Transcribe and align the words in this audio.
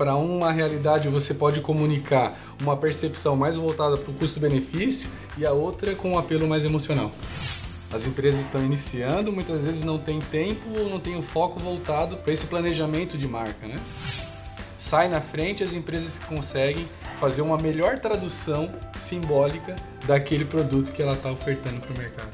para 0.00 0.16
uma 0.16 0.50
realidade 0.50 1.10
você 1.10 1.34
pode 1.34 1.60
comunicar 1.60 2.56
uma 2.58 2.74
percepção 2.74 3.36
mais 3.36 3.58
voltada 3.58 3.98
para 3.98 4.10
o 4.10 4.14
custo-benefício 4.14 5.10
e 5.36 5.44
a 5.44 5.52
outra 5.52 5.94
com 5.94 6.12
um 6.12 6.18
apelo 6.18 6.48
mais 6.48 6.64
emocional. 6.64 7.12
As 7.92 8.06
empresas 8.06 8.46
estão 8.46 8.64
iniciando, 8.64 9.30
muitas 9.30 9.62
vezes 9.62 9.84
não 9.84 9.98
tem 9.98 10.18
tempo 10.18 10.70
ou 10.74 10.88
não 10.88 10.98
tem 10.98 11.18
o 11.18 11.22
foco 11.22 11.60
voltado 11.60 12.16
para 12.16 12.32
esse 12.32 12.46
planejamento 12.46 13.18
de 13.18 13.28
marca, 13.28 13.66
né? 13.66 13.78
Sai 14.78 15.06
na 15.06 15.20
frente 15.20 15.62
as 15.62 15.74
empresas 15.74 16.16
que 16.16 16.24
conseguem 16.24 16.88
fazer 17.18 17.42
uma 17.42 17.58
melhor 17.58 17.98
tradução 17.98 18.72
simbólica 18.98 19.76
daquele 20.06 20.46
produto 20.46 20.92
que 20.92 21.02
ela 21.02 21.12
está 21.12 21.30
ofertando 21.30 21.78
para 21.78 21.94
o 21.94 21.98
mercado. 21.98 22.30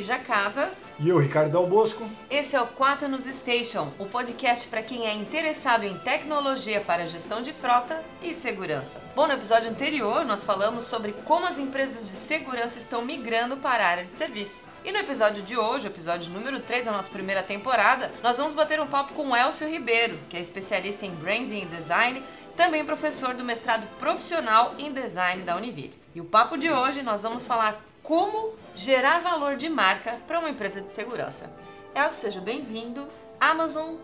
Lígia 0.00 0.18
Casas. 0.18 0.94
E 0.98 1.10
eu, 1.10 1.18
Ricardo 1.18 1.52
Dal 1.52 1.66
Bosco. 1.66 2.08
Esse 2.30 2.56
é 2.56 2.60
o 2.62 2.66
Quaternos 2.66 3.24
Station, 3.24 3.92
o 3.98 4.06
podcast 4.06 4.66
para 4.66 4.80
quem 4.80 5.06
é 5.06 5.12
interessado 5.12 5.84
em 5.84 5.94
tecnologia 5.98 6.80
para 6.80 7.06
gestão 7.06 7.42
de 7.42 7.52
frota 7.52 8.02
e 8.22 8.32
segurança. 8.32 8.98
Bom, 9.14 9.26
no 9.26 9.34
episódio 9.34 9.68
anterior 9.68 10.24
nós 10.24 10.42
falamos 10.42 10.84
sobre 10.84 11.12
como 11.26 11.44
as 11.44 11.58
empresas 11.58 12.06
de 12.06 12.16
segurança 12.16 12.78
estão 12.78 13.04
migrando 13.04 13.58
para 13.58 13.84
a 13.84 13.88
área 13.88 14.04
de 14.06 14.14
serviços. 14.14 14.70
E 14.82 14.90
no 14.90 14.96
episódio 14.96 15.42
de 15.42 15.58
hoje, 15.58 15.86
o 15.86 15.90
episódio 15.90 16.32
número 16.32 16.60
3 16.60 16.86
da 16.86 16.92
nossa 16.92 17.10
primeira 17.10 17.42
temporada, 17.42 18.10
nós 18.22 18.38
vamos 18.38 18.54
bater 18.54 18.80
um 18.80 18.86
papo 18.86 19.12
com 19.12 19.28
o 19.28 19.36
Elcio 19.36 19.68
Ribeiro, 19.68 20.18
que 20.30 20.36
é 20.38 20.40
especialista 20.40 21.04
em 21.04 21.10
branding 21.10 21.60
e 21.60 21.66
design 21.66 22.24
também 22.56 22.84
professor 22.84 23.34
do 23.34 23.44
mestrado 23.44 23.86
profissional 23.98 24.74
em 24.78 24.92
design 24.92 25.42
da 25.42 25.56
Univille. 25.56 25.98
E 26.14 26.20
o 26.20 26.24
papo 26.24 26.56
de 26.56 26.70
hoje 26.70 27.02
nós 27.02 27.22
vamos 27.22 27.46
falar 27.46 27.82
como 28.02 28.54
gerar 28.74 29.20
valor 29.20 29.56
de 29.56 29.68
marca 29.68 30.18
para 30.26 30.38
uma 30.38 30.50
empresa 30.50 30.80
de 30.80 30.92
segurança. 30.92 31.50
Elcio, 31.94 32.20
seja 32.20 32.40
bem-vindo. 32.40 33.06
Amazon, 33.40 33.96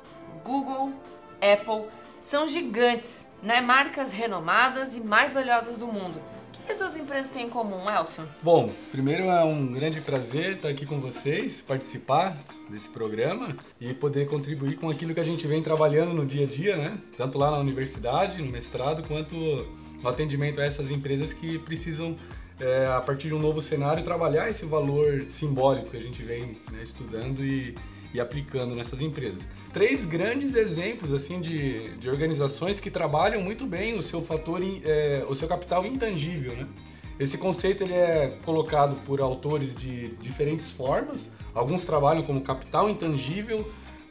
Google, 0.44 0.92
Apple 1.40 1.88
são 2.20 2.48
gigantes, 2.48 3.26
né? 3.42 3.60
marcas 3.60 4.12
renomadas 4.12 4.96
e 4.96 5.00
mais 5.00 5.32
valiosas 5.32 5.76
do 5.76 5.86
mundo. 5.86 6.18
O 6.18 6.66
que 6.66 6.72
essas 6.72 6.96
empresas 6.96 7.30
têm 7.30 7.46
em 7.46 7.50
comum, 7.50 7.88
Elcio? 7.88 8.24
Bom, 8.42 8.70
primeiro 8.90 9.24
é 9.24 9.44
um 9.44 9.66
grande 9.66 10.00
prazer 10.00 10.56
estar 10.56 10.68
aqui 10.68 10.84
com 10.84 11.00
vocês, 11.00 11.60
participar 11.60 12.36
desse 12.68 12.88
programa 12.88 13.54
e 13.80 13.94
poder 13.94 14.26
contribuir 14.28 14.76
com 14.76 14.90
aquilo 14.90 15.14
que 15.14 15.20
a 15.20 15.24
gente 15.24 15.46
vem 15.46 15.62
trabalhando 15.62 16.12
no 16.12 16.26
dia 16.26 16.44
a 16.44 16.48
dia, 16.48 16.76
né? 16.76 16.98
Tanto 17.16 17.38
lá 17.38 17.52
na 17.52 17.58
universidade, 17.58 18.42
no 18.42 18.50
mestrado, 18.50 19.06
quanto 19.06 19.36
no 20.02 20.08
atendimento 20.08 20.60
a 20.60 20.64
essas 20.64 20.90
empresas 20.90 21.32
que 21.32 21.58
precisam 21.58 22.16
é, 22.60 22.86
a 22.86 23.00
partir 23.00 23.28
de 23.28 23.34
um 23.34 23.38
novo 23.38 23.60
cenário, 23.60 24.02
trabalhar 24.02 24.48
esse 24.48 24.66
valor 24.66 25.24
simbólico 25.28 25.90
que 25.90 25.96
a 25.96 26.00
gente 26.00 26.22
vem 26.22 26.56
né, 26.72 26.82
estudando 26.82 27.44
e, 27.44 27.74
e, 28.14 28.20
aplicando 28.20 28.74
nessas 28.74 29.00
empresas. 29.00 29.48
Três 29.72 30.06
grandes 30.06 30.54
exemplos 30.54 31.12
assim 31.12 31.40
de, 31.40 31.90
de 31.98 32.08
organizações 32.08 32.80
que 32.80 32.90
trabalham 32.90 33.42
muito 33.42 33.66
bem 33.66 33.98
o 33.98 34.02
seu 34.02 34.22
fator, 34.22 34.60
é, 34.84 35.24
o 35.28 35.34
seu 35.34 35.46
capital 35.46 35.84
intangível, 35.84 36.56
né? 36.56 36.66
Esse 37.18 37.38
conceito 37.38 37.82
ele 37.82 37.94
é 37.94 38.36
colocado 38.44 38.94
por 39.06 39.22
autores 39.22 39.74
de 39.74 40.08
diferentes 40.16 40.70
formas. 40.70 41.32
Alguns 41.54 41.82
trabalham 41.82 42.22
como 42.22 42.42
capital 42.42 42.90
intangível, 42.90 43.66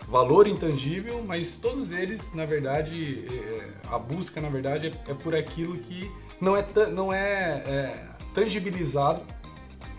valor 0.08 0.48
intangível, 0.48 1.24
mas 1.24 1.56
todos 1.56 1.92
eles, 1.92 2.34
na 2.34 2.46
verdade, 2.46 3.26
é, 3.32 3.68
a 3.92 4.00
busca, 4.00 4.42
na 4.42 4.50
verdade, 4.50 4.88
é, 4.88 5.12
é 5.12 5.14
por 5.14 5.36
aquilo 5.36 5.78
que 5.78 6.12
não 6.42 6.58
é, 6.58 6.66
não 6.92 7.14
é, 7.14 7.64
é 7.68 8.15
tangibilizado 8.36 9.22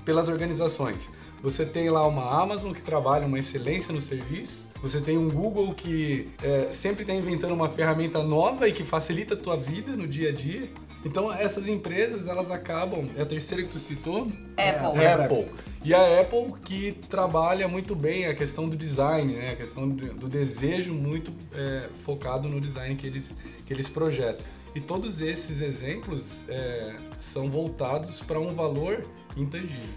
pelas 0.05 0.29
organizações. 0.29 1.11
Você 1.43 1.67
tem 1.67 1.91
lá 1.91 2.07
uma 2.07 2.41
Amazon 2.43 2.73
que 2.73 2.83
trabalha 2.83 3.27
uma 3.27 3.39
excelência 3.39 3.93
no 3.93 4.01
serviço, 4.01 4.71
você 4.81 5.01
tem 5.01 5.17
um 5.17 5.29
Google 5.29 5.75
que 5.75 6.29
é, 6.43 6.69
sempre 6.71 7.03
está 7.03 7.15
inventando 7.15 7.53
uma 7.53 7.69
ferramenta 7.69 8.23
nova 8.23 8.69
e 8.69 8.73
que 8.73 8.85
facilita 8.85 9.35
a 9.35 9.37
tua 9.37 9.57
vida 9.57 9.93
no 9.97 10.07
dia 10.07 10.29
a 10.29 10.33
dia. 10.33 10.71
Então 11.05 11.33
essas 11.33 11.69
empresas 11.69 12.27
elas 12.27 12.51
acabam, 12.51 13.09
é 13.17 13.23
a 13.23 13.27
terceira 13.27 13.63
que 13.63 13.71
tu 13.71 13.79
citou? 13.79 14.29
Apple. 14.57 15.03
É, 15.03 15.13
Apple. 15.13 15.47
E 15.85 15.95
a 15.95 16.21
Apple 16.21 16.53
que 16.65 16.99
trabalha 17.09 17.69
muito 17.69 17.95
bem 17.95 18.27
a 18.27 18.35
questão 18.35 18.69
do 18.69 18.77
design, 18.77 19.35
né? 19.35 19.51
a 19.51 19.57
questão 19.57 19.89
do, 19.89 20.15
do 20.15 20.29
desejo 20.29 20.93
muito 20.93 21.33
é, 21.55 21.89
focado 22.05 22.49
no 22.49 22.61
design 22.61 22.97
que 22.97 23.07
eles, 23.07 23.37
que 23.65 23.73
eles 23.73 23.89
projetam. 23.89 24.45
E 24.77 24.81
todos 24.83 25.23
esses 25.23 25.63
exemplos 25.63 26.43
é, 26.51 26.97
são 27.19 27.51
voltados 27.51 28.21
para 28.21 28.39
um 28.39 28.55
valor 28.55 29.03
intangível. 29.35 29.89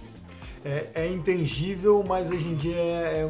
É, 0.64 0.88
é, 0.94 1.08
intangível, 1.10 2.02
mas 2.02 2.30
hoje 2.30 2.48
em 2.48 2.56
dia 2.56 2.78
é, 2.78 3.20
é, 3.20 3.30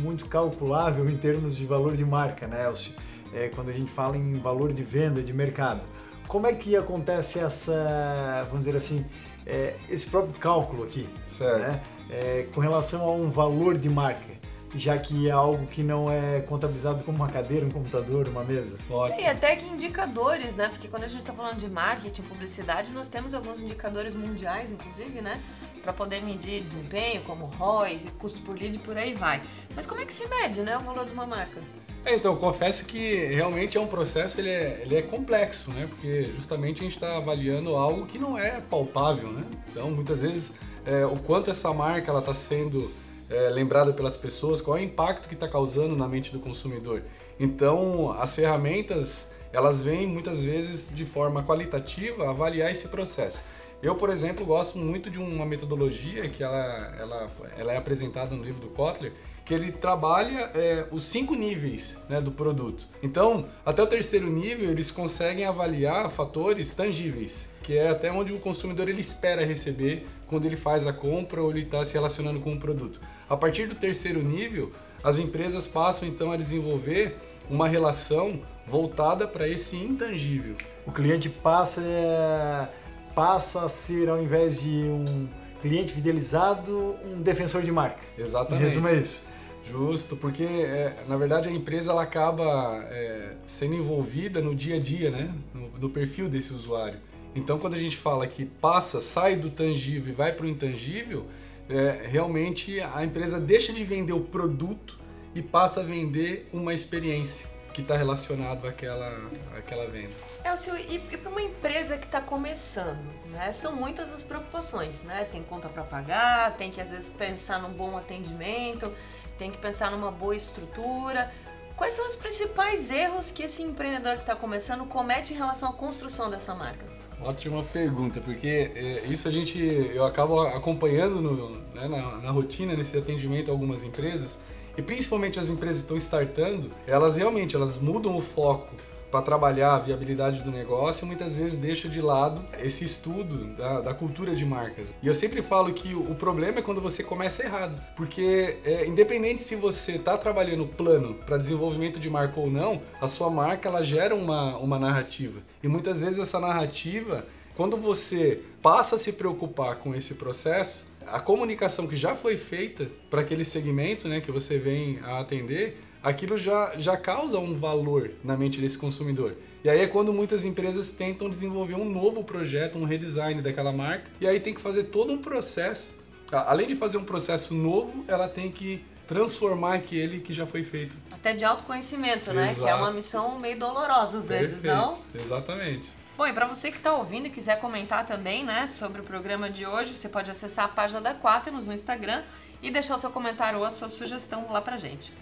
muito 0.00 0.24
calculável 0.24 1.06
em 1.10 1.18
termos 1.18 1.54
de 1.54 1.66
valor 1.66 1.94
de 1.94 2.02
marca, 2.02 2.46
né, 2.46 2.66
Elcio? 2.66 2.94
É, 3.34 3.48
quando 3.48 3.68
a 3.68 3.74
gente 3.74 3.92
fala 3.92 4.16
em 4.16 4.32
valor 4.32 4.72
de 4.72 4.82
venda, 4.82 5.20
de 5.20 5.34
mercado. 5.34 5.82
Como 6.26 6.46
é 6.46 6.54
que 6.54 6.74
acontece 6.74 7.40
essa, 7.40 8.46
vamos 8.48 8.64
dizer 8.64 8.78
assim, 8.78 9.04
é, 9.44 9.76
esse 9.86 10.06
próprio 10.06 10.32
cálculo 10.40 10.84
aqui? 10.84 11.06
Certo. 11.26 11.58
Né? 11.58 11.82
É, 12.08 12.46
com 12.54 12.60
relação 12.62 13.02
a 13.02 13.12
um 13.12 13.28
valor 13.28 13.76
de 13.76 13.90
marca? 13.90 14.32
Já 14.74 14.96
que 14.98 15.28
é 15.28 15.32
algo 15.32 15.66
que 15.66 15.82
não 15.82 16.10
é 16.10 16.40
contabilizado 16.40 17.02
como 17.04 17.18
uma 17.18 17.28
cadeira, 17.28 17.66
um 17.66 17.70
computador, 17.70 18.28
uma 18.28 18.44
mesa. 18.44 18.78
Ótimo. 18.88 19.20
E 19.20 19.26
até 19.26 19.56
que 19.56 19.66
indicadores, 19.66 20.54
né? 20.54 20.68
Porque 20.68 20.88
quando 20.88 21.04
a 21.04 21.08
gente 21.08 21.20
está 21.20 21.32
falando 21.32 21.58
de 21.58 21.68
marketing, 21.68 22.22
publicidade, 22.22 22.92
nós 22.92 23.08
temos 23.08 23.34
alguns 23.34 23.60
indicadores 23.60 24.14
mundiais, 24.14 24.70
inclusive, 24.70 25.20
né? 25.20 25.40
Para 25.82 25.92
poder 25.92 26.22
medir 26.22 26.62
desempenho, 26.62 27.22
como 27.22 27.46
ROI, 27.46 28.00
custo 28.18 28.40
por 28.42 28.56
lead, 28.56 28.78
por 28.80 28.96
aí 28.96 29.14
vai. 29.14 29.40
Mas 29.74 29.86
como 29.86 30.00
é 30.00 30.04
que 30.04 30.12
se 30.12 30.26
mede, 30.28 30.60
né, 30.60 30.76
o 30.76 30.80
valor 30.80 31.06
de 31.06 31.12
uma 31.12 31.26
marca? 31.26 31.60
É, 32.04 32.14
então, 32.14 32.34
confesso 32.36 32.86
que 32.86 33.26
realmente 33.26 33.76
é 33.76 33.80
um 33.80 33.86
processo, 33.86 34.40
ele 34.40 34.48
é, 34.48 34.82
ele 34.82 34.96
é 34.96 35.02
complexo, 35.02 35.70
né? 35.70 35.86
Porque 35.88 36.26
justamente 36.26 36.80
a 36.80 36.82
gente 36.82 36.94
está 36.94 37.16
avaliando 37.16 37.76
algo 37.76 38.06
que 38.06 38.18
não 38.18 38.38
é 38.38 38.60
palpável, 38.70 39.30
né? 39.30 39.44
Então, 39.70 39.90
muitas 39.90 40.22
vezes, 40.22 40.54
é, 40.86 41.04
o 41.04 41.16
quanto 41.16 41.50
essa 41.50 41.72
marca 41.74 42.10
ela 42.10 42.20
está 42.20 42.34
sendo 42.34 42.90
é, 43.30 43.48
lembrada 43.48 43.92
pelas 43.92 44.16
pessoas, 44.16 44.60
qual 44.60 44.76
é 44.76 44.80
o 44.80 44.84
impacto 44.84 45.28
que 45.28 45.34
está 45.34 45.48
causando 45.48 45.96
na 45.96 46.08
mente 46.08 46.32
do 46.32 46.40
consumidor. 46.40 47.02
Então, 47.38 48.12
as 48.20 48.34
ferramentas, 48.34 49.32
elas 49.52 49.80
vêm 49.80 50.06
muitas 50.06 50.44
vezes 50.44 50.94
de 50.94 51.06
forma 51.06 51.42
qualitativa 51.42 52.28
avaliar 52.28 52.70
esse 52.70 52.88
processo. 52.88 53.42
Eu, 53.82 53.94
por 53.94 54.10
exemplo, 54.10 54.44
gosto 54.44 54.76
muito 54.76 55.08
de 55.08 55.18
uma 55.18 55.46
metodologia 55.46 56.28
que 56.28 56.42
ela, 56.42 56.94
ela, 56.98 57.30
ela 57.56 57.72
é 57.72 57.78
apresentada 57.78 58.34
no 58.36 58.44
livro 58.44 58.60
do 58.60 58.68
Kotler, 58.68 59.12
que 59.42 59.54
ele 59.54 59.72
trabalha 59.72 60.50
é, 60.54 60.86
os 60.90 61.04
cinco 61.04 61.34
níveis 61.34 61.98
né, 62.08 62.20
do 62.20 62.30
produto. 62.30 62.86
Então, 63.02 63.48
até 63.64 63.82
o 63.82 63.86
terceiro 63.86 64.28
nível, 64.28 64.70
eles 64.70 64.90
conseguem 64.90 65.46
avaliar 65.46 66.10
fatores 66.10 66.74
tangíveis, 66.74 67.48
que 67.62 67.76
é 67.76 67.88
até 67.88 68.12
onde 68.12 68.32
o 68.34 68.38
consumidor 68.38 68.88
ele 68.88 69.00
espera 69.00 69.44
receber 69.44 70.06
quando 70.28 70.44
ele 70.44 70.56
faz 70.56 70.86
a 70.86 70.92
compra 70.92 71.42
ou 71.42 71.50
ele 71.50 71.62
está 71.62 71.84
se 71.84 71.94
relacionando 71.94 72.38
com 72.38 72.52
o 72.52 72.60
produto. 72.60 73.00
A 73.30 73.36
partir 73.36 73.68
do 73.68 73.76
terceiro 73.76 74.20
nível, 74.20 74.72
as 75.04 75.20
empresas 75.20 75.64
passam 75.64 76.08
então 76.08 76.32
a 76.32 76.36
desenvolver 76.36 77.16
uma 77.48 77.68
relação 77.68 78.40
voltada 78.66 79.24
para 79.24 79.48
esse 79.48 79.76
intangível. 79.76 80.56
O 80.84 80.90
cliente 80.90 81.28
passa, 81.28 81.80
é, 81.80 82.68
passa 83.14 83.64
a 83.64 83.68
ser, 83.68 84.08
ao 84.08 84.20
invés 84.20 84.60
de 84.60 84.68
um 84.68 85.28
cliente 85.62 85.92
fidelizado, 85.92 86.96
um 87.04 87.22
defensor 87.22 87.62
de 87.62 87.70
marca. 87.70 88.00
Exatamente. 88.18 88.64
Resumo 88.64 88.88
é 88.88 88.96
isso. 88.96 89.24
Justo, 89.64 90.16
porque 90.16 90.42
é, 90.42 91.04
na 91.06 91.16
verdade 91.16 91.48
a 91.48 91.52
empresa 91.52 91.92
ela 91.92 92.02
acaba 92.02 92.84
é, 92.90 93.34
sendo 93.46 93.74
envolvida 93.74 94.40
no 94.40 94.56
dia 94.56 94.74
a 94.74 94.80
dia, 94.80 95.08
né? 95.08 95.32
No, 95.54 95.68
no, 95.78 95.88
perfil 95.88 96.28
desse 96.28 96.52
usuário. 96.52 96.98
Então 97.36 97.60
quando 97.60 97.74
a 97.74 97.78
gente 97.78 97.96
fala 97.96 98.26
que 98.26 98.44
passa, 98.44 99.00
sai 99.00 99.36
do 99.36 99.50
tangível 99.50 100.12
e 100.12 100.16
vai 100.16 100.32
para 100.32 100.46
o 100.46 100.48
intangível, 100.48 101.26
é, 101.70 102.06
realmente 102.06 102.80
a 102.80 103.04
empresa 103.04 103.40
deixa 103.40 103.72
de 103.72 103.84
vender 103.84 104.12
o 104.12 104.20
produto 104.20 104.98
e 105.34 105.40
passa 105.40 105.80
a 105.80 105.82
vender 105.84 106.48
uma 106.52 106.74
experiência 106.74 107.48
que 107.72 107.82
está 107.82 107.96
relacionado 107.96 108.66
àquela, 108.66 109.30
àquela 109.56 109.86
venda. 109.86 110.10
Elcio, 110.44 110.76
e, 110.76 110.96
e 110.96 111.16
para 111.16 111.30
uma 111.30 111.40
empresa 111.40 111.96
que 111.96 112.06
está 112.06 112.20
começando, 112.20 113.04
né, 113.30 113.52
são 113.52 113.76
muitas 113.76 114.12
as 114.12 114.24
preocupações, 114.24 115.00
né? 115.02 115.24
Tem 115.30 115.42
conta 115.42 115.68
para 115.68 115.84
pagar, 115.84 116.56
tem 116.56 116.70
que 116.70 116.80
às 116.80 116.90
vezes 116.90 117.08
pensar 117.08 117.60
num 117.60 117.72
bom 117.72 117.96
atendimento, 117.96 118.92
tem 119.38 119.50
que 119.50 119.58
pensar 119.58 119.90
numa 119.90 120.10
boa 120.10 120.34
estrutura. 120.34 121.32
Quais 121.76 121.94
são 121.94 122.06
os 122.06 122.16
principais 122.16 122.90
erros 122.90 123.30
que 123.30 123.42
esse 123.42 123.62
empreendedor 123.62 124.14
que 124.14 124.22
está 124.22 124.36
começando 124.36 124.84
comete 124.86 125.32
em 125.32 125.36
relação 125.36 125.70
à 125.70 125.72
construção 125.72 126.28
dessa 126.28 126.54
marca? 126.54 126.84
Ótima 127.22 127.62
pergunta, 127.62 128.20
porque 128.20 128.72
é, 128.74 129.02
isso 129.10 129.28
a 129.28 129.30
gente 129.30 129.58
eu 129.58 130.04
acabo 130.06 130.40
acompanhando 130.40 131.20
no, 131.20 131.50
né, 131.74 131.86
na, 131.86 132.16
na, 132.16 132.30
rotina 132.30 132.74
nesse 132.74 132.96
atendimento 132.96 133.50
a 133.50 133.52
algumas 133.52 133.84
empresas 133.84 134.38
e 134.76 134.80
principalmente 134.80 135.38
as 135.38 135.50
empresas 135.50 135.82
que 135.82 135.82
estão 135.82 135.96
startando, 135.98 136.70
elas 136.86 137.16
realmente 137.16 137.54
elas 137.54 137.78
mudam 137.78 138.16
o 138.16 138.22
foco 138.22 138.74
para 139.10 139.22
trabalhar 139.22 139.74
a 139.74 139.78
viabilidade 139.78 140.42
do 140.42 140.50
negócio, 140.50 141.06
muitas 141.06 141.36
vezes 141.36 141.58
deixa 141.58 141.88
de 141.88 142.00
lado 142.00 142.44
esse 142.62 142.84
estudo 142.84 143.46
da, 143.56 143.80
da 143.80 143.94
cultura 143.94 144.34
de 144.34 144.44
marcas. 144.44 144.94
E 145.02 145.06
eu 145.06 145.14
sempre 145.14 145.42
falo 145.42 145.72
que 145.72 145.94
o, 145.94 146.14
problema 146.14 146.58
é 146.58 146.62
quando 146.62 146.80
você 146.80 147.02
começa 147.02 147.42
errado, 147.42 147.80
porque 147.96 148.58
é, 148.64 148.86
independente 148.86 149.42
se 149.42 149.56
você 149.56 149.92
está 149.92 150.16
trabalhando 150.16 150.66
plano 150.66 151.14
para 151.26 151.36
desenvolvimento 151.36 151.98
de 151.98 152.10
marca 152.10 152.38
ou 152.38 152.50
não, 152.50 152.82
a 153.00 153.08
sua 153.08 153.30
marca 153.30 153.68
ela 153.68 153.84
gera 153.84 154.14
uma, 154.14 154.56
uma 154.58 154.78
narrativa. 154.78 155.40
E 155.62 155.68
muitas 155.68 156.02
vezes 156.02 156.18
essa 156.18 156.38
narrativa, 156.38 157.26
quando 157.56 157.76
você 157.76 158.42
passa 158.62 158.96
a 158.96 158.98
se 158.98 159.14
preocupar 159.14 159.76
com 159.76 159.94
esse 159.94 160.14
processo, 160.14 160.90
a 161.06 161.18
comunicação 161.18 161.86
que 161.86 161.96
já 161.96 162.14
foi 162.14 162.36
feita 162.36 162.88
para 163.08 163.22
aquele 163.22 163.44
segmento 163.44 164.06
né, 164.08 164.20
que 164.20 164.30
você 164.30 164.58
vem 164.58 165.00
a 165.02 165.20
atender, 165.20 165.80
aquilo 166.02 166.36
já, 166.36 166.74
já 166.76 166.96
causa 166.96 167.38
um 167.38 167.56
valor 167.56 168.12
na 168.24 168.36
mente 168.36 168.60
desse 168.60 168.78
consumidor. 168.78 169.36
E 169.62 169.68
aí 169.68 169.80
é 169.80 169.86
quando 169.86 170.12
muitas 170.12 170.44
empresas 170.44 170.90
tentam 170.90 171.28
desenvolver 171.28 171.74
um 171.74 171.84
novo 171.84 172.24
projeto, 172.24 172.78
um 172.78 172.84
redesign 172.84 173.42
daquela 173.42 173.72
marca, 173.72 174.10
e 174.20 174.26
aí 174.26 174.40
tem 174.40 174.54
que 174.54 174.60
fazer 174.60 174.84
todo 174.84 175.12
um 175.12 175.18
processo. 175.18 175.98
Além 176.32 176.66
de 176.66 176.76
fazer 176.76 176.96
um 176.96 177.04
processo 177.04 177.52
novo, 177.52 178.04
ela 178.08 178.28
tem 178.28 178.50
que 178.50 178.82
transformar 179.06 179.74
aquele 179.74 180.20
que 180.20 180.32
já 180.32 180.46
foi 180.46 180.62
feito. 180.62 180.96
Até 181.10 181.34
de 181.34 181.44
autoconhecimento, 181.44 182.32
né? 182.32 182.54
Que 182.54 182.66
é 182.66 182.74
uma 182.74 182.92
missão 182.92 183.38
meio 183.38 183.58
dolorosa 183.58 184.18
às 184.18 184.26
Perfeito. 184.26 184.50
vezes, 184.50 184.62
não? 184.62 184.98
Exatamente. 185.12 185.90
Bom, 186.16 186.26
e 186.26 186.32
para 186.32 186.46
você 186.46 186.70
que 186.70 186.76
está 186.76 186.94
ouvindo 186.94 187.26
e 187.26 187.30
quiser 187.30 187.60
comentar 187.60 188.06
também, 188.06 188.44
né, 188.44 188.66
sobre 188.66 189.00
o 189.00 189.04
programa 189.04 189.50
de 189.50 189.66
hoje, 189.66 189.96
você 189.96 190.08
pode 190.08 190.30
acessar 190.30 190.66
a 190.66 190.68
página 190.68 191.00
da 191.00 191.14
Quaternos 191.14 191.66
no 191.66 191.72
Instagram 191.72 192.22
e 192.62 192.70
deixar 192.70 192.94
o 192.94 192.98
seu 192.98 193.10
comentário 193.10 193.58
ou 193.58 193.64
a 193.64 193.70
sua 193.70 193.88
sugestão 193.88 194.46
lá 194.50 194.60
pra 194.60 194.76
gente. 194.76 195.12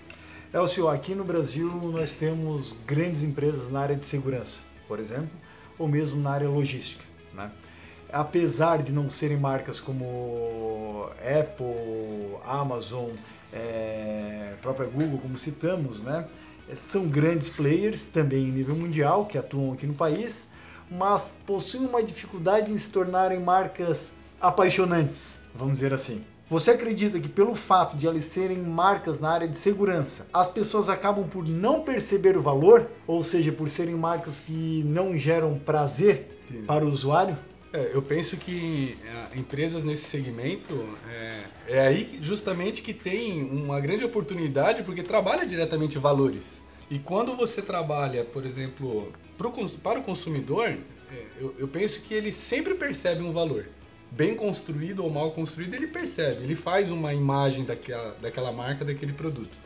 Elcio, 0.51 0.89
aqui 0.89 1.15
no 1.15 1.25
Brasil 1.25 1.71
nós 1.93 2.15
temos 2.15 2.75
grandes 2.87 3.23
empresas 3.23 3.71
na 3.71 3.81
área 3.81 3.95
de 3.95 4.07
segurança, 4.07 4.61
por 4.87 4.99
exemplo, 4.99 5.29
ou 5.79 5.87
mesmo 5.87 6.19
na 6.23 6.31
área 6.31 6.49
logística. 6.49 7.05
Né? 7.35 7.51
Apesar 8.11 8.83
de 8.83 8.91
não 8.91 9.11
serem 9.11 9.37
marcas 9.37 9.79
como 9.79 11.11
Apple, 11.19 12.39
Amazon, 12.47 13.11
é, 13.53 14.55
própria 14.63 14.89
Google, 14.89 15.19
como 15.19 15.39
citamos, 15.39 16.03
né? 16.03 16.27
são 16.77 17.07
grandes 17.07 17.51
players 17.51 18.07
também 18.07 18.49
em 18.49 18.51
nível 18.51 18.75
mundial 18.75 19.27
que 19.27 19.37
atuam 19.37 19.75
aqui 19.75 19.87
no 19.87 19.95
país, 19.95 20.53
mas 20.91 21.37
possuem 21.47 21.85
uma 21.85 22.03
dificuldade 22.03 22.73
em 22.73 22.79
se 22.79 22.91
tornarem 22.91 23.39
marcas 23.39 24.13
apaixonantes, 24.41 25.41
vamos 25.55 25.75
dizer 25.75 25.93
assim. 25.93 26.25
Você 26.51 26.71
acredita 26.71 27.21
que 27.21 27.29
pelo 27.29 27.55
fato 27.55 27.95
de 27.95 28.07
elas 28.07 28.25
serem 28.25 28.59
marcas 28.59 29.21
na 29.21 29.29
área 29.29 29.47
de 29.47 29.59
segurança, 29.59 30.29
as 30.33 30.51
pessoas 30.51 30.89
acabam 30.89 31.29
por 31.29 31.47
não 31.47 31.83
perceber 31.83 32.39
o 32.39 32.43
valor, 32.43 32.91
ou 33.07 33.23
seja, 33.23 33.53
por 33.53 33.69
serem 33.69 33.95
marcas 33.95 34.41
que 34.41 34.83
não 34.87 35.15
geram 35.15 35.59
prazer 35.59 36.41
para 36.67 36.87
o 36.87 36.89
usuário? 36.89 37.37
É, 37.71 37.91
eu 37.93 38.01
penso 38.01 38.39
que 38.39 38.97
é, 39.05 39.39
empresas 39.39 39.85
nesse 39.85 40.05
segmento 40.05 40.89
é, 41.07 41.41
é, 41.69 41.87
aí 41.87 42.19
justamente 42.23 42.81
que 42.81 42.95
tem 42.95 43.45
uma 43.45 43.79
grande 43.79 44.05
oportunidade 44.05 44.83
porque 44.85 45.03
trabalha 45.03 45.45
diretamente 45.45 45.99
valores. 45.99 46.63
E 46.91 46.99
quando 46.99 47.37
você 47.37 47.61
trabalha, 47.61 48.25
por 48.25 48.47
exemplo, 48.47 49.13
pro, 49.37 49.53
para 49.83 49.99
o 49.99 50.03
consumidor, 50.03 50.69
é, 50.69 50.79
eu, 51.39 51.55
eu 51.59 51.69
penso 51.69 52.01
que 52.05 52.15
ele 52.15 52.33
sempre 52.33 52.73
percebe 52.73 53.23
um 53.23 53.35
valor 53.35 53.67
bem 54.11 54.35
construído 54.35 55.05
ou 55.05 55.11
mal 55.11 55.31
construído, 55.33 55.75
ele 55.75 55.87
percebe, 55.87 56.43
ele 56.43 56.55
faz 56.55 56.91
uma 56.91 57.13
imagem 57.13 57.65
daquela, 57.65 58.17
daquela 58.21 58.53
marca, 58.53 58.85
daquele 58.85 59.13
produto. 59.13 59.57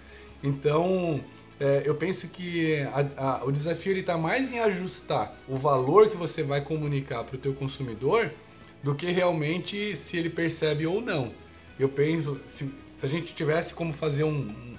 Então, 0.42 1.22
é, 1.60 1.82
eu 1.84 1.94
penso 1.94 2.28
que 2.28 2.80
a, 2.92 3.40
a, 3.40 3.44
o 3.44 3.52
desafio 3.52 3.96
está 3.96 4.18
mais 4.18 4.52
em 4.52 4.58
ajustar 4.58 5.34
o 5.46 5.56
valor 5.56 6.10
que 6.10 6.16
você 6.16 6.42
vai 6.42 6.60
comunicar 6.60 7.22
para 7.24 7.36
o 7.36 7.38
teu 7.38 7.54
consumidor 7.54 8.32
do 8.82 8.94
que 8.94 9.06
realmente 9.06 9.96
se 9.96 10.16
ele 10.16 10.28
percebe 10.28 10.86
ou 10.86 11.00
não. 11.00 11.32
Eu 11.78 11.88
penso, 11.88 12.40
se, 12.46 12.74
se 12.96 13.06
a 13.06 13.08
gente 13.08 13.34
tivesse 13.34 13.74
como 13.74 13.92
fazer 13.92 14.24
um, 14.24 14.30
um, 14.30 14.76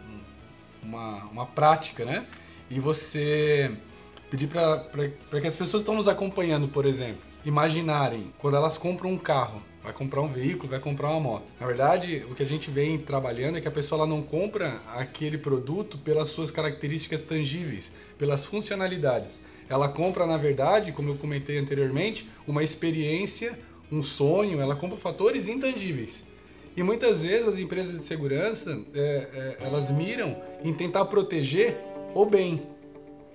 uma, 0.83 1.23
uma 1.25 1.45
prática, 1.45 2.03
né? 2.03 2.25
E 2.69 2.79
você 2.79 3.71
pedir 4.29 4.47
para 4.47 5.39
que 5.39 5.47
as 5.47 5.55
pessoas 5.55 5.71
que 5.71 5.77
estão 5.89 5.95
nos 5.95 6.07
acompanhando, 6.07 6.67
por 6.67 6.85
exemplo, 6.85 7.21
imaginarem 7.45 8.33
quando 8.37 8.55
elas 8.55 8.77
compram 8.77 9.11
um 9.11 9.17
carro, 9.17 9.61
vai 9.83 9.91
comprar 9.91 10.21
um 10.21 10.31
veículo, 10.31 10.69
vai 10.69 10.79
comprar 10.79 11.09
uma 11.11 11.19
moto. 11.19 11.45
Na 11.59 11.67
verdade, 11.67 12.25
o 12.29 12.35
que 12.35 12.43
a 12.43 12.45
gente 12.45 12.71
vem 12.71 12.97
trabalhando 12.97 13.57
é 13.57 13.61
que 13.61 13.67
a 13.67 13.71
pessoa 13.71 13.99
ela 14.01 14.07
não 14.07 14.21
compra 14.21 14.81
aquele 14.95 15.37
produto 15.37 15.97
pelas 15.97 16.29
suas 16.29 16.49
características 16.49 17.21
tangíveis, 17.21 17.91
pelas 18.17 18.45
funcionalidades. 18.45 19.41
Ela 19.69 19.89
compra, 19.89 20.25
na 20.25 20.37
verdade, 20.37 20.91
como 20.91 21.09
eu 21.09 21.15
comentei 21.15 21.57
anteriormente, 21.57 22.29
uma 22.47 22.63
experiência, 22.63 23.57
um 23.91 24.01
sonho, 24.01 24.61
ela 24.61 24.75
compra 24.75 24.97
fatores 24.97 25.47
intangíveis. 25.47 26.23
E 26.75 26.81
muitas 26.81 27.23
vezes 27.23 27.47
as 27.47 27.59
empresas 27.59 27.99
de 27.99 28.05
segurança, 28.05 28.81
é, 28.95 29.57
é, 29.59 29.65
elas 29.65 29.91
miram 29.91 30.35
em 30.63 30.73
tentar 30.73 31.05
proteger 31.05 31.77
o 32.15 32.25
bem, 32.25 32.61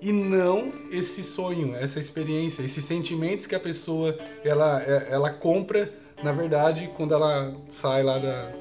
e 0.01 0.11
não 0.11 0.71
esse 0.91 1.23
sonho, 1.23 1.75
essa 1.75 1.99
experiência, 1.99 2.63
esses 2.63 2.83
sentimentos 2.83 3.45
que 3.45 3.55
a 3.55 3.59
pessoa 3.59 4.17
ela, 4.43 4.81
é, 4.81 5.07
ela 5.11 5.29
compra, 5.29 5.91
na 6.23 6.31
verdade, 6.31 6.89
quando 6.95 7.13
ela 7.13 7.53
sai 7.69 8.03
lá 8.03 8.17
da, 8.17 8.51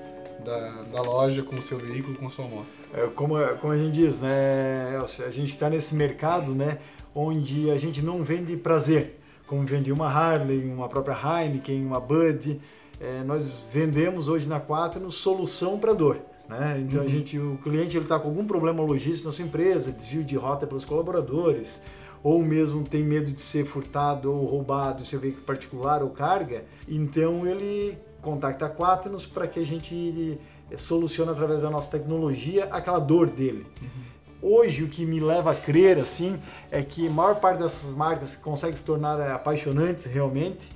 da, 0.45 0.83
da 0.83 1.03
loja 1.03 1.43
com 1.43 1.57
o 1.57 1.63
seu 1.63 1.79
veículo, 1.79 2.17
com 2.17 2.29
sua 2.29 2.47
moto. 2.47 2.69
É, 2.95 3.07
como, 3.09 3.35
como 3.61 3.73
a 3.73 3.79
gente 3.79 3.93
diz, 3.93 4.19
né, 4.19 5.01
a 5.27 5.31
gente 5.31 5.53
está 5.53 5.69
nesse 5.71 5.95
mercado, 5.95 6.55
né, 6.55 6.79
onde 7.15 7.71
a 7.71 7.79
gente 7.79 8.03
não 8.03 8.23
vende 8.23 8.57
prazer, 8.57 9.21
como 9.47 9.65
vende 9.65 9.93
uma 9.93 10.09
Harley, 10.09 10.65
uma 10.65 10.89
própria 10.89 11.17
Heineken, 11.17 11.85
uma 11.85 12.01
Bud, 12.01 12.61
é, 13.01 13.23
nós 13.25 13.65
vendemos 13.73 14.29
hoje 14.29 14.47
na 14.47 14.61
Quaterno 14.61 15.11
solução 15.11 15.79
para 15.79 15.93
dor. 15.93 16.21
Né? 16.49 16.83
Então 16.87 17.03
uhum. 17.03 17.07
a 17.07 17.11
gente, 17.11 17.39
o 17.39 17.59
cliente 17.63 17.97
ele 17.97 18.05
está 18.05 18.19
com 18.19 18.29
algum 18.29 18.47
problema 18.47 18.83
logístico 18.83 19.27
na 19.27 19.33
sua 19.33 19.45
empresa, 19.45 19.93
desvio 19.93 20.25
de 20.25 20.37
rota 20.37 20.67
pelos 20.67 20.85
colaboradores, 20.85 21.83
ou 22.23 22.43
mesmo 22.43 22.83
tem 22.85 23.03
medo 23.03 23.31
de 23.31 23.41
ser 23.41 23.65
furtado 23.65 24.33
ou 24.33 24.45
roubado 24.45 25.05
seu 25.05 25.21
veículo 25.21 25.45
particular 25.45 26.03
ou 26.03 26.11
carga, 26.11 26.65
então 26.89 27.47
ele 27.47 27.99
contacta 28.23 28.67
a 28.67 28.71
Quaternos 28.71 29.27
para 29.27 29.47
que 29.47 29.61
a 29.61 29.65
gente 29.65 30.39
eh, 30.71 30.77
solucione 30.77 31.31
através 31.31 31.63
da 31.63 31.71
nossa 31.71 31.91
tecnologia 31.91 32.65
aquela 32.71 32.99
dor 32.99 33.29
dele. 33.29 33.67
Uhum. 33.81 34.09
Hoje 34.41 34.85
o 34.85 34.89
que 34.89 35.05
me 35.05 35.21
leva 35.21 35.53
a 35.53 35.55
crer 35.55 35.99
assim 35.99 36.41
é 36.71 36.83
que 36.83 37.07
a 37.09 37.11
maior 37.11 37.41
parte 37.41 37.61
dessas 37.61 37.95
marcas 37.95 38.37
que 38.37 38.43
conseguem 38.43 38.77
se 38.77 38.85
tornar 38.85 39.21
apaixonantes 39.33 40.07
realmente 40.07 40.69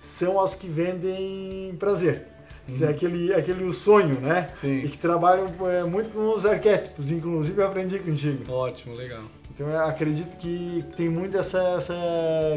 são 0.00 0.40
as 0.40 0.54
que 0.54 0.66
vendem 0.66 1.74
prazer. 1.78 2.26
Isso 2.68 2.84
é 2.84 2.88
aquele, 2.88 3.34
aquele 3.34 3.64
o 3.64 3.72
sonho, 3.72 4.20
né? 4.20 4.48
Sim. 4.54 4.84
E 4.84 4.88
que 4.88 4.98
trabalham 4.98 5.48
é, 5.68 5.82
muito 5.84 6.10
com 6.10 6.34
os 6.34 6.46
arquétipos, 6.46 7.10
inclusive 7.10 7.60
eu 7.60 7.66
aprendi 7.66 7.98
contigo. 7.98 8.50
Ótimo, 8.52 8.94
legal. 8.94 9.22
Então 9.52 9.68
eu 9.68 9.84
acredito 9.84 10.36
que 10.36 10.84
tem 10.96 11.08
muito 11.08 11.36
essa, 11.36 11.58
essa 11.78 11.94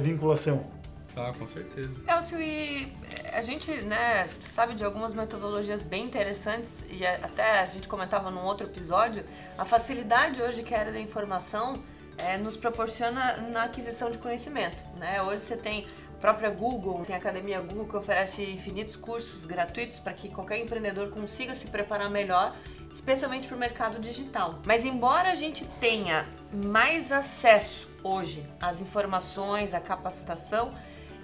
vinculação. 0.01 0.65
Ah, 1.15 1.31
com 1.37 1.45
certeza. 1.45 2.01
Elcio, 2.07 2.41
e 2.41 2.91
a 3.31 3.41
gente 3.41 3.71
né, 3.81 4.27
sabe 4.49 4.73
de 4.73 4.83
algumas 4.83 5.13
metodologias 5.13 5.83
bem 5.83 6.05
interessantes 6.05 6.83
e 6.89 7.05
até 7.05 7.61
a 7.61 7.65
gente 7.67 7.87
comentava 7.87 8.31
num 8.31 8.43
outro 8.43 8.65
episódio, 8.65 9.23
a 9.57 9.65
facilidade 9.65 10.41
hoje 10.41 10.63
que 10.63 10.73
a 10.73 10.79
área 10.79 10.91
da 10.91 10.99
informação 10.99 11.79
é, 12.17 12.37
nos 12.37 12.55
proporciona 12.55 13.37
na 13.51 13.63
aquisição 13.63 14.09
de 14.09 14.17
conhecimento. 14.17 14.83
Né? 14.97 15.21
Hoje 15.21 15.43
você 15.43 15.57
tem 15.57 15.87
própria 16.23 16.49
Google, 16.49 17.03
tem 17.03 17.13
a 17.13 17.19
Academia 17.19 17.59
Google 17.59 17.85
que 17.85 17.97
oferece 17.97 18.49
infinitos 18.49 18.95
cursos 18.95 19.45
gratuitos 19.45 19.99
para 19.99 20.13
que 20.13 20.29
qualquer 20.29 20.57
empreendedor 20.57 21.09
consiga 21.09 21.53
se 21.53 21.67
preparar 21.67 22.09
melhor, 22.09 22.55
especialmente 22.89 23.45
para 23.45 23.57
o 23.57 23.59
mercado 23.59 23.99
digital. 23.99 24.61
Mas 24.65 24.85
embora 24.85 25.31
a 25.31 25.35
gente 25.35 25.65
tenha 25.81 26.25
mais 26.49 27.11
acesso 27.11 27.89
hoje 28.01 28.49
às 28.57 28.79
informações, 28.79 29.73
à 29.73 29.81
capacitação, 29.81 30.73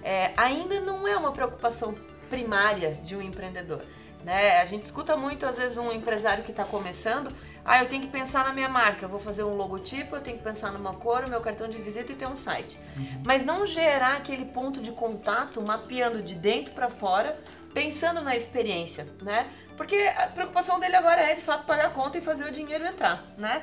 é, 0.02 0.34
ainda 0.36 0.80
não 0.80 1.08
é 1.08 1.16
uma 1.16 1.32
preocupação 1.32 1.96
primária 2.28 2.92
de 2.96 3.16
um 3.16 3.22
empreendedor. 3.22 3.82
Né? 4.22 4.60
A 4.60 4.66
gente 4.66 4.82
escuta 4.82 5.16
muito, 5.16 5.46
às 5.46 5.56
vezes, 5.56 5.78
um 5.78 5.90
empresário 5.90 6.44
que 6.44 6.50
está 6.50 6.66
começando 6.66 7.34
ah, 7.64 7.82
eu 7.82 7.88
tenho 7.88 8.02
que 8.02 8.08
pensar 8.08 8.44
na 8.44 8.52
minha 8.52 8.68
marca, 8.68 9.04
eu 9.04 9.08
vou 9.08 9.20
fazer 9.20 9.44
um 9.44 9.56
logotipo, 9.56 10.16
eu 10.16 10.20
tenho 10.20 10.38
que 10.38 10.44
pensar 10.44 10.72
numa 10.72 10.94
cor, 10.94 11.28
meu 11.28 11.40
cartão 11.40 11.68
de 11.68 11.76
visita 11.78 12.12
e 12.12 12.14
ter 12.14 12.26
um 12.26 12.36
site. 12.36 12.78
Uhum. 12.96 13.22
Mas 13.24 13.44
não 13.44 13.66
gerar 13.66 14.16
aquele 14.16 14.46
ponto 14.46 14.80
de 14.80 14.92
contato, 14.92 15.62
mapeando 15.62 16.22
de 16.22 16.34
dentro 16.34 16.72
para 16.72 16.88
fora, 16.88 17.38
pensando 17.74 18.20
na 18.22 18.34
experiência, 18.34 19.06
né? 19.22 19.48
Porque 19.76 19.96
a 19.96 20.26
preocupação 20.26 20.78
dele 20.78 20.96
agora 20.96 21.22
é 21.22 21.34
de 21.34 21.42
fato 21.42 21.64
pagar 21.64 21.86
a 21.86 21.90
conta 21.90 22.18
e 22.18 22.20
fazer 22.20 22.44
o 22.44 22.52
dinheiro 22.52 22.84
entrar, 22.84 23.24
né? 23.38 23.62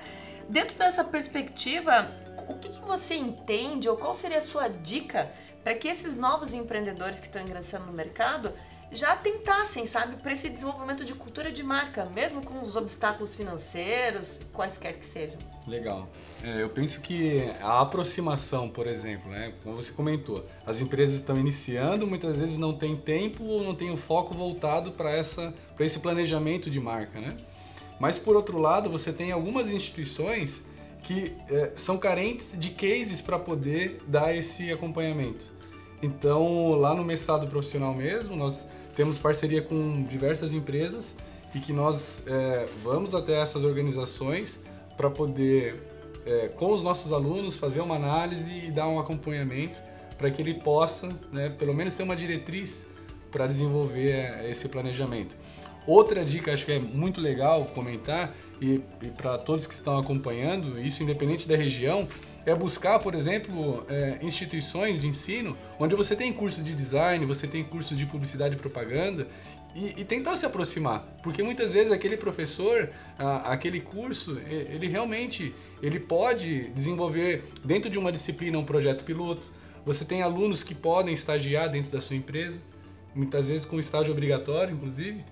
Dentro 0.50 0.78
dessa 0.78 1.04
perspectiva, 1.04 2.10
o 2.48 2.56
que, 2.56 2.70
que 2.70 2.82
você 2.82 3.16
entende 3.16 3.90
ou 3.90 3.98
qual 3.98 4.16
seria 4.16 4.38
a 4.38 4.42
sua 4.42 4.68
dica 4.68 5.30
para 5.64 5.76
que 5.76 5.88
esses 5.88 6.16
novos 6.16 6.54
empreendedores 6.54 7.20
que 7.20 7.26
estão 7.26 7.42
ingressando 7.42 7.86
no 7.88 7.94
mercado 7.94 8.54
já 8.92 9.16
tentassem, 9.16 9.86
sabe, 9.86 10.16
para 10.18 10.34
esse 10.34 10.50
desenvolvimento 10.50 11.04
de 11.04 11.14
cultura 11.14 11.52
de 11.52 11.62
marca, 11.64 12.06
mesmo 12.06 12.42
com 12.42 12.64
os 12.64 12.76
obstáculos 12.76 13.36
financeiros, 13.36 14.40
quaisquer 14.54 14.94
que 14.94 15.06
sejam. 15.06 15.38
Legal. 15.68 16.08
É, 16.44 16.64
eu 16.64 16.70
penso 16.70 17.02
que 17.02 17.44
a 17.62 17.82
aproximação, 17.82 18.70
por 18.70 18.88
exemplo, 18.88 19.30
né, 19.30 19.54
como 19.64 19.76
você 19.76 19.92
comentou, 19.92 20.48
as 20.66 20.80
empresas 20.80 21.20
estão 21.20 21.38
iniciando, 21.38 22.08
muitas 22.08 22.38
vezes 22.38 22.58
não 22.58 22.74
tem 22.74 22.96
tempo 22.96 23.44
ou 23.44 23.64
não 23.64 23.76
tem 23.76 23.92
o 23.92 23.98
foco 23.98 24.34
voltado 24.34 24.92
para 24.92 25.12
essa 25.12 25.54
para 25.76 25.86
esse 25.86 26.00
planejamento 26.00 26.70
de 26.70 26.80
marca, 26.80 27.20
né? 27.20 27.36
Mas 28.00 28.18
por 28.18 28.36
outro 28.36 28.58
lado, 28.58 28.90
você 28.90 29.14
tem 29.14 29.32
algumas 29.32 29.70
instituições 29.70 30.66
que 31.04 31.36
é, 31.50 31.72
são 31.76 31.98
carentes 31.98 32.60
de 32.60 32.72
cases 32.72 33.22
para 33.22 33.38
poder 33.38 34.02
dar 34.08 34.36
esse 34.36 34.72
acompanhamento. 34.72 35.46
Então, 36.02 36.72
lá 36.72 36.94
no 36.94 37.04
mestrado 37.04 37.48
profissional 37.48 37.94
mesmo, 37.94 38.36
nós 38.36 38.70
temos 38.98 39.16
parceria 39.16 39.62
com 39.62 40.02
diversas 40.10 40.52
empresas 40.52 41.16
e 41.54 41.60
que 41.60 41.72
nós 41.72 42.24
é, 42.26 42.68
vamos 42.84 43.14
até 43.14 43.40
essas 43.40 43.64
organizações 43.64 44.64
para 44.98 45.08
poder, 45.08 45.80
é, 46.26 46.48
com 46.48 46.74
os 46.74 46.82
nossos 46.82 47.14
alunos, 47.14 47.58
fazer 47.58 47.80
uma 47.80 47.96
análise 47.96 48.52
e 48.52 48.72
dar 48.72 48.88
um 48.88 48.98
acompanhamento 48.98 49.80
para 50.18 50.32
que 50.32 50.42
ele 50.42 50.56
possa, 50.56 51.16
né, 51.32 51.48
pelo 51.60 51.76
menos, 51.76 51.94
ter 51.94 52.02
uma 52.02 52.16
diretriz 52.16 52.88
para 53.32 53.46
desenvolver 53.46 54.10
é, 54.10 54.50
esse 54.50 54.68
planejamento. 54.68 55.38
Outra 55.86 56.26
dica, 56.26 56.52
acho 56.52 56.66
que 56.66 56.72
é 56.72 56.80
muito 56.80 57.22
legal 57.22 57.66
comentar, 57.66 58.36
e, 58.60 58.82
e 59.04 59.12
para 59.16 59.38
todos 59.38 59.68
que 59.68 59.76
estão 59.76 60.00
acompanhando, 60.00 60.80
isso 60.80 61.04
independente 61.04 61.48
da 61.48 61.56
região, 61.56 62.08
é 62.48 62.56
buscar, 62.56 62.98
por 63.00 63.14
exemplo, 63.14 63.86
é, 63.90 64.20
instituições 64.22 65.02
de 65.02 65.08
ensino 65.08 65.58
onde 65.78 65.96
você 65.96 66.16
tem 66.16 66.32
cursos 66.32 66.64
de 66.64 66.74
design, 66.74 67.26
você 67.26 67.46
tem 67.46 67.62
cursos 67.62 67.98
de 67.98 68.06
publicidade 68.06 68.56
e 68.56 68.58
propaganda 68.58 69.28
e, 69.76 69.96
e 69.98 70.06
tentar 70.06 70.38
se 70.38 70.46
aproximar, 70.46 71.06
porque 71.22 71.44
muitas 71.44 71.74
vezes 71.74 71.92
aquele 71.92 72.16
professor, 72.16 72.90
a, 73.20 73.52
aquele 73.52 73.82
curso, 73.82 74.40
ele 74.50 74.88
realmente 74.88 75.54
ele 75.82 76.00
pode 76.00 76.70
desenvolver 76.70 77.44
dentro 77.66 77.90
de 77.90 78.00
uma 78.00 78.14
disciplina 78.14 78.58
um 78.58 78.64
projeto 78.64 79.04
piloto. 79.04 79.52
Você 79.86 80.06
tem 80.06 80.22
alunos 80.22 80.64
que 80.64 80.74
podem 80.74 81.14
estagiar 81.14 81.70
dentro 81.70 81.92
da 81.92 82.00
sua 82.00 82.16
empresa, 82.16 82.62
muitas 83.14 83.48
vezes 83.48 83.66
com 83.66 83.78
estágio 83.78 84.14
obrigatório, 84.14 84.74
inclusive. 84.74 85.24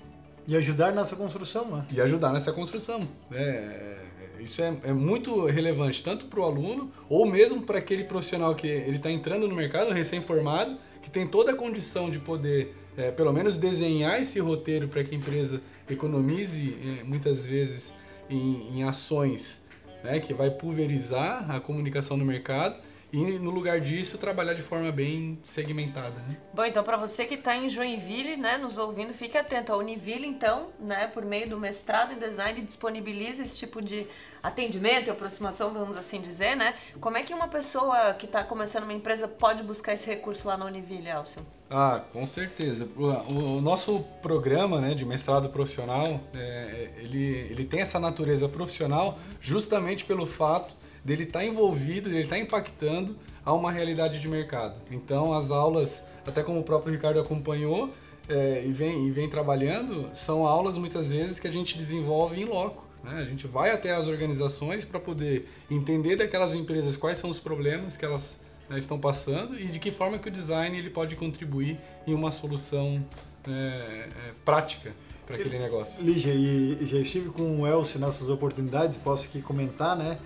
E 0.48 0.56
ajudar 0.56 0.92
nessa 0.92 1.16
construção, 1.16 1.66
né? 1.66 1.86
E 1.92 2.00
ajudar 2.02 2.32
nessa 2.32 2.52
construção. 2.54 3.02
É, 3.32 3.98
isso 4.40 4.62
é, 4.62 4.76
é 4.84 4.94
muito 4.94 5.46
relevante, 5.46 6.04
tanto 6.04 6.26
para 6.26 6.40
o 6.40 6.44
aluno, 6.44 6.92
ou 7.10 7.26
mesmo 7.26 7.62
para 7.62 7.78
aquele 7.78 8.04
profissional 8.04 8.56
que 8.56 8.68
ele 8.68 8.98
está 8.98 9.12
entrando 9.12 9.48
no 9.48 9.56
mercado, 9.56 9.92
recém-formado, 9.92 10.78
que 11.02 11.10
tem 11.10 11.28
toda 11.28 11.52
a 11.52 11.56
condição 11.56 12.10
de 12.10 12.20
poder, 12.20 12.76
é, 12.98 13.12
pelo 13.12 13.32
menos, 13.32 13.58
desenhar 13.58 14.22
esse 14.22 14.40
roteiro 14.40 14.88
para 14.88 15.04
que 15.04 15.14
a 15.14 15.18
empresa 15.18 15.62
economize, 15.90 16.78
é, 16.84 17.04
muitas 17.04 17.46
vezes, 17.46 17.94
em, 18.30 18.80
em 18.80 18.84
ações 18.84 19.64
né, 20.04 20.20
que 20.20 20.34
vai 20.34 20.50
pulverizar 20.50 21.50
a 21.50 21.60
comunicação 21.60 22.18
no 22.18 22.26
mercado 22.26 22.80
e 23.16 23.40
no 23.40 23.50
lugar 23.50 23.80
disso 23.80 24.18
trabalhar 24.18 24.54
de 24.54 24.62
forma 24.62 24.92
bem 24.92 25.40
segmentada. 25.48 26.20
Né? 26.28 26.36
Bom, 26.54 26.66
então 26.66 26.84
para 26.84 26.98
você 26.98 27.26
que 27.26 27.36
está 27.36 27.56
em 27.56 27.70
Joinville, 27.70 28.36
né, 28.36 28.58
nos 28.58 28.78
ouvindo, 28.78 29.14
fique 29.14 29.38
atento. 29.38 29.72
A 29.72 29.78
Univille, 29.78 30.28
então, 30.28 30.68
né, 30.78 31.08
por 31.08 31.24
meio 31.24 31.50
do 31.50 31.58
mestrado 31.58 32.12
em 32.12 32.20
design, 32.20 32.62
disponibiliza 32.62 33.42
esse 33.42 33.58
tipo 33.58 33.82
de 33.82 34.06
atendimento 34.44 35.08
e 35.08 35.12
aproximação, 35.12 35.74
vamos 35.74 35.96
assim 35.96 36.20
dizer, 36.20 36.56
né? 36.56 36.76
Como 37.00 37.18
é 37.18 37.24
que 37.24 37.34
uma 37.34 37.48
pessoa 37.48 38.14
que 38.14 38.26
está 38.26 38.44
começando 38.44 38.84
uma 38.84 38.94
empresa 38.94 39.28
pode 39.28 39.64
buscar 39.64 39.94
esse 39.94 40.06
recurso 40.06 40.48
lá 40.48 40.58
na 40.58 40.66
Univille, 40.66 41.08
Elcio? 41.08 41.42
Ah, 41.70 42.04
com 42.12 42.26
certeza. 42.26 42.88
O, 42.98 43.58
o 43.58 43.62
nosso 43.62 44.02
programa 44.22 44.80
né, 44.82 44.94
de 44.94 45.06
mestrado 45.06 45.50
profissional, 45.50 46.20
é, 46.36 46.90
ele, 46.98 47.26
ele 47.50 47.66
tem 47.66 47.80
essa 47.80 48.00
natureza 48.00 48.48
profissional 48.50 49.18
justamente 49.42 50.04
pelo 50.04 50.28
fato 50.28 50.76
dele 51.06 51.24
estar 51.24 51.40
tá 51.40 51.46
envolvido, 51.46 52.10
dele 52.10 52.24
estar 52.24 52.36
tá 52.36 52.42
impactando 52.42 53.16
a 53.46 53.54
uma 53.54 53.72
realidade 53.72 54.20
de 54.20 54.28
mercado. 54.28 54.82
Então 54.90 55.32
as 55.32 55.52
aulas, 55.52 56.08
até 56.26 56.42
como 56.42 56.60
o 56.60 56.64
próprio 56.64 56.92
Ricardo 56.92 57.20
acompanhou 57.20 57.94
é, 58.28 58.64
e, 58.66 58.72
vem, 58.72 59.08
e 59.08 59.12
vem 59.12 59.30
trabalhando, 59.30 60.10
são 60.16 60.48
aulas 60.48 60.78
muitas 60.78 61.14
vezes 61.14 61.40
que 61.40 61.48
a 61.48 61.52
gente 61.52 61.78
desenvolve 61.78 62.42
em 62.42 62.46
loco. 62.46 62.84
Né? 63.04 63.20
A 63.22 63.26
gente 63.26 63.46
vai 63.46 63.70
até 63.70 63.94
as 63.94 64.08
organizações 64.08 64.84
para 64.84 65.00
poder 65.00 65.48
entender 65.70 66.16
daquelas 66.16 66.56
empresas 66.56 66.98
quais 66.98 67.20
são 67.20 67.30
os 67.30 67.40
problemas 67.40 67.96
que 67.96 68.04
elas 68.04 68.44
né, 68.68 68.80
estão 68.80 69.00
passando 69.00 69.60
e 69.60 69.66
de 69.66 69.78
que 69.78 69.92
forma 69.92 70.18
que 70.18 70.28
o 70.28 70.32
design 70.32 70.76
ele 70.76 70.90
pode 70.90 71.16
contribuir 71.16 71.80
em 72.08 72.16
uma 72.16 72.32
solução 72.32 73.06
é, 73.48 73.52
é, 73.52 74.10
prática 74.44 74.92
para 75.28 75.36
aquele 75.36 75.60
negócio. 75.60 76.04
Lígia, 76.04 76.34
e 76.34 76.86
já 76.86 76.98
estive 76.98 77.30
com 77.30 77.62
o 77.62 77.68
Elcio 77.68 78.00
nessas 78.00 78.30
oportunidades, 78.30 78.98
posso 78.98 79.26
aqui 79.26 79.42
comentar, 79.42 79.96
né? 79.96 80.20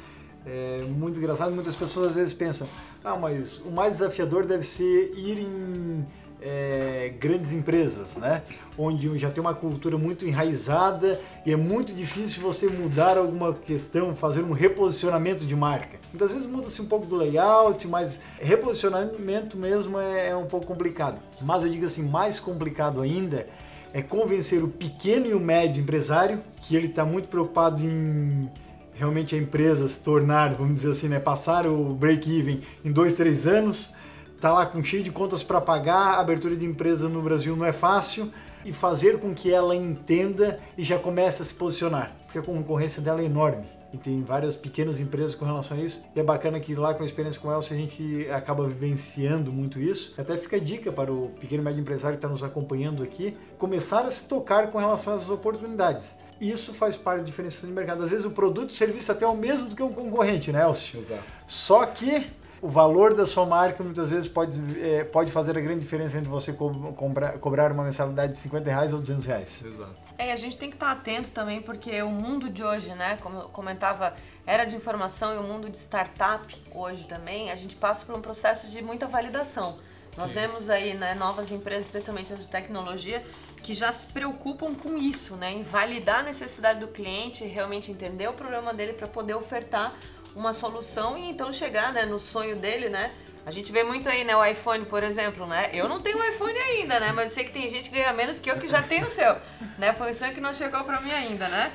É 0.46 0.84
muito 0.84 1.20
engraçado, 1.20 1.54
muitas 1.54 1.76
pessoas 1.76 2.10
às 2.10 2.16
vezes 2.16 2.34
pensam, 2.34 2.68
ah, 3.04 3.16
mas 3.16 3.60
o 3.60 3.72
mais 3.72 3.94
desafiador 3.94 4.46
deve 4.46 4.64
ser 4.64 5.14
ir 5.16 5.40
em 5.40 6.06
é, 6.42 7.14
grandes 7.20 7.52
empresas, 7.52 8.16
né? 8.16 8.42
Onde 8.78 9.18
já 9.20 9.30
tem 9.30 9.42
uma 9.42 9.54
cultura 9.54 9.98
muito 9.98 10.26
enraizada 10.26 11.20
e 11.46 11.52
é 11.52 11.56
muito 11.56 11.94
difícil 11.94 12.42
você 12.42 12.68
mudar 12.68 13.18
alguma 13.18 13.54
questão, 13.54 14.16
fazer 14.16 14.42
um 14.42 14.52
reposicionamento 14.52 15.46
de 15.46 15.56
marca. 15.56 16.00
Muitas 16.12 16.32
vezes 16.32 16.48
muda-se 16.48 16.82
um 16.82 16.86
pouco 16.86 17.06
do 17.06 17.16
layout, 17.16 17.88
mas 17.88 18.22
reposicionamento 18.40 19.58
mesmo 19.58 20.00
é, 20.00 20.30
é 20.30 20.36
um 20.36 20.46
pouco 20.46 20.66
complicado. 20.66 21.20
Mas 21.42 21.64
eu 21.64 21.70
digo 21.70 21.86
assim, 21.86 22.04
mais 22.04 22.40
complicado 22.40 23.02
ainda 23.02 23.48
é 23.94 24.02
convencer 24.02 24.64
o 24.64 24.68
pequeno 24.68 25.26
e 25.26 25.34
o 25.34 25.40
médio 25.40 25.82
empresário 25.82 26.42
que 26.62 26.76
ele 26.76 26.88
está 26.88 27.04
muito 27.04 27.28
preocupado 27.28 27.84
em 27.84 28.50
realmente 29.00 29.34
a 29.34 29.38
empresa 29.38 29.88
se 29.88 30.04
tornar, 30.04 30.54
vamos 30.56 30.76
dizer 30.76 30.92
assim, 30.92 31.08
né, 31.08 31.20
passar 31.20 31.66
o 31.66 31.94
break-even 31.94 32.62
em 32.84 32.92
dois, 32.92 33.16
três 33.16 33.48
anos, 33.48 33.94
tá 34.42 34.52
lá 34.52 34.66
com 34.66 34.84
cheio 34.84 35.02
de 35.02 35.10
contas 35.10 35.42
para 35.42 35.62
pagar, 35.62 36.16
a 36.16 36.20
abertura 36.20 36.54
de 36.54 36.66
empresa 36.66 37.08
no 37.08 37.22
Brasil 37.22 37.56
não 37.56 37.66
é 37.66 37.72
fácil 37.72 38.30
e 38.66 38.74
fazer 38.74 39.22
com 39.22 39.34
que 39.34 39.54
ela 39.54 39.74
entenda 39.74 40.60
e 40.78 40.84
já 40.84 41.00
comece 41.00 41.42
a 41.42 41.46
se 41.46 41.54
posicionar, 41.54 42.12
porque 42.26 42.40
a 42.40 42.42
concorrência 42.42 43.02
dela 43.02 43.22
é 43.22 43.26
enorme. 43.26 43.66
E 43.94 43.98
tem 43.98 44.22
várias 44.22 44.54
pequenas 44.54 45.00
empresas 45.00 45.34
com 45.34 45.46
relação 45.46 45.76
a 45.76 45.80
isso. 45.80 46.04
E 46.16 46.20
é 46.20 46.24
bacana 46.24 46.60
que 46.60 46.76
lá 46.76 46.94
com 46.94 47.02
a 47.02 47.06
experiência 47.08 47.42
com 47.42 47.48
o 47.48 47.52
Elcio 47.52 47.76
a 47.76 47.80
gente 47.80 48.30
acaba 48.30 48.68
vivenciando 48.68 49.52
muito 49.52 49.80
isso. 49.80 50.14
Até 50.16 50.38
fica 50.38 50.58
a 50.58 50.60
dica 50.60 50.92
para 50.92 51.12
o 51.12 51.30
pequeno 51.40 51.64
e 51.64 51.66
médio 51.66 51.82
empresário 51.82 52.16
que 52.16 52.24
está 52.24 52.30
nos 52.30 52.44
acompanhando 52.44 53.02
aqui, 53.02 53.36
começar 53.58 54.02
a 54.02 54.12
se 54.12 54.30
tocar 54.30 54.70
com 54.70 54.78
relação 54.78 55.14
às 55.14 55.28
oportunidades 55.32 56.18
isso 56.40 56.74
faz 56.74 56.96
parte 56.96 57.20
da 57.20 57.26
diferenciação 57.26 57.70
de 57.70 57.76
mercado. 57.76 58.04
Às 58.04 58.12
vezes 58.12 58.26
o 58.26 58.32
produto 58.32 58.70
e 58.70 58.74
o 58.74 58.76
serviço 58.76 59.12
até 59.12 59.26
é 59.26 59.28
o 59.28 59.36
mesmo 59.36 59.68
do 59.68 59.76
que 59.76 59.84
o 59.84 59.90
concorrente, 59.90 60.52
né, 60.52 60.64
Elcio? 60.64 61.00
Exato. 61.00 61.24
Só 61.48 61.86
que 61.86 62.28
o 62.62 62.68
valor 62.68 63.14
da 63.14 63.26
sua 63.26 63.46
marca 63.46 63.84
muitas 63.84 64.10
vezes 64.10 64.28
pode, 64.28 64.60
é, 64.82 65.04
pode 65.04 65.32
fazer 65.32 65.58
a 65.58 65.62
grande 65.62 65.80
diferença 65.80 66.18
entre 66.18 66.30
você 66.30 66.52
co 66.52 66.94
cobrar, 66.94 67.38
cobrar 67.40 67.72
uma 67.72 67.84
mensalidade 67.84 68.34
de 68.34 68.40
50 68.40 68.70
reais 68.70 68.94
ou 68.94 69.00
200 69.00 69.26
reais. 69.26 69.64
Exato. 69.66 69.96
É, 70.18 70.32
a 70.32 70.36
gente 70.36 70.58
tem 70.58 70.70
que 70.70 70.76
estar 70.76 70.92
atento 70.92 71.32
também, 71.32 71.62
porque 71.62 72.02
o 72.02 72.10
mundo 72.10 72.50
de 72.50 72.64
hoje, 72.64 72.94
né, 72.96 73.18
como 73.22 73.40
eu 73.40 73.50
comentava, 73.50 74.14
era 74.46 74.66
de 74.66 74.76
informação 74.76 75.36
e 75.36 75.38
o 75.38 75.44
mundo 75.44 75.70
de 75.70 75.78
startup 75.78 76.54
hoje 76.74 77.06
também, 77.08 77.52
a 77.52 77.56
gente 77.56 77.76
passa 77.76 78.06
por 78.06 78.16
um 78.16 78.22
processo 78.22 78.70
de 78.70 78.82
muita 78.82 79.08
validação. 79.08 79.78
Nós 80.18 80.30
Sim. 80.30 80.40
vemos 80.40 80.70
aí 80.70 80.96
né, 80.96 81.14
novas 81.16 81.52
empresas, 81.52 81.86
especialmente 81.86 82.34
as 82.34 82.42
de 82.42 82.48
tecnologia, 82.48 83.24
que 83.64 83.74
já 83.74 83.92
se 83.92 84.08
preocupam 84.08 84.74
com 84.74 84.98
isso, 84.98 85.36
né, 85.36 85.52
em 85.52 85.64
validar 85.64 86.20
a 86.20 86.24
necessidade 86.24 86.80
do 86.80 86.88
cliente, 86.88 87.44
realmente 87.46 87.92
entender 87.92 88.28
o 88.28 88.34
problema 88.34 88.74
dele 88.74 88.94
para 88.94 89.08
poder 89.08 89.34
ofertar 89.34 89.94
uma 90.36 90.54
solução 90.54 91.18
e 91.18 91.30
então 91.30 91.52
chegar 91.52 91.92
né, 91.94 92.06
no 92.06 92.20
sonho 92.20 92.56
dele, 92.56 92.90
né? 92.90 93.14
A 93.46 93.52
gente 93.52 93.72
vê 93.72 93.84
muito 93.84 94.08
aí, 94.08 94.24
né, 94.24 94.36
o 94.36 94.46
iPhone, 94.46 94.86
por 94.86 95.02
exemplo, 95.02 95.48
né? 95.48 95.72
Eu 95.74 95.90
não 95.90 96.00
tenho 96.02 96.24
iPhone 96.24 96.58
ainda, 96.58 97.00
né? 97.00 97.12
Mas 97.12 97.32
eu 97.32 97.36
sei 97.36 97.44
que 97.46 97.52
tem 97.52 97.68
gente 97.70 97.90
que 97.90 97.96
ganha 97.96 98.14
menos 98.14 98.40
que 98.40 98.50
eu 98.50 98.60
que 98.60 98.68
já 98.68 98.82
tem 98.82 99.04
o 99.04 99.10
seu, 99.10 99.38
né? 99.78 99.92
Foi 99.94 100.12
um 100.12 100.14
sonho 100.14 100.34
que 100.34 100.42
não 100.42 100.54
chegou 100.54 100.84
para 100.84 101.02
mim 101.02 101.12
ainda, 101.12 101.48
né? 101.48 101.74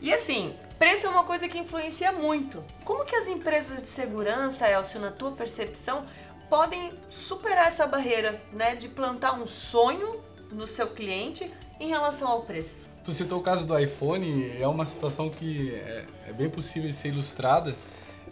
E 0.00 0.12
assim, 0.12 0.54
preço 0.78 1.06
é 1.06 1.10
uma 1.10 1.24
coisa 1.24 1.48
que 1.48 1.58
influencia 1.58 2.12
muito. 2.12 2.62
Como 2.84 3.04
que 3.04 3.16
as 3.16 3.26
empresas 3.26 3.80
de 3.80 3.88
segurança, 3.88 4.70
Elcio, 4.70 5.00
na 5.00 5.10
tua 5.10 5.32
percepção, 5.32 6.06
podem 6.48 6.92
superar 7.08 7.66
essa 7.66 7.86
barreira, 7.86 8.40
né, 8.52 8.76
de 8.76 8.88
plantar 8.88 9.32
um 9.32 9.46
sonho 9.46 10.22
no 10.56 10.66
seu 10.66 10.88
cliente 10.88 11.50
em 11.78 11.88
relação 11.88 12.26
ao 12.26 12.42
preço? 12.42 12.88
Tu 13.04 13.12
citou 13.12 13.38
o 13.38 13.42
caso 13.42 13.66
do 13.66 13.78
iPhone, 13.78 14.50
é 14.58 14.66
uma 14.66 14.86
situação 14.86 15.30
que 15.30 15.72
é, 15.74 16.04
é 16.28 16.32
bem 16.32 16.48
possível 16.48 16.90
de 16.90 16.96
ser 16.96 17.08
ilustrada 17.08 17.76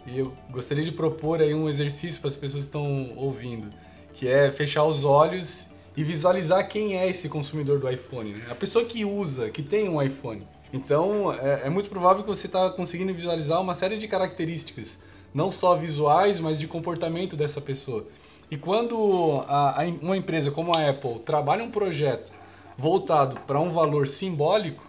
e 0.05 0.19
eu 0.19 0.33
gostaria 0.49 0.83
de 0.83 0.91
propor 0.91 1.39
aí 1.39 1.53
um 1.53 1.69
exercício 1.69 2.19
para 2.19 2.27
as 2.27 2.35
pessoas 2.35 2.63
que 2.63 2.69
estão 2.69 3.13
ouvindo, 3.15 3.69
que 4.13 4.27
é 4.27 4.51
fechar 4.51 4.83
os 4.83 5.03
olhos 5.03 5.67
e 5.95 6.03
visualizar 6.03 6.67
quem 6.67 6.97
é 6.97 7.07
esse 7.07 7.29
consumidor 7.29 7.79
do 7.79 7.89
iPhone, 7.89 8.33
né? 8.33 8.47
a 8.49 8.55
pessoa 8.55 8.83
que 8.83 9.05
usa, 9.05 9.49
que 9.49 9.63
tem 9.63 9.87
um 9.87 10.01
iPhone. 10.01 10.45
Então 10.73 11.31
é, 11.31 11.67
é 11.67 11.69
muito 11.69 11.89
provável 11.89 12.23
que 12.23 12.29
você 12.29 12.47
está 12.47 12.69
conseguindo 12.71 13.13
visualizar 13.13 13.61
uma 13.61 13.75
série 13.75 13.97
de 13.97 14.07
características 14.07 14.99
não 15.33 15.51
só 15.51 15.75
visuais, 15.75 16.39
mas 16.39 16.57
de 16.57 16.65
comportamento 16.65 17.35
dessa 17.35 17.59
pessoa. 17.59 18.07
E 18.49 18.57
quando 18.57 19.43
a, 19.47 19.81
a, 19.81 19.85
uma 20.01 20.15
empresa 20.15 20.51
como 20.51 20.75
a 20.75 20.89
Apple 20.89 21.19
trabalha 21.19 21.63
um 21.63 21.71
projeto 21.71 22.31
voltado 22.77 23.39
para 23.41 23.59
um 23.59 23.71
valor 23.71 24.07
simbólico, 24.07 24.83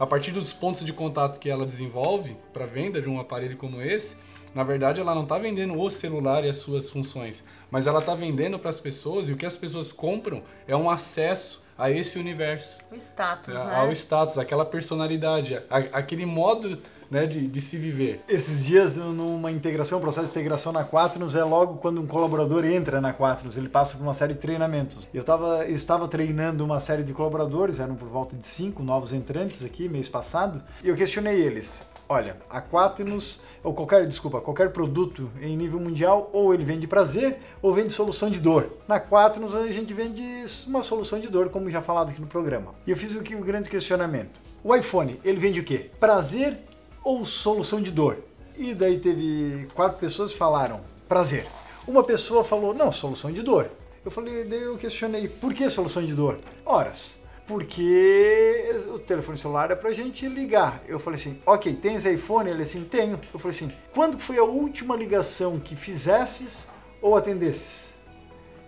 a 0.00 0.06
partir 0.06 0.32
dos 0.32 0.52
pontos 0.52 0.84
de 0.84 0.92
contato 0.92 1.38
que 1.38 1.50
ela 1.50 1.66
desenvolve 1.66 2.36
para 2.52 2.66
venda 2.66 3.00
de 3.00 3.08
um 3.08 3.20
aparelho 3.20 3.56
como 3.56 3.82
esse, 3.82 4.16
na 4.54 4.62
verdade 4.64 5.00
ela 5.00 5.14
não 5.14 5.24
está 5.24 5.38
vendendo 5.38 5.78
o 5.78 5.90
celular 5.90 6.44
e 6.44 6.48
as 6.48 6.56
suas 6.56 6.90
funções, 6.90 7.42
mas 7.70 7.86
ela 7.86 8.00
está 8.00 8.14
vendendo 8.14 8.58
para 8.58 8.70
as 8.70 8.80
pessoas 8.80 9.28
e 9.28 9.32
o 9.32 9.36
que 9.36 9.46
as 9.46 9.56
pessoas 9.56 9.92
compram 9.92 10.42
é 10.66 10.76
um 10.76 10.88
acesso 10.88 11.62
a 11.78 11.90
esse 11.90 12.18
universo. 12.18 12.80
O 12.90 12.96
status, 12.96 13.54
a, 13.54 13.64
né? 13.64 13.74
Ao 13.76 13.92
status, 13.92 14.36
aquela 14.36 14.66
personalidade, 14.66 15.54
a, 15.70 15.76
aquele 15.92 16.26
modo 16.26 16.76
né, 17.10 17.26
de, 17.26 17.46
de, 17.46 17.60
se 17.60 17.76
viver. 17.76 18.20
Esses 18.28 18.64
dias, 18.64 18.96
numa 18.96 19.50
integração, 19.50 19.98
um 19.98 20.00
processo 20.00 20.26
de 20.26 20.32
integração 20.32 20.72
na 20.72 20.84
Quaternos, 20.84 21.34
é 21.34 21.44
logo 21.44 21.76
quando 21.76 22.00
um 22.00 22.06
colaborador 22.06 22.64
entra 22.64 23.00
na 23.00 23.14
Quaternos, 23.14 23.56
ele 23.56 23.68
passa 23.68 23.96
por 23.96 24.02
uma 24.02 24.14
série 24.14 24.34
de 24.34 24.40
treinamentos. 24.40 25.08
Eu, 25.14 25.24
tava, 25.24 25.64
eu 25.66 25.74
estava 25.74 26.08
treinando 26.08 26.64
uma 26.64 26.80
série 26.80 27.04
de 27.04 27.12
colaboradores, 27.12 27.78
eram 27.78 27.94
por 27.94 28.08
volta 28.08 28.36
de 28.36 28.44
cinco 28.44 28.82
novos 28.82 29.12
entrantes 29.12 29.64
aqui, 29.64 29.88
mês 29.88 30.08
passado, 30.08 30.62
e 30.82 30.88
eu 30.88 30.96
questionei 30.96 31.40
eles. 31.40 31.86
Olha, 32.10 32.38
a 32.48 32.62
Quaternos, 32.62 33.42
ou 33.62 33.74
qualquer, 33.74 34.06
desculpa, 34.06 34.40
qualquer 34.40 34.72
produto 34.72 35.30
em 35.42 35.54
nível 35.54 35.78
mundial, 35.78 36.30
ou 36.32 36.54
ele 36.54 36.64
vende 36.64 36.86
prazer, 36.86 37.38
ou 37.60 37.74
vende 37.74 37.92
solução 37.92 38.30
de 38.30 38.40
dor. 38.40 38.66
Na 38.88 38.98
Quaternos 38.98 39.54
a 39.54 39.66
gente 39.68 39.92
vende 39.92 40.22
uma 40.66 40.82
solução 40.82 41.20
de 41.20 41.28
dor, 41.28 41.50
como 41.50 41.68
já 41.68 41.82
falado 41.82 42.08
aqui 42.08 42.20
no 42.20 42.26
programa. 42.26 42.74
E 42.86 42.90
eu 42.90 42.96
fiz 42.96 43.12
que 43.20 43.34
o 43.34 43.44
grande 43.44 43.68
questionamento. 43.68 44.40
O 44.64 44.74
iPhone, 44.74 45.20
ele 45.22 45.38
vende 45.38 45.60
o 45.60 45.64
quê? 45.64 45.90
Prazer 46.00 46.56
ou 47.04 47.26
solução 47.26 47.80
de 47.80 47.90
dor? 47.90 48.16
E 48.56 48.72
daí 48.72 48.98
teve 48.98 49.68
quatro 49.74 49.98
pessoas 49.98 50.32
que 50.32 50.38
falaram 50.38 50.80
prazer. 51.06 51.46
Uma 51.86 52.02
pessoa 52.02 52.42
falou, 52.42 52.72
não, 52.72 52.90
solução 52.90 53.30
de 53.30 53.42
dor. 53.42 53.70
Eu 54.02 54.10
falei, 54.10 54.44
daí 54.44 54.62
eu 54.62 54.78
questionei, 54.78 55.28
por 55.28 55.52
que 55.52 55.68
solução 55.68 56.02
de 56.02 56.14
dor? 56.14 56.38
Horas, 56.64 57.17
porque 57.48 58.68
o 58.88 58.98
telefone 58.98 59.38
celular 59.38 59.70
é 59.70 59.74
pra 59.74 59.90
gente 59.92 60.28
ligar. 60.28 60.82
Eu 60.86 61.00
falei 61.00 61.18
assim, 61.18 61.40
ok, 61.46 61.74
tens 61.74 62.04
iPhone? 62.04 62.50
Ele 62.50 62.62
assim, 62.62 62.84
tenho. 62.84 63.18
Eu 63.32 63.40
falei 63.40 63.56
assim, 63.56 63.72
quando 63.90 64.18
foi 64.18 64.36
a 64.36 64.44
última 64.44 64.94
ligação 64.94 65.58
que 65.58 65.74
fizesses 65.74 66.68
ou 67.00 67.16
atendesses? 67.16 67.94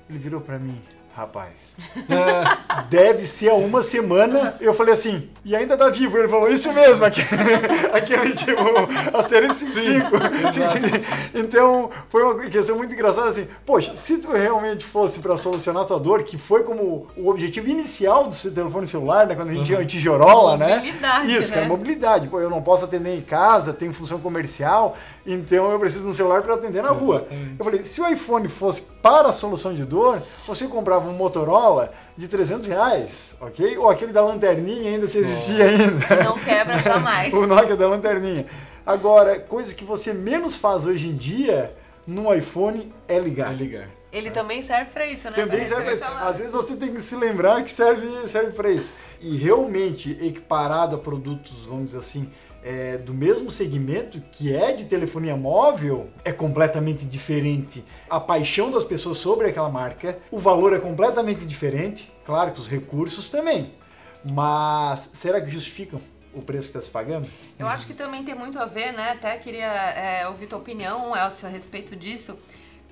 Ele 0.08 0.18
virou 0.18 0.40
para 0.40 0.58
mim, 0.58 0.80
rapaz, 1.20 1.76
deve 2.88 3.26
ser 3.26 3.50
há 3.50 3.54
uma 3.54 3.82
semana. 3.82 4.56
Eu 4.60 4.72
falei 4.72 4.94
assim, 4.94 5.28
e 5.44 5.54
ainda 5.54 5.76
tá 5.76 5.88
vivo. 5.90 6.16
Ele 6.18 6.28
falou, 6.28 6.50
isso 6.50 6.72
mesmo, 6.72 7.04
aquele, 7.04 7.28
aquele 7.92 8.32
tipo, 8.32 8.62
asterisco 9.16 9.66
55. 9.66 10.08
Então, 11.34 11.90
foi 12.08 12.22
uma 12.22 12.46
questão 12.46 12.76
muito 12.76 12.92
engraçada 12.92 13.28
assim, 13.28 13.46
poxa, 13.66 13.94
se 13.94 14.18
tu 14.18 14.32
realmente 14.32 14.84
fosse 14.84 15.20
para 15.20 15.36
solucionar 15.36 15.82
a 15.82 15.86
tua 15.86 16.00
dor, 16.00 16.22
que 16.22 16.38
foi 16.38 16.64
como 16.64 17.06
o 17.16 17.28
objetivo 17.28 17.68
inicial 17.68 18.26
do 18.26 18.34
seu 18.34 18.52
telefone 18.52 18.86
celular, 18.86 19.26
né, 19.26 19.34
quando 19.34 19.50
a 19.50 19.54
gente 19.54 19.66
tinha 19.66 19.78
uhum. 19.78 19.86
tijorola, 19.86 20.56
né? 20.56 20.76
Mobilidade, 20.76 21.36
Isso, 21.36 21.50
né? 21.50 21.54
cara, 21.54 21.68
mobilidade. 21.68 22.28
Pô, 22.28 22.40
eu 22.40 22.50
não 22.50 22.62
posso 22.62 22.84
atender 22.84 23.16
em 23.16 23.20
casa, 23.20 23.72
tem 23.72 23.92
função 23.92 24.18
comercial, 24.20 24.96
então 25.32 25.70
eu 25.70 25.78
preciso 25.78 26.04
de 26.04 26.10
um 26.10 26.12
celular 26.12 26.42
para 26.42 26.54
atender 26.54 26.82
na 26.82 26.90
rua. 26.90 27.26
Exatamente. 27.26 27.56
Eu 27.58 27.64
falei, 27.64 27.84
se 27.84 28.00
o 28.00 28.08
iPhone 28.08 28.48
fosse 28.48 28.82
para 29.02 29.28
a 29.28 29.32
solução 29.32 29.74
de 29.74 29.84
dor, 29.84 30.22
você 30.46 30.66
comprava 30.66 31.08
um 31.08 31.12
Motorola 31.12 31.92
de 32.16 32.28
300 32.28 32.66
reais, 32.66 33.36
ok? 33.40 33.78
Ou 33.78 33.88
aquele 33.88 34.12
da 34.12 34.24
lanterninha 34.24 34.90
ainda 34.90 35.06
se 35.06 35.18
existia 35.18 35.64
ainda. 35.64 36.06
Não 36.24 36.38
quebra 36.38 36.78
jamais. 36.78 37.32
o 37.32 37.46
Nokia 37.46 37.76
da 37.76 37.88
lanterninha. 37.88 38.46
Agora, 38.84 39.38
coisa 39.38 39.74
que 39.74 39.84
você 39.84 40.12
menos 40.12 40.56
faz 40.56 40.86
hoje 40.86 41.08
em 41.08 41.16
dia 41.16 41.74
no 42.06 42.32
iPhone 42.34 42.92
é 43.06 43.18
ligar. 43.18 43.52
É 43.52 43.56
ligar. 43.56 43.88
Ele 44.12 44.30
também 44.30 44.60
serve 44.60 44.90
para 44.90 45.06
isso, 45.06 45.30
né? 45.30 45.36
Também 45.36 45.58
pra 45.60 45.68
serve 45.68 45.84
para 45.84 45.94
isso. 45.94 46.04
Às 46.04 46.38
vezes 46.38 46.52
você 46.52 46.74
tem 46.74 46.92
que 46.92 47.00
se 47.00 47.14
lembrar 47.14 47.62
que 47.62 47.70
serve, 47.70 48.28
serve 48.28 48.52
para 48.52 48.68
isso. 48.68 48.92
E 49.20 49.36
realmente, 49.36 50.10
equiparado 50.20 50.96
a 50.96 50.98
produtos, 50.98 51.64
vamos 51.64 51.86
dizer 51.86 51.98
assim, 51.98 52.30
é, 52.62 52.98
do 52.98 53.14
mesmo 53.14 53.50
segmento, 53.50 54.20
que 54.32 54.54
é 54.54 54.72
de 54.72 54.84
telefonia 54.84 55.36
móvel, 55.36 56.10
é 56.24 56.32
completamente 56.32 57.04
diferente. 57.04 57.84
A 58.08 58.20
paixão 58.20 58.70
das 58.70 58.84
pessoas 58.84 59.18
sobre 59.18 59.48
aquela 59.48 59.70
marca, 59.70 60.18
o 60.30 60.38
valor 60.38 60.74
é 60.74 60.78
completamente 60.78 61.46
diferente. 61.46 62.10
Claro 62.24 62.52
que 62.52 62.60
os 62.60 62.68
recursos 62.68 63.30
também. 63.30 63.72
Mas 64.24 65.10
será 65.14 65.40
que 65.40 65.50
justificam 65.50 66.00
o 66.34 66.42
preço 66.42 66.70
que 66.70 66.78
está 66.78 66.82
se 66.82 66.90
pagando? 66.90 67.28
Eu 67.58 67.66
acho 67.66 67.86
que 67.86 67.94
também 67.94 68.22
tem 68.24 68.34
muito 68.34 68.58
a 68.58 68.66
ver, 68.66 68.92
né? 68.92 69.12
Até 69.12 69.36
queria 69.38 69.66
é, 69.66 70.28
ouvir 70.28 70.46
tua 70.46 70.58
opinião, 70.58 71.16
Elcio, 71.16 71.46
a 71.46 71.50
respeito 71.50 71.96
disso. 71.96 72.38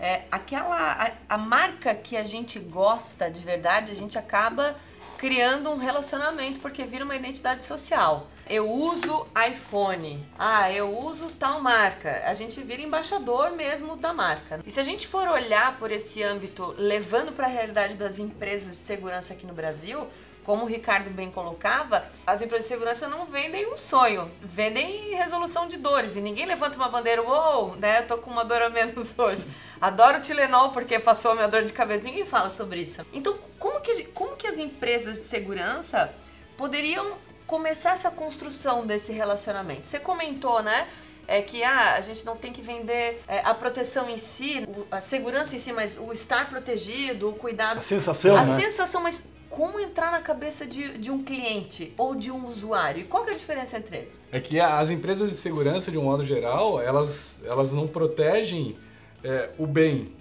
É, 0.01 0.23
aquela 0.31 0.77
a, 0.93 1.35
a, 1.35 1.39
marca 1.39 1.95
que 1.95 2.16
a 2.16 2.25
gente 2.25 2.59
gosta 2.59 3.29
de 3.31 3.42
verdade, 3.42 3.90
a 3.90 3.97
gente 3.97 4.16
acaba 4.16 4.77
criando 5.19 5.71
um 5.71 5.77
relacionamento 5.77 6.61
porque 6.61 6.85
vira 6.85 7.05
uma 7.05 7.16
identidade 7.16 7.64
social. 7.64 8.29
Eu 8.49 8.67
uso 8.71 9.27
iPhone. 9.47 10.27
Ah, 10.39 10.73
eu 10.73 10.99
uso 10.99 11.31
tal 11.39 11.61
marca. 11.61 12.23
A 12.25 12.33
gente 12.33 12.63
vira 12.63 12.81
embaixador 12.81 13.51
mesmo 13.51 13.95
da 13.95 14.15
marca. 14.15 14.61
E 14.65 14.71
se 14.71 14.81
a 14.81 14.83
gente 14.83 15.07
for 15.07 15.29
olhar 15.29 15.79
por 15.79 15.93
esse 15.93 16.23
âmbito, 16.23 16.75
levando 16.79 17.31
para 17.33 17.45
a 17.47 17.51
realidade 17.51 17.95
das 17.95 18.19
empresas 18.19 18.71
de 18.71 18.77
segurança 18.77 19.35
aqui 19.35 19.45
no 19.45 19.53
Brasil, 19.53 20.07
como 20.45 20.65
o 20.65 20.67
Ricardo 20.67 21.11
bem 21.11 21.31
colocava, 21.31 22.07
as 22.27 22.41
empresas 22.41 22.67
de 22.67 22.73
segurança 22.73 23.07
não 23.07 23.27
vendem 23.27 23.71
um 23.71 23.77
sonho, 23.77 24.31
vendem 24.41 25.15
resolução 25.15 25.69
de 25.69 25.77
dores. 25.77 26.17
E 26.17 26.21
ninguém 26.23 26.47
levanta 26.47 26.79
uma 26.79 26.89
bandeira, 26.89 27.23
uou, 27.23 27.77
né? 27.77 27.99
Eu 27.99 28.07
tô 28.07 28.17
com 28.17 28.31
uma 28.31 28.47
dor 28.47 28.63
a 28.63 28.71
menos 28.71 29.13
hoje. 29.19 29.47
Adoro 29.79 30.23
Tilenol 30.23 30.71
porque 30.71 30.99
passou 30.99 31.33
a 31.33 31.35
minha 31.35 31.49
dor 31.49 31.65
de 31.65 31.73
cabeça. 31.75 32.05
Ninguém 32.05 32.25
fala 32.25 32.49
sobre 32.49 32.81
isso. 32.81 33.05
Então, 33.13 33.37
como 33.59 33.79
que, 33.83 34.05
como 34.05 34.37
que 34.37 34.47
as 34.47 34.59
empresas 34.59 35.19
de 35.19 35.25
segurança 35.25 36.15
poderiam 36.57 37.19
começar 37.49 37.93
essa 37.93 38.11
construção 38.13 38.87
desse 38.87 39.11
relacionamento? 39.11 39.89
Você 39.89 39.99
comentou, 39.99 40.63
né? 40.63 40.87
é 41.27 41.43
que 41.43 41.63
ah, 41.63 41.95
a 41.97 42.01
gente 42.01 42.25
não 42.25 42.37
tem 42.37 42.51
que 42.51 42.63
vender 42.63 43.21
é, 43.29 43.41
a 43.41 43.53
proteção 43.53 44.09
em 44.09 44.17
si, 44.17 44.67
a 44.91 44.99
segurança 44.99 45.55
em 45.55 45.59
si, 45.59 45.75
mas 45.75 45.99
o 45.99 46.11
estar 46.11 46.49
protegido, 46.49 47.29
o 47.29 47.35
cuidado. 47.35 47.81
A 47.81 47.83
sensação, 47.83 48.35
A 48.35 48.47
né? 48.47 48.57
sensação, 48.59 49.03
mas 49.03 49.29
como 49.51 49.79
entrar 49.79 50.11
na 50.11 50.23
cabeça 50.23 50.65
de, 50.65 50.97
de 50.97 51.11
um 51.11 51.23
cliente 51.23 51.93
ou 51.99 52.15
de 52.15 52.31
um 52.31 52.47
usuário? 52.47 53.03
E 53.03 53.05
qual 53.05 53.29
é 53.29 53.33
a 53.33 53.35
diferença 53.35 53.77
entre 53.77 53.99
eles? 53.99 54.15
É 54.33 54.41
que 54.41 54.59
as 54.59 54.89
empresas 54.91 55.29
de 55.29 55.37
segurança, 55.37 55.91
de 55.91 55.99
um 55.99 56.05
modo 56.05 56.25
geral, 56.25 56.81
elas, 56.81 57.45
elas 57.45 57.73
não 57.73 57.87
protegem 57.87 58.79
é, 59.23 59.51
o 59.59 59.67
bem. 59.67 60.17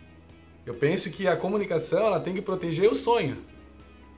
Eu 0.65 0.73
penso 0.73 1.09
que 1.09 1.25
a 1.25 1.37
comunicação 1.37 2.05
ela 2.05 2.19
tem 2.19 2.33
que 2.33 2.41
proteger 2.41 2.91
o 2.91 2.95
sonho. 2.95 3.37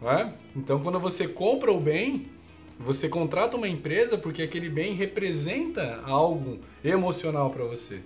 Não 0.02 0.12
é? 0.12 0.34
Então, 0.56 0.82
quando 0.82 1.00
você 1.00 1.28
compra 1.28 1.72
o 1.72 1.80
bem, 1.80 2.32
você 2.80 3.10
contrata 3.10 3.58
uma 3.58 3.68
empresa 3.68 4.18
porque 4.18 4.42
aquele 4.42 4.70
bem 4.70 4.94
representa 4.94 6.02
algo 6.06 6.60
emocional 6.84 7.50
para 7.50 7.66
você. 7.66 8.00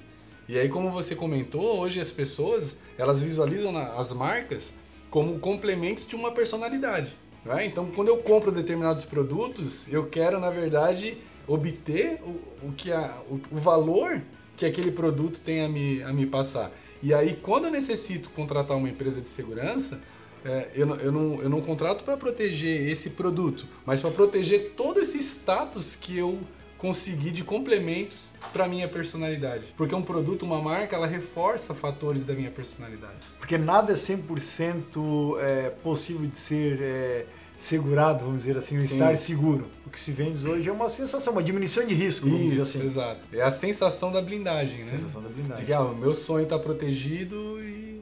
E 0.49 0.57
aí, 0.57 0.67
como 0.67 0.89
você 0.89 1.15
comentou, 1.15 1.79
hoje 1.79 1.99
as 1.99 2.11
pessoas 2.11 2.77
elas 2.97 3.21
visualizam 3.21 3.77
as 3.77 4.11
marcas 4.11 4.73
como 5.09 5.39
complementos 5.39 6.07
de 6.07 6.15
uma 6.15 6.31
personalidade. 6.31 7.15
Né? 7.45 7.65
Então, 7.65 7.85
quando 7.95 8.07
eu 8.07 8.17
compro 8.17 8.51
determinados 8.51 9.05
produtos, 9.05 9.91
eu 9.93 10.07
quero, 10.07 10.39
na 10.39 10.49
verdade, 10.49 11.17
obter 11.47 12.19
o, 12.23 12.67
o 12.67 12.73
que 12.75 12.91
a, 12.91 13.15
o, 13.29 13.39
o, 13.51 13.57
valor 13.59 14.21
que 14.57 14.65
aquele 14.65 14.91
produto 14.91 15.39
tem 15.39 15.61
a 15.61 15.69
me, 15.69 16.01
a 16.01 16.11
me 16.11 16.25
passar. 16.25 16.71
E 17.01 17.13
aí, 17.13 17.37
quando 17.41 17.65
eu 17.65 17.71
necessito 17.71 18.29
contratar 18.31 18.75
uma 18.75 18.89
empresa 18.89 19.21
de 19.21 19.27
segurança, 19.27 20.01
é, 20.45 20.69
eu, 20.75 20.85
não, 20.85 20.95
eu, 20.97 21.11
não, 21.11 21.41
eu 21.41 21.49
não 21.49 21.61
contrato 21.61 22.03
para 22.03 22.17
proteger 22.17 22.89
esse 22.89 23.11
produto, 23.11 23.65
mas 23.85 24.01
para 24.01 24.11
proteger 24.11 24.73
todo 24.75 24.99
esse 24.99 25.19
status 25.19 25.95
que 25.95 26.17
eu 26.17 26.39
consegui 26.77 27.31
de 27.31 27.45
complementos 27.45 28.33
para 28.51 28.67
minha 28.67 28.89
personalidade. 28.89 29.73
Porque 29.77 29.95
um 29.95 30.01
produto, 30.01 30.43
uma 30.43 30.61
marca, 30.61 30.97
ela 30.97 31.07
reforça 31.07 31.73
fatores 31.73 32.25
da 32.25 32.33
minha 32.33 32.51
personalidade. 32.51 33.25
Porque 33.39 33.57
nada 33.57 33.93
é 33.93 33.95
100% 33.95 35.37
é, 35.39 35.69
possível 35.69 36.27
de 36.27 36.35
ser 36.35 36.81
é, 36.81 37.25
segurado, 37.57 38.25
vamos 38.25 38.39
dizer 38.43 38.57
assim, 38.57 38.77
Sim. 38.85 38.95
estar 38.95 39.17
seguro. 39.17 39.67
O 39.85 39.89
que 39.89 39.97
se 39.97 40.11
vende 40.11 40.45
hoje 40.45 40.67
é 40.67 40.71
uma 40.73 40.89
sensação, 40.89 41.31
uma 41.31 41.41
diminuição 41.41 41.85
de 41.85 41.93
risco, 41.93 42.27
vamos 42.27 42.43
dizer 42.49 42.61
Isso, 42.61 42.77
assim. 42.77 42.87
exato. 42.87 43.21
É 43.31 43.41
a 43.41 43.51
sensação 43.51 44.11
da 44.11 44.21
blindagem, 44.21 44.83
né? 44.83 44.97
Sensação 44.97 45.21
da 45.21 45.29
De 45.29 45.35
blindagem. 45.35 45.65
que 45.65 45.71
ah, 45.71 45.83
o 45.83 45.95
meu 45.95 46.13
sonho 46.13 46.43
está 46.43 46.59
protegido 46.59 47.63
e 47.63 47.92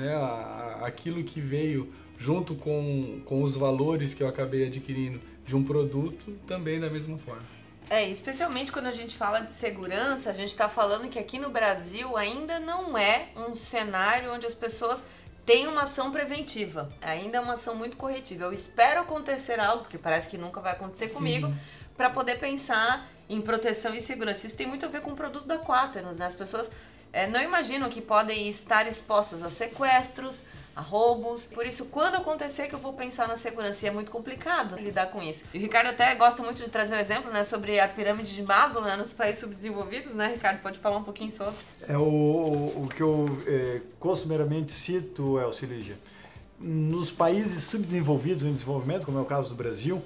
né, 0.00 0.14
a- 0.14 0.80
aquilo 0.82 1.22
que 1.22 1.40
veio 1.40 1.92
junto 2.16 2.54
com, 2.54 3.20
com 3.24 3.42
os 3.42 3.56
valores 3.56 4.12
que 4.14 4.22
eu 4.22 4.28
acabei 4.28 4.66
adquirindo 4.66 5.20
de 5.44 5.56
um 5.56 5.64
produto 5.64 6.32
também 6.46 6.78
da 6.80 6.90
mesma 6.90 7.16
forma. 7.18 7.42
É, 7.88 8.08
especialmente 8.08 8.70
quando 8.70 8.86
a 8.86 8.92
gente 8.92 9.16
fala 9.16 9.40
de 9.40 9.52
segurança, 9.52 10.30
a 10.30 10.32
gente 10.32 10.50
está 10.50 10.68
falando 10.68 11.08
que 11.08 11.18
aqui 11.18 11.38
no 11.38 11.50
Brasil 11.50 12.16
ainda 12.16 12.60
não 12.60 12.96
é 12.96 13.28
um 13.36 13.54
cenário 13.54 14.32
onde 14.32 14.46
as 14.46 14.54
pessoas 14.54 15.02
têm 15.44 15.66
uma 15.66 15.82
ação 15.82 16.12
preventiva. 16.12 16.88
Ainda 17.00 17.38
é 17.38 17.40
uma 17.40 17.54
ação 17.54 17.74
muito 17.74 17.96
corretiva. 17.96 18.44
Eu 18.44 18.52
espero 18.52 19.00
acontecer 19.00 19.58
algo, 19.58 19.82
porque 19.82 19.98
parece 19.98 20.28
que 20.28 20.38
nunca 20.38 20.60
vai 20.60 20.72
acontecer 20.72 21.08
comigo, 21.08 21.52
para 21.96 22.10
poder 22.10 22.38
pensar 22.38 23.08
em 23.28 23.40
proteção 23.40 23.92
e 23.94 24.00
segurança. 24.00 24.46
Isso 24.46 24.56
tem 24.56 24.66
muito 24.68 24.86
a 24.86 24.88
ver 24.88 25.00
com 25.00 25.10
o 25.10 25.16
produto 25.16 25.46
da 25.46 25.58
Quaternos, 25.58 26.18
né? 26.18 26.26
As 26.26 26.34
pessoas 26.34 26.70
é, 27.12 27.26
não 27.26 27.42
imaginam 27.42 27.88
que 27.88 28.00
podem 28.00 28.48
estar 28.48 28.86
expostas 28.86 29.42
a 29.42 29.50
sequestros, 29.50 30.44
a 30.74 30.80
roubos. 30.80 31.44
Por 31.44 31.66
isso, 31.66 31.86
quando 31.86 32.16
acontecer 32.16 32.68
que 32.68 32.74
eu 32.74 32.78
vou 32.78 32.92
pensar 32.92 33.26
na 33.26 33.36
segurança, 33.36 33.84
e 33.84 33.88
é 33.88 33.92
muito 33.92 34.10
complicado 34.10 34.76
lidar 34.76 35.06
com 35.06 35.22
isso. 35.22 35.44
E 35.52 35.58
o 35.58 35.60
Ricardo 35.60 35.88
até 35.88 36.14
gosta 36.14 36.42
muito 36.42 36.62
de 36.62 36.70
trazer 36.70 36.94
um 36.94 36.98
exemplo, 36.98 37.32
né, 37.32 37.44
sobre 37.44 37.80
a 37.80 37.88
pirâmide 37.88 38.34
de 38.34 38.42
Maslow, 38.42 38.84
né, 38.84 38.96
nos 38.96 39.12
países 39.12 39.40
subdesenvolvidos, 39.40 40.14
né, 40.14 40.28
Ricardo? 40.28 40.60
Pode 40.60 40.78
falar 40.78 40.96
um 40.96 41.04
pouquinho 41.04 41.30
sobre? 41.30 41.54
É 41.88 41.96
o, 41.96 42.02
o, 42.02 42.88
que 42.94 43.02
eu 43.02 43.42
é, 43.46 43.80
costumeiramente 43.98 44.72
cito, 44.72 45.38
Elcilígia. 45.38 45.98
Nos 46.58 47.10
países 47.10 47.64
subdesenvolvidos 47.64 48.44
em 48.44 48.52
desenvolvimento, 48.52 49.06
como 49.06 49.18
é 49.18 49.22
o 49.22 49.24
caso 49.24 49.48
do 49.48 49.54
Brasil, 49.54 50.02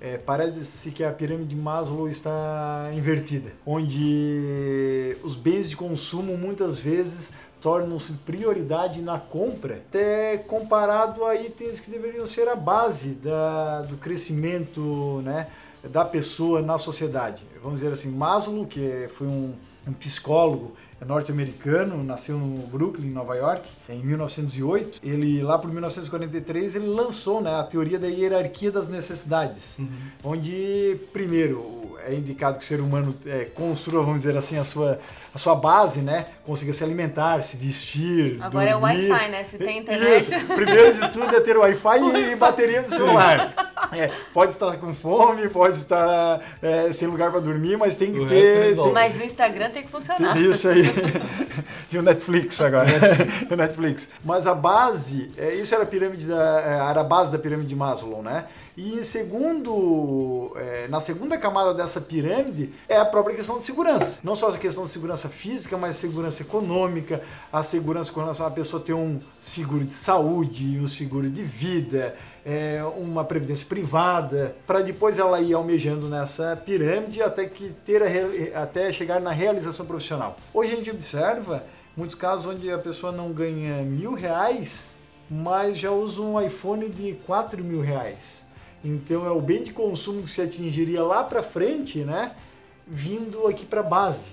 é, 0.00 0.16
parece 0.16 0.90
que 0.90 1.02
a 1.02 1.12
pirâmide 1.12 1.50
de 1.50 1.56
Maslow 1.56 2.08
está 2.08 2.90
invertida, 2.94 3.52
onde 3.66 5.16
os 5.22 5.34
bens 5.34 5.68
de 5.68 5.76
consumo 5.76 6.36
muitas 6.36 6.78
vezes 6.78 7.32
tornam-se 7.60 8.12
prioridade 8.12 9.02
na 9.02 9.18
compra, 9.18 9.74
até 9.76 10.38
comparado 10.38 11.24
a 11.24 11.34
itens 11.34 11.80
que 11.80 11.90
deveriam 11.90 12.26
ser 12.26 12.48
a 12.48 12.54
base 12.54 13.10
da, 13.10 13.82
do 13.82 13.96
crescimento 13.96 15.20
né, 15.24 15.48
da 15.84 16.04
pessoa 16.04 16.62
na 16.62 16.78
sociedade. 16.78 17.42
Vamos 17.62 17.80
dizer 17.80 17.92
assim, 17.92 18.10
Maslow, 18.10 18.64
que 18.66 19.08
foi 19.14 19.26
um, 19.26 19.52
um 19.86 19.92
psicólogo 19.92 20.76
norte-americano, 21.06 22.02
nasceu 22.02 22.36
no 22.38 22.66
Brooklyn, 22.66 23.10
Nova 23.10 23.34
York, 23.36 23.68
em 23.88 24.04
1908. 24.04 25.00
Ele 25.02 25.42
lá 25.42 25.58
por 25.58 25.70
1943 25.70 26.76
ele 26.76 26.86
lançou, 26.86 27.40
né, 27.40 27.54
a 27.54 27.62
teoria 27.62 27.98
da 27.98 28.08
hierarquia 28.08 28.70
das 28.70 28.88
necessidades, 28.88 29.78
uhum. 29.78 29.88
onde 30.24 31.00
primeiro 31.12 31.77
é 32.06 32.14
indicado 32.14 32.58
que 32.58 32.64
o 32.64 32.66
ser 32.66 32.80
humano 32.80 33.14
é, 33.26 33.44
construa, 33.46 34.02
vamos 34.02 34.22
dizer 34.22 34.36
assim, 34.36 34.58
a 34.58 34.64
sua, 34.64 34.98
a 35.34 35.38
sua 35.38 35.54
base, 35.54 36.00
né? 36.00 36.26
Consiga 36.44 36.72
se 36.72 36.84
alimentar, 36.84 37.42
se 37.42 37.56
vestir. 37.56 38.38
Agora 38.40 38.70
dormir. 38.70 38.70
é 38.70 38.76
o 38.76 38.80
Wi-Fi, 39.12 39.28
né? 39.30 39.44
Se 39.44 39.58
tem 39.58 39.78
internet. 39.78 40.18
Isso. 40.18 40.46
Primeiro 40.46 40.94
de 40.94 41.08
tudo 41.10 41.36
é 41.36 41.40
ter 41.40 41.56
Wi-Fi 41.56 42.32
e 42.32 42.36
bateria 42.36 42.82
do 42.82 42.90
celular. 42.90 43.54
É, 43.92 44.10
pode 44.34 44.52
estar 44.52 44.76
com 44.76 44.92
fome, 44.92 45.48
pode 45.48 45.76
estar 45.76 46.40
é, 46.60 46.92
sem 46.92 47.08
lugar 47.08 47.30
para 47.30 47.40
dormir, 47.40 47.78
mas 47.78 47.96
tem 47.96 48.12
que 48.12 48.18
o 48.18 48.28
ter. 48.28 48.74
Tem... 48.74 48.92
Mas 48.92 49.16
o 49.16 49.24
Instagram 49.24 49.70
tem 49.70 49.82
que 49.82 49.88
funcionar. 49.88 50.34
Tem 50.34 50.50
isso 50.50 50.68
aí. 50.68 50.82
e 51.92 51.98
o 51.98 52.02
Netflix 52.02 52.60
agora. 52.60 52.88
o 53.50 53.56
Netflix. 53.56 54.08
Mas 54.24 54.46
a 54.46 54.54
base, 54.54 55.32
é, 55.36 55.54
isso 55.54 55.74
era 55.74 55.84
a 55.84 55.86
pirâmide 55.86 56.26
da. 56.26 56.60
É, 56.60 56.90
era 56.90 57.00
a 57.00 57.04
base 57.04 57.32
da 57.32 57.38
pirâmide 57.38 57.68
de 57.68 57.76
Maslow, 57.76 58.22
né? 58.22 58.46
E 58.76 58.94
em 58.94 59.02
segundo, 59.02 60.52
é, 60.56 60.86
na 60.86 61.00
segunda 61.00 61.36
camada 61.36 61.74
dessa 61.74 62.00
pirâmide 62.00 62.72
é 62.88 62.96
a 62.96 63.04
própria 63.04 63.34
questão 63.34 63.58
de 63.58 63.64
segurança. 63.64 64.20
Não 64.22 64.36
só 64.36 64.50
a 64.50 64.56
questão 64.56 64.84
de 64.84 64.90
segurança 64.90 65.28
física, 65.28 65.76
mas 65.76 65.96
segurança 65.96 66.42
econômica, 66.42 67.20
a 67.52 67.62
segurança 67.62 68.12
com 68.12 68.20
relação 68.20 68.46
a 68.46 68.50
pessoa 68.50 68.80
ter 68.80 68.92
um 68.92 69.18
seguro 69.40 69.84
de 69.84 69.94
saúde, 69.94 70.78
um 70.78 70.86
seguro 70.86 71.28
de 71.28 71.42
vida, 71.42 72.14
é, 72.46 72.80
uma 72.96 73.24
previdência 73.24 73.66
privada, 73.66 74.54
para 74.64 74.80
depois 74.80 75.18
ela 75.18 75.40
ir 75.40 75.54
almejando 75.54 76.08
nessa 76.08 76.56
pirâmide 76.56 77.20
até 77.20 77.46
que 77.46 77.70
ter 77.84 78.00
a, 78.00 78.62
até 78.62 78.92
chegar 78.92 79.20
na 79.20 79.32
realização 79.32 79.84
profissional. 79.86 80.38
Hoje 80.54 80.72
a 80.72 80.76
gente 80.76 80.90
observa 80.90 81.64
muitos 81.98 82.14
casos 82.14 82.46
onde 82.46 82.70
a 82.70 82.78
pessoa 82.78 83.10
não 83.10 83.32
ganha 83.32 83.82
mil 83.82 84.14
reais, 84.14 84.98
mas 85.28 85.76
já 85.76 85.90
usa 85.90 86.20
um 86.20 86.40
iPhone 86.40 86.88
de 86.88 87.14
quatro 87.26 87.62
mil 87.62 87.80
reais. 87.80 88.46
Então 88.84 89.26
é 89.26 89.30
o 89.30 89.40
bem 89.40 89.64
de 89.64 89.72
consumo 89.72 90.22
que 90.22 90.30
se 90.30 90.40
atingiria 90.40 91.02
lá 91.02 91.24
para 91.24 91.42
frente, 91.42 91.98
né? 92.04 92.36
Vindo 92.86 93.48
aqui 93.48 93.66
para 93.66 93.80
a 93.80 93.82
base. 93.82 94.28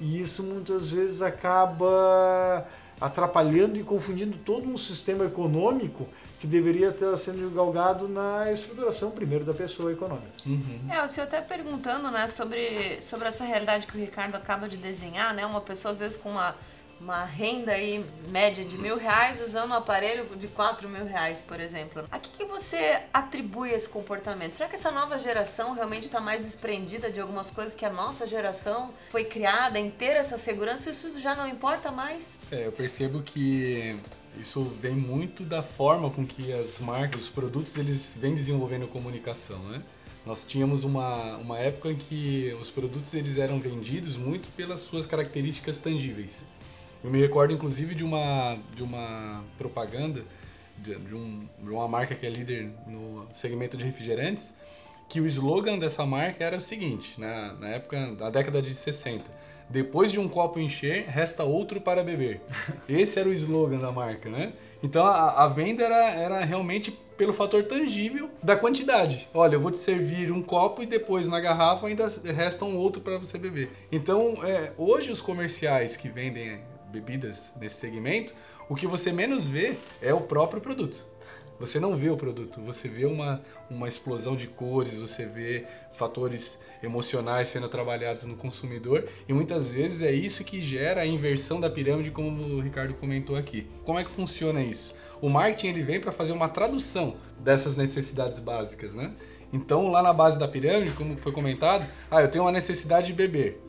E 0.00 0.22
isso 0.22 0.42
muitas 0.42 0.90
vezes 0.90 1.20
acaba 1.20 2.66
atrapalhando 2.98 3.78
e 3.78 3.82
confundindo 3.82 4.38
todo 4.38 4.66
um 4.66 4.78
sistema 4.78 5.26
econômico 5.26 6.08
que 6.40 6.46
deveria 6.46 6.88
estar 6.88 7.14
sendo 7.18 7.54
galgado 7.54 8.08
na 8.08 8.50
estruturação 8.50 9.10
primeiro 9.10 9.44
da 9.44 9.52
pessoa 9.52 9.92
econômica. 9.92 10.32
Uhum. 10.46 10.88
É, 10.90 11.04
o 11.04 11.08
senhor 11.08 11.26
até 11.26 11.42
perguntando, 11.42 12.10
né, 12.10 12.26
sobre, 12.26 13.02
sobre 13.02 13.28
essa 13.28 13.44
realidade 13.44 13.86
que 13.86 13.96
o 13.96 14.00
Ricardo 14.00 14.34
acaba 14.34 14.68
de 14.68 14.76
desenhar, 14.76 15.34
né, 15.34 15.44
uma 15.44 15.60
pessoa 15.60 15.92
às 15.92 15.98
vezes 15.98 16.16
com 16.16 16.30
uma 16.30 16.56
uma 17.02 17.24
renda 17.24 17.72
aí 17.72 18.04
média 18.28 18.64
de 18.64 18.78
mil 18.78 18.96
reais 18.96 19.40
usando 19.40 19.70
um 19.70 19.74
aparelho 19.74 20.24
de 20.36 20.46
quatro 20.46 20.88
mil 20.88 21.04
reais, 21.04 21.40
por 21.40 21.58
exemplo. 21.58 22.04
A 22.10 22.18
que, 22.18 22.30
que 22.30 22.44
você 22.44 23.02
atribui 23.12 23.70
esse 23.70 23.88
comportamento? 23.88 24.54
Será 24.54 24.68
que 24.68 24.76
essa 24.76 24.92
nova 24.92 25.18
geração 25.18 25.74
realmente 25.74 26.04
está 26.04 26.20
mais 26.20 26.44
desprendida 26.44 27.10
de 27.10 27.20
algumas 27.20 27.50
coisas 27.50 27.74
que 27.74 27.84
a 27.84 27.92
nossa 27.92 28.24
geração 28.24 28.90
foi 29.10 29.24
criada 29.24 29.80
em 29.80 29.90
ter 29.90 30.16
essa 30.16 30.38
segurança? 30.38 30.90
Isso 30.90 31.20
já 31.20 31.34
não 31.34 31.48
importa 31.48 31.90
mais? 31.90 32.38
É, 32.52 32.66
eu 32.68 32.72
percebo 32.72 33.20
que 33.20 33.96
isso 34.38 34.62
vem 34.80 34.94
muito 34.94 35.42
da 35.42 35.62
forma 35.62 36.08
com 36.08 36.24
que 36.24 36.52
as 36.52 36.78
marcas, 36.78 37.22
os 37.22 37.28
produtos, 37.28 37.76
eles 37.76 38.16
vêm 38.18 38.34
desenvolvendo 38.34 38.86
comunicação, 38.86 39.58
né? 39.64 39.82
Nós 40.24 40.46
tínhamos 40.46 40.84
uma, 40.84 41.36
uma 41.38 41.58
época 41.58 41.90
em 41.90 41.96
que 41.96 42.56
os 42.60 42.70
produtos 42.70 43.12
eles 43.12 43.38
eram 43.38 43.58
vendidos 43.58 44.16
muito 44.16 44.48
pelas 44.52 44.78
suas 44.78 45.04
características 45.04 45.80
tangíveis. 45.80 46.44
Eu 47.02 47.10
me 47.10 47.20
recordo, 47.20 47.52
inclusive, 47.52 47.94
de 47.94 48.04
uma, 48.04 48.56
de 48.76 48.82
uma 48.82 49.42
propaganda 49.58 50.24
de, 50.78 50.94
de, 50.96 51.14
um, 51.14 51.48
de 51.60 51.70
uma 51.70 51.88
marca 51.88 52.14
que 52.14 52.24
é 52.24 52.30
líder 52.30 52.70
no 52.86 53.26
segmento 53.32 53.76
de 53.76 53.84
refrigerantes, 53.84 54.56
que 55.08 55.20
o 55.20 55.26
slogan 55.26 55.78
dessa 55.78 56.06
marca 56.06 56.44
era 56.44 56.56
o 56.56 56.60
seguinte, 56.60 57.20
na, 57.20 57.54
na 57.54 57.68
época, 57.68 58.14
da 58.14 58.30
década 58.30 58.62
de 58.62 58.72
60, 58.72 59.24
depois 59.68 60.12
de 60.12 60.20
um 60.20 60.28
copo 60.28 60.58
encher, 60.58 61.06
resta 61.06 61.44
outro 61.44 61.80
para 61.80 62.04
beber. 62.04 62.40
Esse 62.88 63.18
era 63.18 63.28
o 63.28 63.32
slogan 63.32 63.78
da 63.78 63.90
marca, 63.90 64.30
né? 64.30 64.52
Então 64.82 65.04
a, 65.04 65.44
a, 65.44 65.48
venda 65.48 65.84
era, 65.84 66.10
era 66.10 66.44
realmente 66.44 66.90
pelo 67.16 67.32
fator 67.32 67.62
tangível 67.64 68.30
da 68.42 68.56
quantidade. 68.56 69.28
Olha, 69.32 69.54
eu 69.54 69.60
vou 69.60 69.70
te 69.70 69.78
servir 69.78 70.30
um 70.32 70.42
copo 70.42 70.82
e 70.82 70.86
depois 70.86 71.26
na 71.26 71.40
garrafa 71.40 71.86
ainda 71.86 72.08
resta 72.34 72.64
um 72.64 72.76
outro 72.76 73.00
para 73.00 73.18
você 73.18 73.38
beber. 73.38 73.70
Então, 73.90 74.38
é, 74.44 74.72
hoje 74.76 75.12
os 75.12 75.20
comerciais 75.20 75.96
que 75.96 76.08
vendem 76.08 76.60
bebidas 76.92 77.52
nesse 77.58 77.76
segmento, 77.76 78.34
o 78.68 78.76
que 78.76 78.86
você 78.86 79.12
menos 79.12 79.48
vê 79.48 79.76
é 80.00 80.14
o 80.14 80.20
próprio 80.20 80.60
produto. 80.60 81.04
Você 81.58 81.78
não 81.78 81.96
vê 81.96 82.10
o 82.10 82.16
produto, 82.16 82.60
você 82.60 82.88
vê 82.88 83.04
uma, 83.04 83.40
uma 83.70 83.88
explosão 83.88 84.34
de 84.34 84.48
cores, 84.48 84.96
você 84.96 85.26
vê 85.26 85.64
fatores 85.92 86.60
emocionais 86.82 87.48
sendo 87.48 87.68
trabalhados 87.68 88.24
no 88.24 88.36
consumidor 88.36 89.08
e 89.28 89.32
muitas 89.32 89.72
vezes 89.72 90.02
é 90.02 90.10
isso 90.10 90.44
que 90.44 90.60
gera 90.60 91.02
a 91.02 91.06
inversão 91.06 91.60
da 91.60 91.70
pirâmide, 91.70 92.10
como 92.10 92.42
o 92.42 92.60
Ricardo 92.60 92.94
comentou 92.94 93.36
aqui. 93.36 93.68
Como 93.84 93.98
é 93.98 94.04
que 94.04 94.10
funciona 94.10 94.60
isso? 94.60 94.96
O 95.20 95.28
marketing 95.28 95.68
ele 95.68 95.82
vem 95.84 96.00
para 96.00 96.10
fazer 96.10 96.32
uma 96.32 96.48
tradução 96.48 97.16
dessas 97.38 97.76
necessidades 97.76 98.40
básicas, 98.40 98.92
né? 98.92 99.12
Então, 99.52 99.88
lá 99.88 100.02
na 100.02 100.12
base 100.12 100.38
da 100.38 100.48
pirâmide, 100.48 100.92
como 100.92 101.16
foi 101.16 101.30
comentado, 101.30 101.86
ah, 102.10 102.22
eu 102.22 102.28
tenho 102.28 102.44
uma 102.44 102.50
necessidade 102.50 103.08
de 103.08 103.12
beber. 103.12 103.60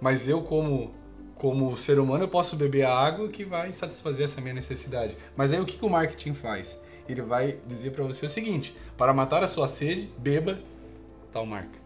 Mas 0.00 0.28
eu, 0.28 0.42
como 0.42 0.94
como 1.38 1.76
ser 1.76 1.98
humano, 1.98 2.24
eu 2.24 2.28
posso 2.28 2.56
beber 2.56 2.82
a 2.82 2.92
água 2.92 3.28
que 3.28 3.44
vai 3.44 3.72
satisfazer 3.72 4.24
essa 4.24 4.40
minha 4.40 4.54
necessidade. 4.54 5.16
Mas 5.36 5.52
aí 5.52 5.60
o 5.60 5.64
que, 5.64 5.78
que 5.78 5.84
o 5.84 5.88
marketing 5.88 6.34
faz? 6.34 6.78
Ele 7.08 7.22
vai 7.22 7.58
dizer 7.66 7.92
para 7.92 8.04
você 8.04 8.26
o 8.26 8.28
seguinte: 8.28 8.76
para 8.96 9.14
matar 9.14 9.42
a 9.42 9.48
sua 9.48 9.68
sede, 9.68 10.10
beba 10.18 10.58
tal 11.32 11.46
marca. 11.46 11.78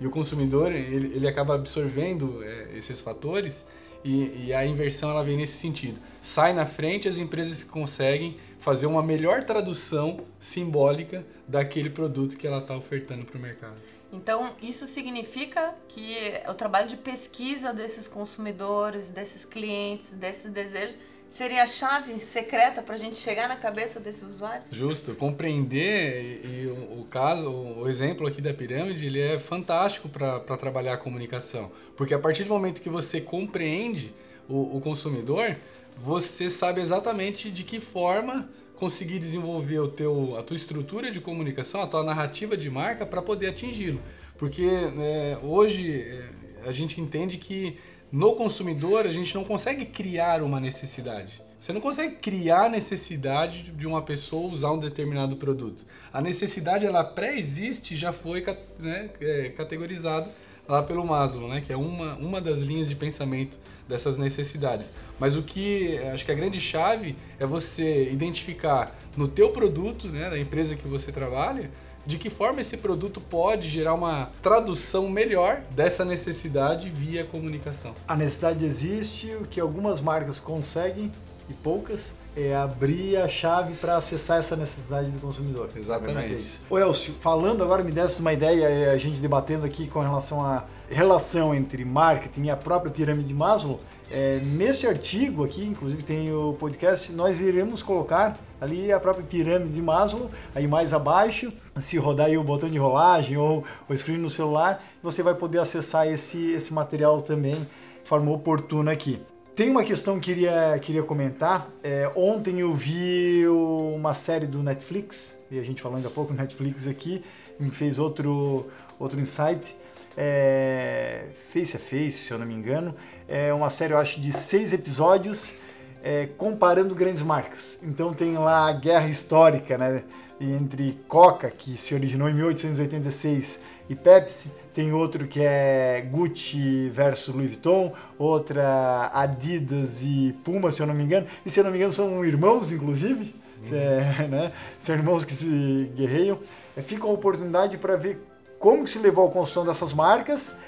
E 0.00 0.06
o 0.06 0.10
consumidor 0.10 0.72
ele, 0.72 1.14
ele 1.14 1.28
acaba 1.28 1.54
absorvendo 1.54 2.42
é, 2.42 2.76
esses 2.76 3.00
fatores 3.00 3.68
e, 4.04 4.46
e, 4.46 4.54
a 4.54 4.66
inversão 4.66 5.10
ela 5.10 5.22
vem 5.22 5.36
nesse 5.36 5.58
sentido. 5.58 5.98
Sai 6.20 6.52
na 6.52 6.66
frente 6.66 7.06
as 7.06 7.18
empresas 7.18 7.62
que 7.62 7.68
conseguem 7.68 8.36
fazer 8.58 8.86
uma 8.86 9.02
melhor 9.02 9.44
tradução 9.44 10.20
simbólica 10.40 11.24
daquele 11.46 11.90
produto 11.90 12.36
que 12.36 12.46
ela 12.46 12.58
está 12.58 12.76
ofertando 12.76 13.24
para 13.24 13.38
o 13.38 13.40
mercado. 13.40 13.76
Então, 14.12 14.52
isso 14.60 14.86
significa 14.86 15.74
que 15.88 16.16
o 16.46 16.52
trabalho 16.52 16.86
de 16.86 16.98
pesquisa 16.98 17.72
desses 17.72 18.06
consumidores, 18.06 19.08
desses 19.08 19.44
clientes, 19.44 20.10
desses 20.10 20.52
desejos, 20.52 20.98
seria 21.30 21.62
a 21.62 21.66
chave 21.66 22.20
secreta 22.20 22.82
para 22.82 22.94
a 22.94 22.98
gente 22.98 23.16
chegar 23.16 23.48
na 23.48 23.56
cabeça 23.56 23.98
desses 23.98 24.22
usuários? 24.22 24.70
Justo, 24.70 25.14
compreender 25.14 26.42
e, 26.44 26.64
e 26.64 26.66
o, 26.66 27.00
o, 27.00 27.06
caso, 27.10 27.50
o 27.50 27.88
exemplo 27.88 28.26
aqui 28.26 28.42
da 28.42 28.52
pirâmide, 28.52 29.06
ele 29.06 29.18
é 29.18 29.38
fantástico 29.38 30.10
para 30.10 30.40
trabalhar 30.58 30.92
a 30.92 30.98
comunicação, 30.98 31.72
porque 31.96 32.12
a 32.12 32.18
partir 32.18 32.44
do 32.44 32.50
momento 32.50 32.82
que 32.82 32.90
você 32.90 33.18
compreende 33.18 34.14
o, 34.46 34.76
o 34.76 34.80
consumidor, 34.82 35.56
você 35.96 36.50
sabe 36.50 36.82
exatamente 36.82 37.50
de 37.50 37.64
que 37.64 37.80
forma 37.80 38.48
conseguir 38.82 39.20
desenvolver 39.20 39.78
o 39.78 39.86
teu, 39.86 40.36
a 40.36 40.42
tua 40.42 40.56
estrutura 40.56 41.08
de 41.08 41.20
comunicação, 41.20 41.82
a 41.82 41.86
tua 41.86 42.02
narrativa 42.02 42.56
de 42.56 42.68
marca 42.68 43.06
para 43.06 43.22
poder 43.22 43.50
atingi-lo. 43.50 44.00
Porque 44.36 44.68
é, 44.98 45.38
hoje 45.40 46.00
é, 46.00 46.68
a 46.68 46.72
gente 46.72 47.00
entende 47.00 47.36
que 47.38 47.78
no 48.10 48.34
consumidor 48.34 49.06
a 49.06 49.12
gente 49.12 49.32
não 49.36 49.44
consegue 49.44 49.86
criar 49.86 50.42
uma 50.42 50.58
necessidade. 50.58 51.40
Você 51.60 51.72
não 51.72 51.80
consegue 51.80 52.16
criar 52.16 52.64
a 52.64 52.68
necessidade 52.68 53.70
de 53.70 53.86
uma 53.86 54.02
pessoa 54.02 54.52
usar 54.52 54.72
um 54.72 54.80
determinado 54.80 55.36
produto. 55.36 55.86
A 56.12 56.20
necessidade 56.20 56.84
ela 56.84 57.04
pré-existe, 57.04 57.96
já 57.96 58.12
foi 58.12 58.44
né, 58.80 59.10
é, 59.20 59.50
categorizada 59.50 60.28
lá 60.72 60.82
pelo 60.82 61.04
Maslow, 61.04 61.48
né? 61.48 61.60
Que 61.60 61.72
é 61.72 61.76
uma, 61.76 62.14
uma 62.14 62.40
das 62.40 62.60
linhas 62.60 62.88
de 62.88 62.94
pensamento 62.94 63.58
dessas 63.86 64.16
necessidades. 64.16 64.90
Mas 65.20 65.36
o 65.36 65.42
que 65.42 65.98
acho 66.14 66.24
que 66.24 66.32
a 66.32 66.34
grande 66.34 66.58
chave 66.58 67.14
é 67.38 67.44
você 67.44 68.10
identificar 68.10 68.96
no 69.14 69.28
teu 69.28 69.50
produto, 69.50 70.08
né, 70.08 70.30
da 70.30 70.38
empresa 70.38 70.74
que 70.74 70.88
você 70.88 71.12
trabalha, 71.12 71.70
de 72.06 72.16
que 72.16 72.30
forma 72.30 72.62
esse 72.62 72.78
produto 72.78 73.20
pode 73.20 73.68
gerar 73.68 73.92
uma 73.92 74.32
tradução 74.42 75.10
melhor 75.10 75.60
dessa 75.72 76.06
necessidade 76.06 76.88
via 76.88 77.22
comunicação. 77.22 77.94
A 78.08 78.16
necessidade 78.16 78.64
existe, 78.64 79.30
o 79.34 79.42
que 79.42 79.60
algumas 79.60 80.00
marcas 80.00 80.40
conseguem 80.40 81.12
e 81.50 81.52
poucas 81.52 82.14
é 82.36 82.54
abrir 82.54 83.16
a 83.16 83.28
chave 83.28 83.74
para 83.74 83.96
acessar 83.96 84.38
essa 84.38 84.56
necessidade 84.56 85.10
do 85.10 85.18
consumidor. 85.18 85.68
Exatamente. 85.76 86.34
É 86.34 86.38
isso. 86.38 86.62
Ô 86.70 86.78
Elcio, 86.78 87.14
falando 87.14 87.62
agora, 87.62 87.82
me 87.82 87.92
desse 87.92 88.20
uma 88.20 88.32
ideia, 88.32 88.90
a 88.92 88.98
gente 88.98 89.20
debatendo 89.20 89.66
aqui 89.66 89.86
com 89.88 90.00
relação 90.00 90.42
à 90.42 90.64
relação 90.88 91.54
entre 91.54 91.84
marketing 91.84 92.44
e 92.44 92.50
a 92.50 92.56
própria 92.56 92.90
pirâmide 92.90 93.28
de 93.28 93.34
Maslow, 93.34 93.80
é, 94.10 94.40
neste 94.40 94.86
artigo 94.86 95.42
aqui, 95.42 95.64
inclusive 95.64 96.02
tem 96.02 96.30
o 96.32 96.54
podcast, 96.54 97.10
nós 97.12 97.40
iremos 97.40 97.82
colocar 97.82 98.38
ali 98.60 98.92
a 98.92 99.00
própria 99.00 99.24
pirâmide 99.24 99.72
de 99.72 99.80
Maslow, 99.80 100.30
aí 100.54 100.66
mais 100.66 100.92
abaixo, 100.92 101.50
se 101.80 101.96
rodar 101.96 102.26
aí 102.26 102.36
o 102.36 102.44
botão 102.44 102.68
de 102.68 102.78
rolagem 102.78 103.36
ou 103.38 103.64
o 103.88 103.96
screen 103.96 104.18
no 104.18 104.28
celular, 104.28 104.84
você 105.02 105.22
vai 105.22 105.34
poder 105.34 105.60
acessar 105.60 106.06
esse, 106.06 106.52
esse 106.52 106.74
material 106.74 107.22
também 107.22 107.66
de 108.02 108.08
forma 108.08 108.30
oportuna 108.30 108.92
aqui. 108.92 109.20
Tem 109.54 109.68
uma 109.68 109.84
questão 109.84 110.18
que 110.18 110.32
queria, 110.32 110.78
queria 110.80 111.02
comentar. 111.02 111.68
É, 111.82 112.10
ontem 112.16 112.60
eu 112.60 112.72
vi 112.72 113.46
uma 113.46 114.14
série 114.14 114.46
do 114.46 114.62
Netflix, 114.62 115.40
e 115.50 115.58
a 115.58 115.62
gente 115.62 115.82
falando 115.82 116.06
há 116.06 116.10
pouco 116.10 116.32
Netflix 116.34 116.86
aqui, 116.86 117.22
me 117.60 117.70
fez 117.70 117.98
outro, 117.98 118.66
outro 118.98 119.20
insight. 119.20 119.76
É, 120.16 121.26
face 121.52 121.76
a 121.76 121.78
Face, 121.78 122.12
se 122.12 122.30
eu 122.32 122.38
não 122.38 122.46
me 122.46 122.54
engano, 122.54 122.94
é 123.28 123.52
uma 123.52 123.68
série, 123.68 123.92
eu 123.92 123.98
acho, 123.98 124.22
de 124.22 124.32
seis 124.32 124.72
episódios 124.72 125.56
é, 126.02 126.28
comparando 126.38 126.94
grandes 126.94 127.20
marcas. 127.20 127.80
Então 127.82 128.14
tem 128.14 128.32
lá 128.38 128.70
a 128.70 128.72
guerra 128.72 129.08
histórica 129.08 129.76
né, 129.76 130.02
entre 130.40 130.98
Coca, 131.06 131.50
que 131.50 131.76
se 131.76 131.94
originou 131.94 132.26
em 132.26 132.34
1886, 132.34 133.60
e 133.88 133.94
Pepsi. 133.94 134.50
Tem 134.74 134.92
outro 134.92 135.26
que 135.26 135.40
é 135.40 136.06
Gucci 136.10 136.88
versus 136.88 137.34
Louis 137.34 137.48
Vuitton, 137.48 137.92
outra 138.18 139.10
Adidas 139.12 140.00
e 140.02 140.34
Puma, 140.42 140.70
se 140.70 140.80
eu 140.80 140.86
não 140.86 140.94
me 140.94 141.04
engano. 141.04 141.26
E 141.44 141.50
se 141.50 141.60
eu 141.60 141.64
não 141.64 141.70
me 141.70 141.76
engano 141.76 141.92
são 141.92 142.24
irmãos, 142.24 142.72
inclusive. 142.72 143.34
Uhum. 143.70 143.76
É, 143.76 144.28
né? 144.28 144.52
São 144.80 144.94
irmãos 144.94 145.24
que 145.24 145.34
se 145.34 145.92
guerreiam. 145.94 146.38
É, 146.76 146.82
fica 146.82 147.04
uma 147.04 147.14
oportunidade 147.14 147.76
para 147.76 147.96
ver 147.96 148.26
como 148.58 148.86
se 148.86 148.98
levou 148.98 149.28
à 149.28 149.30
construção 149.30 149.64
dessas 149.64 149.92
marcas 149.92 150.58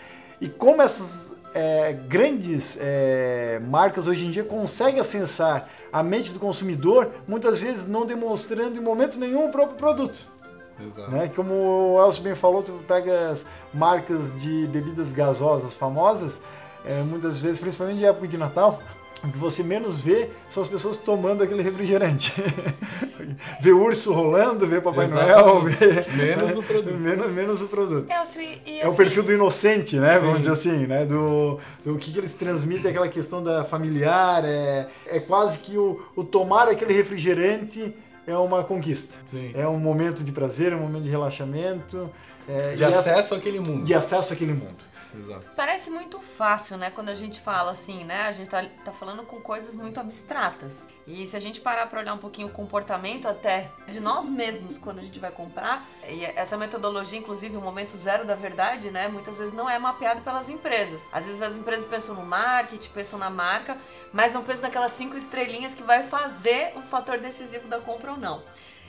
e 0.40 0.48
como 0.48 0.82
essas 0.82 1.36
é, 1.54 1.92
grandes 1.92 2.76
é, 2.80 3.60
marcas 3.68 4.06
hoje 4.06 4.26
em 4.26 4.30
dia 4.30 4.44
conseguem 4.44 5.00
acessar 5.00 5.68
a 5.92 6.02
mente 6.02 6.32
do 6.32 6.40
consumidor, 6.40 7.14
muitas 7.26 7.60
vezes 7.60 7.86
não 7.86 8.04
demonstrando 8.04 8.76
em 8.76 8.82
momento 8.82 9.18
nenhum 9.18 9.46
o 9.46 9.48
próprio 9.48 9.76
produto. 9.76 10.33
Exato. 10.80 11.10
Né? 11.10 11.30
Como 11.34 11.54
o 11.54 12.04
Elcio 12.04 12.22
bem 12.22 12.34
falou, 12.34 12.62
tu 12.62 12.72
pega 12.86 13.30
as 13.30 13.44
marcas 13.72 14.40
de 14.40 14.66
bebidas 14.68 15.12
gasosas 15.12 15.74
famosas, 15.74 16.40
é, 16.84 17.02
muitas 17.02 17.40
vezes, 17.40 17.58
principalmente 17.58 18.02
em 18.02 18.06
época 18.06 18.28
de 18.28 18.36
Natal, 18.36 18.82
o 19.24 19.32
que 19.32 19.38
você 19.38 19.62
menos 19.62 20.00
vê 20.00 20.28
são 20.50 20.62
as 20.62 20.68
pessoas 20.68 20.98
tomando 20.98 21.42
aquele 21.42 21.62
refrigerante. 21.62 22.32
vê 23.58 23.72
urso 23.72 24.12
rolando, 24.12 24.66
vê 24.66 24.82
Papai 24.82 25.06
Exatamente. 25.06 25.40
Noel, 25.40 25.62
vê, 25.62 26.12
menos 26.12 26.56
o 26.58 26.62
produto. 26.62 26.94
Menos, 27.04 27.30
menos 27.30 27.62
o 27.62 27.66
produto. 27.66 28.10
É, 28.10 28.22
e, 28.38 28.60
e 28.66 28.80
é 28.80 28.88
o 28.88 28.94
perfil 28.94 29.22
do 29.22 29.32
inocente, 29.32 29.96
né? 29.96 30.18
Sim. 30.18 30.26
Vamos 30.26 30.38
dizer 30.38 30.52
assim, 30.52 30.86
né? 30.86 31.06
Do, 31.06 31.58
do 31.84 31.96
que, 31.96 32.12
que 32.12 32.18
eles 32.18 32.34
transmitem, 32.34 32.90
aquela 32.90 33.08
questão 33.08 33.42
da 33.42 33.64
familiar. 33.64 34.44
É, 34.44 34.88
é 35.06 35.20
quase 35.20 35.58
que 35.58 35.78
o, 35.78 36.02
o 36.14 36.22
tomar 36.22 36.68
aquele 36.68 36.92
refrigerante 36.92 37.94
é 38.26 38.36
uma 38.36 38.64
conquista. 38.64 39.16
Sim. 39.26 39.52
É 39.54 39.66
um 39.66 39.78
momento 39.78 40.24
de 40.24 40.32
prazer, 40.32 40.72
é 40.72 40.76
um 40.76 40.80
momento 40.80 41.04
de 41.04 41.10
relaxamento. 41.10 42.10
É, 42.48 42.74
de 42.74 42.84
acesso 42.84 43.08
essa, 43.08 43.36
àquele 43.36 43.60
mundo. 43.60 43.84
De 43.84 43.94
acesso 43.94 44.32
àquele 44.32 44.52
mundo. 44.52 44.76
Exato. 45.16 45.46
Parece 45.56 45.90
muito 45.90 46.18
fácil, 46.20 46.76
né? 46.76 46.90
Quando 46.90 47.08
a 47.08 47.14
gente 47.14 47.40
fala 47.40 47.70
assim, 47.70 48.04
né? 48.04 48.22
A 48.22 48.32
gente 48.32 48.48
tá, 48.48 48.64
tá 48.84 48.92
falando 48.92 49.22
com 49.22 49.40
coisas 49.40 49.74
muito 49.74 50.00
abstratas. 50.00 50.86
E 51.06 51.26
se 51.26 51.36
a 51.36 51.40
gente 51.40 51.60
parar 51.60 51.86
para 51.86 52.00
olhar 52.00 52.14
um 52.14 52.18
pouquinho 52.18 52.48
o 52.48 52.50
comportamento 52.50 53.28
até 53.28 53.70
de 53.86 54.00
nós 54.00 54.24
mesmos 54.24 54.78
quando 54.78 55.00
a 55.00 55.02
gente 55.02 55.20
vai 55.20 55.30
comprar, 55.30 55.86
e 56.08 56.24
essa 56.24 56.56
metodologia, 56.56 57.18
inclusive 57.18 57.56
o 57.56 57.60
momento 57.60 57.94
zero 57.96 58.24
da 58.24 58.34
verdade, 58.34 58.90
né? 58.90 59.06
Muitas 59.08 59.36
vezes 59.36 59.52
não 59.52 59.68
é 59.68 59.78
mapeado 59.78 60.22
pelas 60.22 60.48
empresas. 60.48 61.06
Às 61.12 61.26
vezes 61.26 61.42
as 61.42 61.56
empresas 61.56 61.84
pensam 61.86 62.14
no 62.14 62.24
marketing, 62.24 62.88
pensam 62.88 63.18
na 63.18 63.28
marca, 63.28 63.76
mas 64.12 64.32
não 64.32 64.42
pensam 64.42 64.62
naquelas 64.62 64.92
cinco 64.92 65.16
estrelinhas 65.16 65.74
que 65.74 65.82
vai 65.82 66.08
fazer 66.08 66.72
o 66.76 66.82
fator 66.82 67.18
decisivo 67.18 67.68
da 67.68 67.80
compra 67.80 68.12
ou 68.12 68.16
não. 68.16 68.42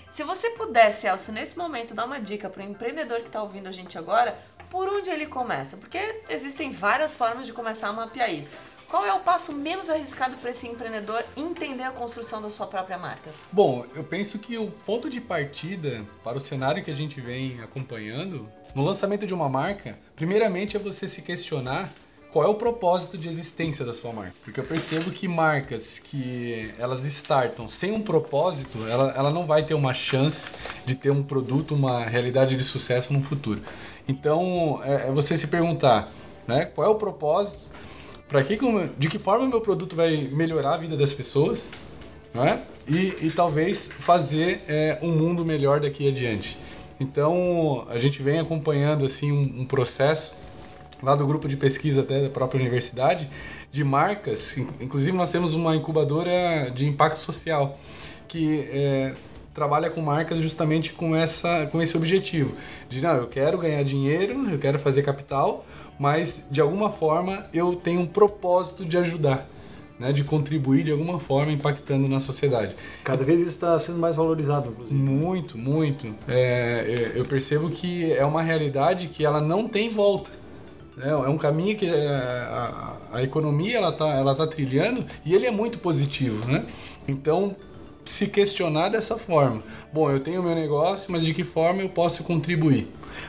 Se 0.09 0.23
você 0.23 0.51
pudesse, 0.51 1.07
Elcio, 1.07 1.33
nesse 1.33 1.57
momento 1.57 1.93
dar 1.93 2.05
uma 2.05 2.21
dica 2.21 2.49
para 2.49 2.63
o 2.63 2.65
empreendedor 2.65 3.19
que 3.19 3.27
está 3.27 3.43
ouvindo 3.43 3.67
a 3.67 3.71
gente 3.73 3.97
agora, 3.97 4.39
por 4.69 4.87
onde 4.87 5.09
ele 5.09 5.25
começa? 5.25 5.75
Porque 5.75 6.21
existem 6.29 6.71
várias 6.71 7.17
formas 7.17 7.45
de 7.45 7.51
começar 7.51 7.89
a 7.89 7.93
mapear 7.93 8.33
isso. 8.33 8.55
Qual 8.89 9.05
é 9.05 9.13
o 9.13 9.19
passo 9.19 9.51
menos 9.51 9.89
arriscado 9.89 10.37
para 10.37 10.51
esse 10.51 10.67
empreendedor 10.67 11.23
entender 11.35 11.83
a 11.83 11.91
construção 11.91 12.41
da 12.41 12.51
sua 12.51 12.67
própria 12.67 12.97
marca? 12.97 13.31
Bom, 13.51 13.85
eu 13.95 14.03
penso 14.03 14.37
que 14.39 14.57
o 14.57 14.69
ponto 14.85 15.09
de 15.09 15.19
partida 15.19 16.05
para 16.23 16.37
o 16.37 16.41
cenário 16.41 16.83
que 16.83 16.91
a 16.91 16.95
gente 16.95 17.19
vem 17.19 17.61
acompanhando 17.61 18.47
no 18.75 18.83
lançamento 18.83 19.25
de 19.25 19.33
uma 19.33 19.49
marca, 19.49 19.97
primeiramente 20.15 20.75
é 20.77 20.79
você 20.79 21.07
se 21.07 21.21
questionar 21.21 21.91
qual 22.31 22.43
é 22.43 22.49
o 22.49 22.55
propósito 22.55 23.17
de 23.17 23.29
existência 23.29 23.85
da 23.85 23.93
sua 23.93 24.11
marca. 24.11 24.33
Porque 24.43 24.59
eu 24.59 24.65
percebo 24.65 25.09
que 25.09 25.25
marcas 25.25 25.97
que 25.97 26.73
elas 26.77 27.05
startam 27.05 27.69
sem 27.69 27.93
um 27.93 28.01
propósito, 28.01 28.85
ela, 28.87 29.13
ela 29.15 29.31
não 29.31 29.47
vai 29.47 29.63
ter 29.63 29.73
uma 29.73 29.93
chance 29.93 30.51
de 30.85 30.95
ter 30.95 31.11
um 31.11 31.23
produto, 31.23 31.73
uma 31.73 32.03
realidade 32.03 32.57
de 32.57 32.63
sucesso 32.65 33.13
no 33.13 33.23
futuro. 33.23 33.61
Então, 34.05 34.81
é, 34.83 35.07
é 35.07 35.11
você 35.11 35.37
se 35.37 35.47
perguntar, 35.47 36.11
né, 36.45 36.65
qual 36.65 36.85
é 36.85 36.89
o 36.89 36.95
propósito, 36.95 37.73
para 38.27 38.43
que, 38.43 38.57
de 38.97 39.07
que 39.07 39.19
forma 39.19 39.47
meu 39.47 39.61
produto 39.61 39.95
vai 39.95 40.29
melhorar 40.31 40.75
a 40.75 40.77
vida 40.77 40.97
das 40.97 41.13
pessoas, 41.13 41.71
né? 42.33 42.61
E, 42.87 43.27
e 43.27 43.33
talvez 43.35 43.87
fazer 43.87 44.63
é, 44.67 44.99
um 45.01 45.11
mundo 45.11 45.45
melhor 45.45 45.79
daqui 45.79 46.07
adiante. 46.07 46.57
Então, 46.99 47.85
a 47.89 47.97
gente 47.97 48.21
vem 48.21 48.39
acompanhando 48.39 49.05
assim 49.05 49.31
um, 49.31 49.61
um 49.61 49.65
processo 49.65 50.43
lá 51.03 51.15
do 51.15 51.25
grupo 51.25 51.47
de 51.47 51.57
pesquisa 51.57 52.01
até 52.01 52.21
da 52.21 52.29
própria 52.29 52.59
universidade 52.59 53.29
de 53.71 53.83
marcas, 53.83 54.57
inclusive 54.79 55.17
nós 55.17 55.29
temos 55.29 55.53
uma 55.53 55.75
incubadora 55.75 56.71
de 56.73 56.85
impacto 56.87 57.19
social 57.19 57.77
que 58.27 58.61
é, 58.71 59.13
trabalha 59.53 59.89
com 59.89 60.01
marcas 60.01 60.39
justamente 60.39 60.93
com, 60.93 61.15
essa, 61.15 61.67
com 61.67 61.81
esse 61.81 61.95
objetivo. 61.97 62.53
De 62.89 63.01
não, 63.01 63.15
eu 63.15 63.27
quero 63.27 63.57
ganhar 63.57 63.83
dinheiro, 63.83 64.49
eu 64.49 64.57
quero 64.57 64.79
fazer 64.79 65.03
capital, 65.03 65.65
mas 65.99 66.47
de 66.51 66.61
alguma 66.61 66.89
forma 66.89 67.45
eu 67.53 67.75
tenho 67.75 68.01
um 68.01 68.05
propósito 68.05 68.85
de 68.85 68.97
ajudar. 68.97 69.49
Né, 69.97 70.11
de 70.11 70.25
contribuir 70.25 70.83
de 70.83 70.91
alguma 70.91 71.21
forma 71.21 71.53
impactando 71.53 72.09
na 72.09 72.19
sociedade. 72.19 72.75
Cada 73.01 73.23
vez 73.23 73.39
isso 73.39 73.51
está 73.51 73.79
sendo 73.79 73.97
mais 73.97 74.17
valorizado, 74.17 74.69
inclusive. 74.69 74.93
Muito, 74.93 75.57
muito. 75.57 76.13
É, 76.27 77.13
eu 77.15 77.23
percebo 77.23 77.69
que 77.69 78.11
é 78.11 78.25
uma 78.25 78.41
realidade 78.41 79.07
que 79.07 79.23
ela 79.23 79.39
não 79.39 79.69
tem 79.69 79.89
volta. 79.89 80.29
É, 81.01 81.11
é 81.11 81.29
um 81.29 81.37
caminho 81.37 81.77
que 81.77 81.85
é, 81.85 82.07
a, 82.09 82.97
a, 83.13 83.23
economia 83.23 83.77
ela 83.77 83.93
tá, 83.93 84.09
ela 84.15 84.35
tá 84.35 84.45
trilhando 84.45 85.05
e 85.25 85.33
ele 85.33 85.45
é 85.45 85.51
muito 85.51 85.77
positivo, 85.77 86.45
né? 86.45 86.65
Então 87.07 87.55
se 88.05 88.27
questionar 88.27 88.89
dessa 88.89 89.17
forma. 89.17 89.63
Bom, 89.91 90.11
eu 90.11 90.19
tenho 90.19 90.43
meu 90.43 90.55
negócio, 90.55 91.11
mas 91.11 91.25
de 91.25 91.33
que 91.33 91.43
forma 91.43 91.81
eu 91.81 91.89
posso 91.89 92.23
contribuir? 92.23 92.87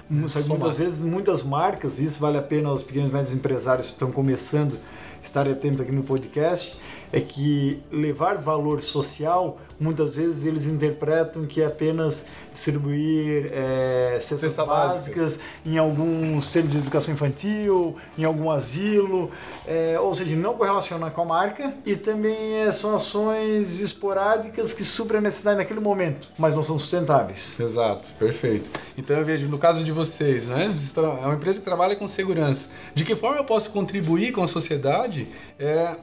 Muitas 0.09 0.79
vezes, 0.79 1.03
muitas 1.03 1.42
marcas, 1.42 1.99
isso 1.99 2.20
vale 2.20 2.38
a 2.38 2.42
pena 2.42 2.68
aos 2.68 2.83
pequenos 2.83 3.11
e 3.11 3.12
médios 3.12 3.35
empresários 3.35 3.87
que 3.87 3.92
estão 3.92 4.11
começando 4.11 4.79
a 5.22 5.27
estar 5.27 5.49
atentos 5.49 5.81
aqui 5.81 5.92
no 5.92 6.03
podcast, 6.03 6.79
é 7.16 7.20
que 7.22 7.83
levar 7.90 8.35
valor 8.35 8.83
social, 8.83 9.59
muitas 9.81 10.16
vezes 10.16 10.44
eles 10.44 10.66
interpretam 10.66 11.46
que 11.46 11.62
é 11.62 11.66
apenas 11.66 12.26
distribuir 12.52 13.50
é, 13.55 14.18
cestas 14.20 14.52
Cesta 14.52 14.66
básicas 14.66 15.38
em 15.64 15.79
algum 15.79 16.38
centro 16.42 16.68
de 16.68 16.76
educação 16.76 17.14
infantil, 17.14 17.96
em 18.18 18.24
algum 18.24 18.50
asilo, 18.50 19.31
é, 19.66 19.98
ou 19.98 20.14
seja, 20.14 20.37
não 20.37 20.59
correlacionar 20.59 21.11
com 21.11 21.22
a 21.22 21.24
marca 21.24 21.72
e 21.87 21.96
também 21.96 22.59
é, 22.61 22.70
são 22.70 22.94
ações 22.94 23.81
esporádicas 23.81 24.74
que 24.74 24.85
suprem 24.85 25.18
a 25.18 25.22
necessidade 25.22 25.57
naquele 25.57 25.81
momento, 25.81 26.29
mas 26.37 26.55
não 26.55 26.62
são 26.62 26.79
sustentáveis. 26.79 27.59
Exato, 27.59 28.09
perfeito. 28.18 28.68
Então 28.98 29.16
eu 29.16 29.24
vejo, 29.24 29.48
no 29.48 29.59
caso 29.59 29.83
de 29.83 29.90
vocês, 29.90 30.48
né, 30.48 30.70
é 30.96 31.00
uma 31.24 31.35
empresa 31.35 31.61
que 31.61 31.64
trabalha 31.64 31.96
com 31.96 32.07
segurança. 32.07 32.68
De 32.94 33.07
que 33.07 33.16
forma 33.16 33.38
eu 33.38 33.44
posso 33.44 33.70
contribuir 33.70 34.33
com 34.33 34.42
a 34.42 34.46
sociedade? 34.46 35.29
É, 35.59 35.96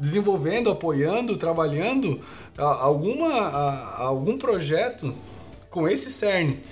desenvolvendo, 0.00 0.70
apoiando, 0.70 1.36
trabalhando 1.36 2.20
alguma, 2.56 3.94
algum 3.96 4.36
projeto 4.38 5.14
com 5.70 5.88
esse 5.88 6.10
cerne. 6.10 6.62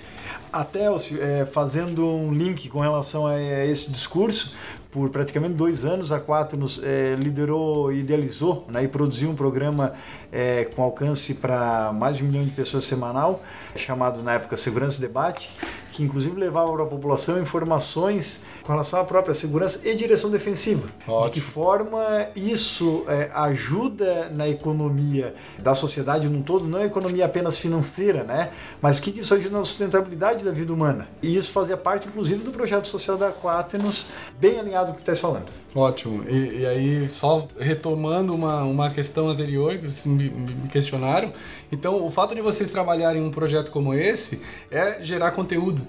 Até 0.51 0.85
é, 0.85 1.45
fazendo 1.45 2.07
um 2.07 2.33
link 2.33 2.69
com 2.69 2.79
relação 2.79 3.27
a 3.27 3.39
esse 3.39 3.91
discurso, 3.91 4.55
por 4.89 5.09
praticamente 5.09 5.55
dois 5.55 5.83
anos, 5.83 6.09
a 6.09 6.21
Quaternos 6.21 6.81
é, 6.81 7.15
liderou 7.15 7.91
idealizou 7.91 8.65
né, 8.69 8.85
e 8.85 8.87
produziu 8.87 9.29
um 9.29 9.35
programa 9.35 9.93
é, 10.31 10.63
com 10.73 10.81
alcance 10.81 11.33
para 11.33 11.91
mais 11.91 12.15
de 12.15 12.23
um 12.23 12.27
milhão 12.27 12.45
de 12.45 12.51
pessoas 12.51 12.85
semanal, 12.85 13.43
chamado 13.75 14.23
na 14.23 14.35
época 14.35 14.55
Segurança 14.55 14.97
e 14.97 15.01
Debate, 15.01 15.51
que 15.95 16.03
inclusive 16.03 16.37
levava 16.37 16.71
para 16.73 16.83
a 16.83 16.87
população 16.87 17.41
informações 17.41 18.45
com 18.63 18.71
relação 18.71 18.99
à 18.99 19.05
própria 19.05 19.33
segurança 19.33 19.79
e 19.87 19.95
direção 19.95 20.29
defensiva. 20.29 20.89
Ótimo. 21.07 21.25
De 21.25 21.31
que 21.31 21.41
forma 21.41 22.27
isso 22.35 23.05
é, 23.07 23.31
ajuda 23.33 24.29
na 24.29 24.47
economia 24.47 25.33
da 25.57 25.73
sociedade 25.73 26.27
num 26.27 26.41
todo, 26.41 26.67
não 26.67 26.79
é 26.79 26.85
economia 26.85 27.25
apenas 27.25 27.57
financeira, 27.57 28.23
né? 28.23 28.51
Mas 28.81 28.97
o 28.97 29.01
que 29.01 29.17
isso 29.17 29.33
ajuda 29.33 29.57
na 29.57 29.63
sustentabilidade 29.63 30.43
da 30.43 30.51
vida 30.51 30.73
humana. 30.73 31.07
E 31.21 31.35
isso 31.37 31.51
fazia 31.51 31.77
parte, 31.77 32.09
inclusive, 32.09 32.43
do 32.43 32.51
projeto 32.51 32.87
social 32.87 33.17
da 33.17 33.31
Quaternos, 33.31 34.07
bem 34.37 34.59
alinhado 34.59 34.87
com 34.87 34.93
o 34.93 34.95
que 34.95 35.09
está 35.09 35.15
falando. 35.15 35.47
Ótimo. 35.75 36.23
E, 36.29 36.61
e, 36.61 36.65
aí, 36.65 37.09
só 37.09 37.45
retomando 37.59 38.33
uma, 38.33 38.63
uma 38.63 38.89
questão 38.89 39.27
anterior 39.27 39.77
que 39.77 39.91
vocês 39.91 40.05
me, 40.05 40.29
me, 40.29 40.69
questionaram. 40.69 41.33
Então, 41.69 42.07
o 42.07 42.09
fato 42.09 42.33
de 42.33 42.39
vocês 42.39 42.69
trabalharem 42.69 43.21
em 43.21 43.25
um 43.25 43.29
projeto 43.29 43.71
como 43.71 43.93
esse 43.93 44.41
é 44.71 45.03
gerar 45.03 45.31
conteúdo. 45.31 45.85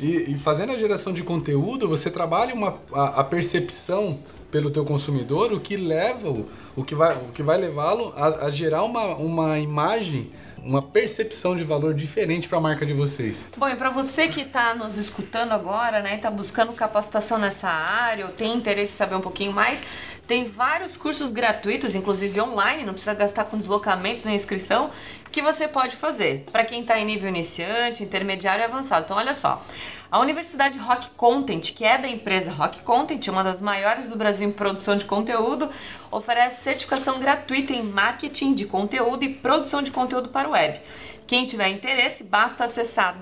E, 0.00 0.32
e 0.32 0.38
fazendo 0.40 0.72
a 0.72 0.76
geração 0.76 1.12
de 1.12 1.22
conteúdo, 1.22 1.88
você 1.88 2.10
trabalha 2.10 2.52
uma, 2.52 2.80
a, 2.92 3.20
a 3.20 3.24
percepção 3.24 4.18
pelo 4.54 4.70
teu 4.70 4.84
consumidor, 4.84 5.52
o 5.52 5.58
que 5.58 5.76
leva, 5.76 6.30
o 6.76 6.84
que 6.84 6.94
vai, 6.94 7.16
o 7.16 7.32
que 7.32 7.42
vai 7.42 7.58
levá-lo 7.58 8.14
a, 8.16 8.46
a, 8.46 8.50
gerar 8.52 8.84
uma, 8.84 9.16
uma 9.16 9.58
imagem, 9.58 10.30
uma 10.62 10.80
percepção 10.80 11.56
de 11.56 11.64
valor 11.64 11.92
diferente 11.92 12.48
para 12.48 12.58
a 12.58 12.60
marca 12.60 12.86
de 12.86 12.92
vocês. 12.92 13.48
Bom, 13.56 13.68
e 13.68 13.74
para 13.74 13.90
você 13.90 14.28
que 14.28 14.42
está 14.42 14.72
nos 14.72 14.96
escutando 14.96 15.50
agora, 15.50 16.00
né, 16.00 16.14
está 16.14 16.30
buscando 16.30 16.72
capacitação 16.72 17.36
nessa 17.36 17.68
área, 17.68 18.26
ou 18.26 18.30
tem 18.30 18.54
interesse 18.56 18.92
em 18.92 18.96
saber 18.96 19.16
um 19.16 19.20
pouquinho 19.20 19.52
mais, 19.52 19.82
tem 20.26 20.44
vários 20.44 20.96
cursos 20.96 21.30
gratuitos, 21.30 21.94
inclusive 21.94 22.40
online, 22.40 22.84
não 22.84 22.92
precisa 22.92 23.14
gastar 23.14 23.44
com 23.44 23.58
deslocamento 23.58 24.26
nem 24.26 24.34
inscrição, 24.34 24.90
que 25.30 25.42
você 25.42 25.66
pode 25.66 25.96
fazer 25.96 26.46
para 26.52 26.64
quem 26.64 26.80
está 26.82 26.98
em 26.98 27.04
nível 27.04 27.28
iniciante, 27.28 28.02
intermediário 28.02 28.62
e 28.62 28.64
avançado. 28.64 29.04
Então, 29.04 29.16
olha 29.16 29.34
só. 29.34 29.62
A 30.10 30.20
Universidade 30.20 30.78
Rock 30.78 31.10
Content, 31.10 31.74
que 31.74 31.84
é 31.84 31.98
da 31.98 32.06
empresa 32.06 32.52
Rock 32.52 32.82
Content, 32.82 33.26
uma 33.26 33.42
das 33.42 33.60
maiores 33.60 34.06
do 34.06 34.16
Brasil 34.16 34.48
em 34.48 34.52
produção 34.52 34.96
de 34.96 35.04
conteúdo, 35.04 35.68
oferece 36.10 36.62
certificação 36.62 37.18
gratuita 37.18 37.72
em 37.72 37.82
marketing 37.82 38.54
de 38.54 38.64
conteúdo 38.64 39.24
e 39.24 39.28
produção 39.28 39.82
de 39.82 39.90
conteúdo 39.90 40.28
para 40.28 40.48
o 40.48 40.52
web. 40.52 40.80
Quem 41.26 41.46
tiver 41.46 41.68
interesse, 41.68 42.22
basta 42.22 42.64
acessar 42.64 43.18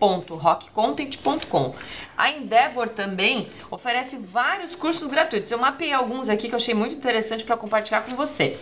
www.universidade.rockcontent.com. 0.00 1.74
A 2.16 2.30
Endeavor 2.30 2.88
também 2.88 3.48
oferece 3.70 4.16
vários 4.16 4.74
cursos 4.74 5.06
gratuitos. 5.08 5.50
Eu 5.50 5.58
mapeei 5.58 5.92
alguns 5.92 6.28
aqui 6.28 6.48
que 6.48 6.54
eu 6.54 6.58
achei 6.58 6.74
muito 6.74 6.94
interessante 6.94 7.44
para 7.44 7.56
compartilhar 7.56 8.02
com 8.02 8.14
você 8.14 8.58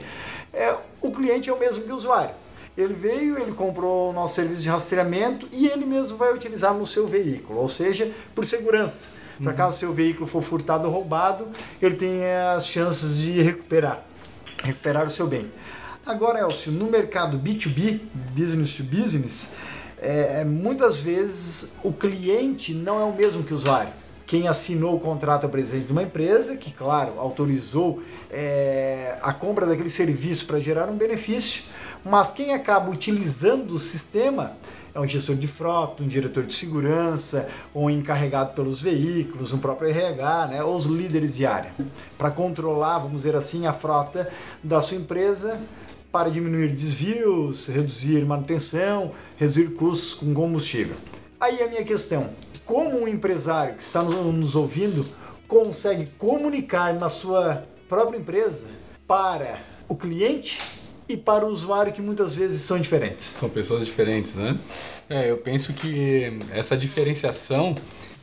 é, 0.52 0.76
o 1.02 1.12
cliente 1.12 1.50
é 1.50 1.54
o 1.54 1.60
mesmo 1.60 1.84
que 1.84 1.92
o 1.92 1.96
usuário. 1.96 2.34
Ele 2.76 2.96
veio, 2.96 3.40
ele 3.40 3.52
comprou 3.52 4.10
o 4.10 4.14
nosso 4.14 4.34
serviço 4.34 4.62
de 4.62 4.70
rastreamento 4.70 5.48
e 5.52 5.68
ele 5.68 5.86
mesmo 5.86 6.18
vai 6.18 6.34
utilizar 6.34 6.74
no 6.74 6.88
seu 6.88 7.06
veículo, 7.06 7.60
ou 7.60 7.70
seja, 7.70 8.12
por 8.34 8.44
segurança. 8.44 9.22
Para 9.38 9.52
uhum. 9.52 9.58
caso 9.58 9.78
seu 9.78 9.94
veículo 9.94 10.26
for 10.26 10.42
furtado 10.42 10.88
ou 10.88 10.94
roubado, 10.94 11.48
ele 11.80 11.96
tem 11.96 12.26
as 12.56 12.68
chances 12.68 13.18
de 13.18 13.40
recuperar, 13.42 14.04
recuperar 14.64 15.06
o 15.06 15.10
seu 15.12 15.28
bem. 15.28 15.52
Agora, 16.06 16.42
Elcio, 16.42 16.70
no 16.70 16.92
mercado 16.92 17.39
B2B, 17.39 18.02
business 18.36 18.74
to 18.74 18.84
business, 18.84 19.54
é, 20.02 20.42
é, 20.42 20.46
muitas 20.46 21.00
vezes 21.00 21.78
o 21.82 21.94
cliente 21.94 22.74
não 22.74 23.00
é 23.00 23.06
o 23.06 23.13
mesmo 23.13 23.42
que 23.42 23.54
o 23.54 23.56
usuário. 23.56 23.94
Quem 24.28 24.50
assinou 24.50 24.98
o 24.98 25.00
contrato 25.00 25.46
é 25.46 25.48
o 25.48 25.50
presidente 25.50 25.86
de 25.86 25.94
uma 25.94 26.04
empresa, 26.04 26.58
que, 26.58 26.74
claro, 26.74 27.18
autorizou 27.18 28.04
é, 28.30 29.18
a 29.22 29.32
compra 29.32 29.66
daquele 29.66 29.89
serviço 29.89 30.46
para 30.46 30.60
gerar 30.60 30.89
um 30.89 30.98
benefício, 30.98 31.63
mas 32.04 32.34
quem 32.34 32.54
acaba 32.54 32.92
utilizando 32.92 33.72
o 33.72 33.80
sistema 33.80 34.58
é 34.94 35.00
um 35.00 35.08
gestor 35.08 35.38
de 35.38 35.48
frota, 35.48 36.04
um 36.04 36.08
diretor 36.08 36.44
de 36.44 36.54
segurança, 36.54 37.50
ou 37.74 37.86
um 37.86 37.89
encarregado 37.89 38.54
pelos 38.54 38.82
veículos, 38.82 39.54
um 39.54 39.58
próprio 39.58 39.89
RH, 39.89 40.48
né, 40.48 40.63
ou 40.63 40.76
os 40.76 40.84
líderes 40.84 41.34
de 41.34 41.46
área, 41.46 41.72
para 42.18 42.30
controlar, 42.30 42.98
vamos 42.98 43.22
dizer 43.22 43.38
assim, 43.38 43.66
a 43.66 43.72
frota 43.74 44.30
da 44.62 44.82
sua 44.82 44.98
empresa 44.98 45.58
para 46.13 46.30
diminuir 46.30 46.69
desvios, 46.69 47.65
reduzir 47.65 48.23
manutenção, 48.23 49.12
reduzir 49.36 49.71
custos 49.71 50.13
com 50.13 50.32
combustível. 50.32 50.95
Aí 51.39 51.60
a 51.63 51.67
minha 51.67 51.84
questão: 51.84 52.30
como 52.63 53.02
um 53.02 53.08
empresário 53.08 53.73
que 53.73 53.82
está 53.82 54.04
nos 54.04 54.56
ouvindo 54.56 55.04
consegue 55.47 56.06
comunicar 56.19 56.93
na 56.93 57.10
sua 57.10 57.63
própria 57.89 58.19
empresa 58.19 58.67
para 59.08 59.60
o 59.89 59.95
cliente 59.95 60.60
e 61.10 61.17
para 61.17 61.45
o 61.45 61.49
usuário 61.49 61.91
que 61.91 62.02
muitas 62.02 62.36
vezes 62.36 62.62
são 62.62 62.80
diferentes? 62.80 63.26
São 63.26 63.49
pessoas 63.49 63.84
diferentes, 63.84 64.36
né? 64.36 64.58
É, 65.10 65.32
eu 65.32 65.39
penso 65.39 65.73
que 65.73 66.39
essa 66.52 66.78
diferenciação 66.78 67.73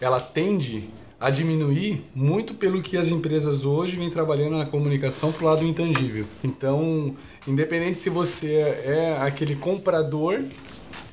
ela 0.01 0.21
tende 0.21 0.89
a 1.21 1.29
diminuir 1.29 2.03
muito 2.15 2.55
pelo 2.55 2.81
que 2.81 2.97
as 2.97 3.09
empresas 3.09 3.63
hoje 3.63 3.97
vêm 3.97 4.09
trabalhando 4.09 4.57
na 4.57 4.65
comunicação 4.65 5.31
para 5.31 5.45
o 5.45 5.47
lado 5.49 5.65
intangível. 5.67 6.25
Então, 6.43 7.15
independente 7.47 7.99
se 7.99 8.11
você 8.11 8.55
é 8.85 9.19
aquele 9.21 9.57
comprador 9.57 10.45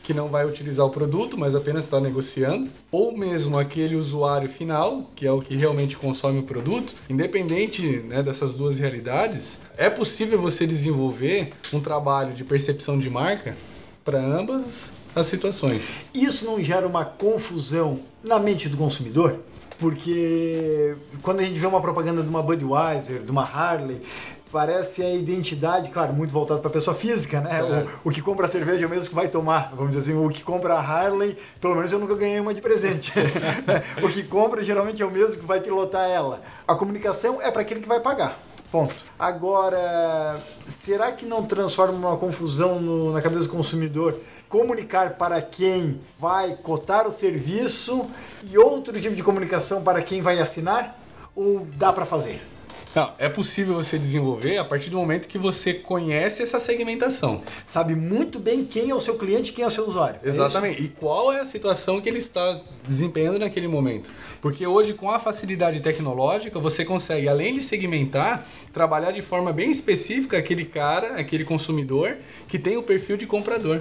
que 0.07 0.13
não 0.13 0.29
vai 0.29 0.45
utilizar 0.45 0.85
o 0.85 0.89
produto, 0.89 1.37
mas 1.37 1.53
apenas 1.53 1.83
está 1.83 1.99
negociando, 1.99 2.69
ou 2.89 3.17
mesmo 3.17 3.59
aquele 3.59 3.93
usuário 3.93 4.47
final, 4.47 5.11
que 5.13 5.27
é 5.27 5.31
o 5.31 5.41
que 5.41 5.53
realmente 5.53 5.97
consome 5.97 6.39
o 6.39 6.43
produto, 6.43 6.95
independente 7.09 7.81
né, 8.07 8.23
dessas 8.23 8.53
duas 8.53 8.77
realidades, 8.77 9.63
é 9.75 9.89
possível 9.89 10.39
você 10.39 10.65
desenvolver 10.65 11.51
um 11.73 11.81
trabalho 11.81 12.33
de 12.33 12.45
percepção 12.45 12.97
de 12.97 13.09
marca 13.09 13.57
para 14.05 14.17
ambas 14.17 14.91
as 15.13 15.27
situações. 15.27 15.91
Isso 16.13 16.45
não 16.45 16.63
gera 16.63 16.87
uma 16.87 17.03
confusão 17.03 17.99
na 18.23 18.39
mente 18.39 18.69
do 18.69 18.77
consumidor? 18.77 19.41
porque 19.79 20.95
quando 21.21 21.39
a 21.39 21.43
gente 21.43 21.59
vê 21.59 21.67
uma 21.67 21.81
propaganda 21.81 22.21
de 22.21 22.27
uma 22.27 22.41
Budweiser, 22.41 23.21
de 23.21 23.31
uma 23.31 23.43
Harley, 23.43 24.01
parece 24.51 25.03
a 25.03 25.13
identidade, 25.13 25.89
claro, 25.89 26.13
muito 26.13 26.31
voltado 26.31 26.59
para 26.59 26.69
a 26.69 26.73
pessoa 26.73 26.95
física, 26.95 27.41
né? 27.41 27.87
O, 28.03 28.09
o, 28.09 28.11
que 28.11 28.21
compra 28.21 28.47
cerveja 28.47 28.83
é 28.83 28.87
o 28.87 28.89
mesmo 28.89 29.09
que 29.09 29.15
vai 29.15 29.27
tomar, 29.27 29.73
vamos 29.75 29.95
dizer 29.95 30.11
assim, 30.11 30.25
o 30.25 30.29
que 30.29 30.43
compra 30.43 30.75
a 30.75 30.79
Harley, 30.79 31.37
pelo 31.59 31.75
menos 31.75 31.91
eu 31.91 31.99
nunca 31.99 32.15
ganhei 32.15 32.39
uma 32.39 32.53
de 32.53 32.61
presente. 32.61 33.11
o 34.01 34.09
que 34.09 34.23
compra 34.23 34.63
geralmente 34.63 35.01
é 35.01 35.05
o 35.05 35.11
mesmo 35.11 35.39
que 35.39 35.45
vai 35.45 35.61
pilotar 35.61 36.09
ela. 36.09 36.41
A 36.67 36.75
comunicação 36.75 37.41
é 37.41 37.51
para 37.51 37.61
aquele 37.61 37.81
que 37.81 37.87
vai 37.87 37.99
pagar. 37.99 38.39
Ponto. 38.71 38.93
Agora, 39.17 40.39
será 40.67 41.11
que 41.13 41.25
não 41.25 41.45
transforma 41.45 41.93
uma 41.93 42.17
confusão 42.17 42.81
no, 42.81 43.13
na 43.13 43.21
cabeça 43.21 43.43
do 43.43 43.49
consumidor 43.49 44.19
comunicar 44.49 45.11
para 45.11 45.41
quem 45.41 45.99
vai 46.19 46.55
cotar 46.55 47.07
o 47.07 47.11
serviço 47.11 48.09
e 48.43 48.57
outro 48.57 48.93
tipo 48.99 49.15
de 49.15 49.23
comunicação 49.23 49.83
para 49.83 50.01
quem 50.01 50.21
vai 50.21 50.39
assinar? 50.39 50.97
Ou 51.35 51.65
dá 51.75 51.93
para 51.93 52.05
fazer? 52.05 52.41
Não, 52.97 53.13
é 53.19 53.29
possível 53.29 53.75
você 53.75 53.95
desenvolver 53.99 54.57
a 54.57 54.65
partir 54.65 54.89
do 54.89 54.97
momento 54.97 55.27
que 55.27 55.37
você 55.37 55.71
conhece 55.71 56.41
essa 56.41 56.59
segmentação. 56.59 57.43
Sabe 57.67 57.93
muito 57.93 58.39
bem 58.39 58.65
quem 58.65 58.89
é 58.89 58.95
o 58.95 58.99
seu 58.99 59.19
cliente, 59.19 59.53
quem 59.53 59.63
é 59.63 59.67
o 59.67 59.69
seu 59.69 59.87
usuário. 59.87 60.19
É 60.23 60.27
Exatamente. 60.27 60.81
É 60.81 60.85
e 60.85 60.87
qual 60.87 61.31
é 61.31 61.39
a 61.39 61.45
situação 61.45 62.01
que 62.01 62.09
ele 62.09 62.17
está 62.17 62.59
desempenhando 62.87 63.37
naquele 63.37 63.67
momento. 63.67 64.09
Porque 64.41 64.65
hoje, 64.65 64.95
com 64.95 65.11
a 65.11 65.19
facilidade 65.19 65.79
tecnológica, 65.79 66.59
você 66.59 66.83
consegue, 66.83 67.29
além 67.29 67.53
de 67.53 67.63
segmentar, 67.63 68.47
trabalhar 68.73 69.11
de 69.11 69.21
forma 69.21 69.53
bem 69.53 69.69
específica 69.69 70.35
aquele 70.35 70.65
cara, 70.65 71.19
aquele 71.19 71.45
consumidor 71.45 72.17
que 72.47 72.57
tem 72.57 72.77
o 72.77 72.81
perfil 72.81 73.15
de 73.15 73.27
comprador. 73.27 73.79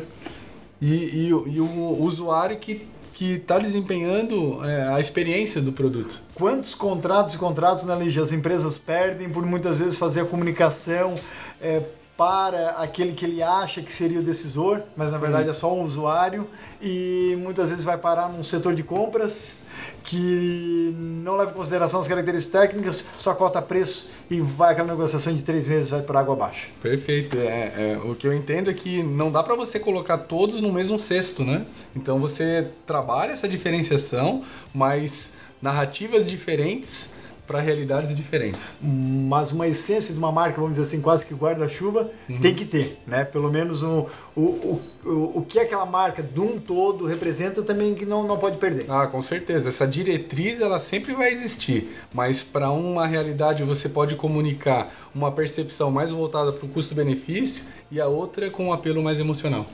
E, 0.79 0.93
e, 0.93 1.29
e 1.29 1.61
o 1.61 1.97
usuário 2.03 2.59
que 2.59 2.87
que 3.17 3.37
está 3.37 3.59
desempenhando 3.59 4.63
é, 4.63 4.89
a 4.89 5.01
experiência 5.01 5.63
do 5.63 5.73
produto. 5.73 6.21
Quantos 6.35 6.75
contratos 6.75 7.35
e 7.35 7.39
contratos, 7.39 7.85
né, 7.85 7.97
Lígia, 7.99 8.23
as 8.23 8.31
empresas 8.31 8.77
perdem 8.77 9.31
por 9.31 9.45
muitas 9.47 9.79
vezes 9.79 9.97
fazer 9.97 10.21
a 10.21 10.25
comunicação 10.27 11.15
é, 11.59 11.83
para 12.15 12.73
aquele 12.73 13.15
que 13.15 13.25
ele 13.25 13.43
acha 13.43 13.81
que 13.81 13.91
seria 13.91 14.21
o 14.21 14.23
decisor, 14.23 14.83
mas 14.95 15.13
na 15.13 15.17
verdade 15.17 15.49
é 15.49 15.55
só 15.55 15.75
um 15.75 15.83
usuário 15.83 16.47
e 16.79 17.39
muitas 17.41 17.71
vezes 17.71 17.85
vai 17.85 17.97
parar 17.97 18.29
num 18.29 18.43
setor 18.43 18.75
de 18.75 18.83
compras 18.83 19.65
que 20.07 20.95
não 20.99 21.37
leva 21.37 21.51
em 21.51 21.55
consideração 21.55 22.01
as 22.01 22.07
características 22.07 22.61
técnicas, 22.61 23.05
só 23.19 23.35
cota 23.35 23.61
preço 23.61 24.09
e 24.31 24.41
vai 24.41 24.73
aquela 24.73 24.89
negociação 24.89 25.35
de 25.35 25.43
três 25.43 25.69
meses 25.69 25.91
vai 25.91 26.01
por 26.01 26.17
água 26.17 26.35
abaixo. 26.35 26.69
Perfeito. 26.81 27.37
É, 27.37 27.73
é, 27.77 28.01
o 28.05 28.15
que 28.15 28.27
eu 28.27 28.33
entendo 28.33 28.71
é 28.71 28.75
que 28.75 29.03
não 29.03 29.31
dá 29.31 29.43
para 29.43 29.57
você 29.57 29.81
colocar 29.81 30.19
todos 30.19 30.61
no 30.61 30.73
mesmo 30.73 30.99
cesto, 30.99 31.45
né? 31.45 31.67
Então 31.95 32.21
você 32.21 32.69
trabalha 32.87 33.33
essa 33.33 33.49
diferenciação, 33.49 34.45
mas 34.73 35.39
narrativas 35.61 36.31
diferentes 36.31 37.16
para 37.47 37.61
realidades 37.61 38.15
diferentes. 38.15 38.61
Mas 38.83 39.53
uma 39.53 39.67
essência 39.69 40.13
de 40.13 40.19
uma 40.19 40.33
marca, 40.33 40.61
vamos 40.61 40.77
dizer 40.77 40.83
assim, 40.83 41.01
quase 41.01 41.25
que 41.25 41.35
guarda-chuva, 41.35 42.11
uhum. 42.29 42.41
tem 42.41 42.55
que 42.55 42.65
ter, 42.65 42.99
né? 43.07 43.25
Pelo 43.25 43.51
menos 43.51 43.83
o, 43.83 44.09
o, 44.35 44.41
o, 44.41 44.83
o, 45.05 45.39
o 45.39 45.45
que 45.47 45.59
aquela 45.59 45.87
marca 45.87 46.23
de 46.23 46.41
um 46.41 46.59
todo 46.59 47.07
representa 47.07 47.63
também 47.63 47.95
que 47.95 48.05
não, 48.05 48.27
não 48.27 48.39
pode 48.39 48.57
perder. 48.59 48.87
Ah, 48.89 49.07
com 49.07 49.23
certeza. 49.23 49.69
Essa 49.69 49.87
diretriz 49.87 50.61
ela 50.61 50.79
sempre 50.79 51.15
vai 51.15 51.31
existir, 51.31 51.97
mas 52.13 52.43
para 52.43 52.71
uma 52.71 53.07
realidade 53.07 53.63
você 53.63 53.89
pode 53.89 54.17
comunicar 54.17 54.95
uma 55.15 55.31
percepção 55.33 55.91
mais 55.91 56.11
voltada 56.11 56.53
para 56.53 56.67
o 56.67 56.69
custo-benefício 56.69 57.65
e 57.91 58.01
a 58.01 58.07
outra 58.07 58.51
com 58.51 58.67
um 58.67 58.73
apelo 58.73 59.03
mais 59.03 59.21
emocional 59.21 59.67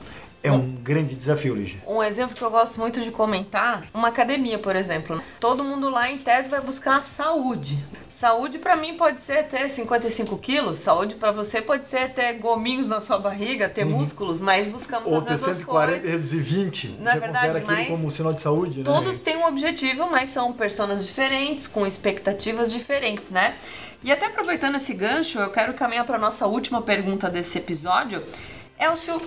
é 0.43 0.51
um 0.51 0.75
grande 0.83 1.15
desafio, 1.15 1.55
Lígia. 1.55 1.81
Um 1.87 2.03
exemplo 2.03 2.35
que 2.35 2.41
eu 2.41 2.51
gosto 2.51 2.77
muito 2.77 2.99
de 2.99 3.09
comentar, 3.11 3.85
uma 3.93 4.09
academia, 4.09 4.59
por 4.59 4.75
exemplo. 4.75 5.21
Todo 5.39 5.63
mundo 5.63 5.89
lá 5.89 6.11
em 6.11 6.17
tese 6.17 6.49
vai 6.49 6.59
buscar 6.59 7.01
saúde. 7.01 7.79
Saúde 8.09 8.59
para 8.59 8.75
mim 8.75 8.97
pode 8.97 9.23
ser 9.23 9.47
ter 9.47 9.69
55 9.69 10.37
quilos, 10.37 10.79
saúde 10.79 11.15
para 11.15 11.31
você 11.31 11.61
pode 11.61 11.87
ser 11.87 12.13
ter 12.13 12.33
gominhos 12.33 12.85
na 12.85 12.99
sua 12.99 13.17
barriga, 13.17 13.69
ter 13.69 13.85
uhum. 13.85 13.97
músculos, 13.97 14.41
mas 14.41 14.67
buscamos 14.67 15.09
Ou 15.09 15.19
as 15.19 15.23
mesmas 15.23 15.55
140 15.55 15.91
coisas. 15.91 16.11
reduzir 16.11 16.41
20. 16.41 16.87
Não 16.99 17.11
é 17.11 17.19
verdade, 17.19 17.63
mas 17.65 17.87
como 17.87 18.11
sinal 18.11 18.33
de 18.33 18.41
saúde, 18.41 18.79
né? 18.79 18.83
Todos 18.83 19.19
têm 19.19 19.37
um 19.37 19.47
objetivo, 19.47 20.11
mas 20.11 20.29
são 20.29 20.51
pessoas 20.51 21.05
diferentes, 21.05 21.67
com 21.67 21.87
expectativas 21.87 22.69
diferentes, 22.69 23.29
né? 23.29 23.55
E 24.03 24.11
até 24.11 24.25
aproveitando 24.25 24.75
esse 24.75 24.93
gancho, 24.93 25.39
eu 25.39 25.49
quero 25.49 25.73
caminhar 25.73 26.05
para 26.05 26.19
nossa 26.19 26.45
última 26.45 26.81
pergunta 26.81 27.29
desse 27.29 27.57
episódio 27.57 28.21
Elcio, 28.83 29.21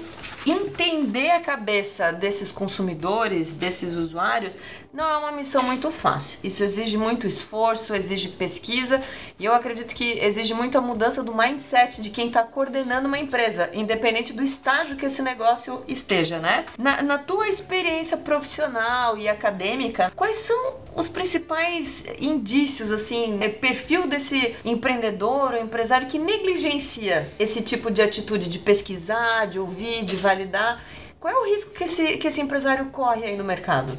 entender 0.46 1.30
a 1.30 1.40
cabeça 1.40 2.12
desses 2.12 2.52
consumidores, 2.52 3.54
desses 3.54 3.94
usuários, 3.94 4.56
não 4.96 5.04
é 5.04 5.16
uma 5.18 5.32
missão 5.32 5.62
muito 5.62 5.90
fácil. 5.90 6.38
Isso 6.42 6.64
exige 6.64 6.96
muito 6.96 7.26
esforço, 7.26 7.94
exige 7.94 8.30
pesquisa 8.30 9.02
e 9.38 9.44
eu 9.44 9.52
acredito 9.52 9.94
que 9.94 10.18
exige 10.20 10.54
muito 10.54 10.78
a 10.78 10.80
mudança 10.80 11.22
do 11.22 11.36
mindset 11.36 12.00
de 12.00 12.08
quem 12.08 12.28
está 12.28 12.42
coordenando 12.42 13.06
uma 13.06 13.18
empresa, 13.18 13.68
independente 13.74 14.32
do 14.32 14.42
estágio 14.42 14.96
que 14.96 15.04
esse 15.04 15.20
negócio 15.20 15.84
esteja, 15.86 16.38
né? 16.38 16.64
Na, 16.78 17.02
na 17.02 17.18
tua 17.18 17.46
experiência 17.46 18.16
profissional 18.16 19.18
e 19.18 19.28
acadêmica, 19.28 20.10
quais 20.16 20.36
são 20.36 20.76
os 20.94 21.08
principais 21.08 22.02
indícios, 22.18 22.90
assim, 22.90 23.36
é, 23.42 23.50
perfil 23.50 24.08
desse 24.08 24.56
empreendedor 24.64 25.52
ou 25.52 25.60
empresário 25.60 26.06
que 26.06 26.18
negligencia 26.18 27.30
esse 27.38 27.60
tipo 27.60 27.90
de 27.90 28.00
atitude 28.00 28.48
de 28.48 28.58
pesquisar, 28.58 29.44
de 29.46 29.58
ouvir, 29.58 30.06
de 30.06 30.16
validar? 30.16 30.82
Qual 31.20 31.34
é 31.34 31.36
o 31.36 31.44
risco 31.52 31.74
que 31.74 31.84
esse, 31.84 32.16
que 32.16 32.28
esse 32.28 32.40
empresário 32.40 32.86
corre 32.86 33.24
aí 33.24 33.36
no 33.36 33.44
mercado? 33.44 33.98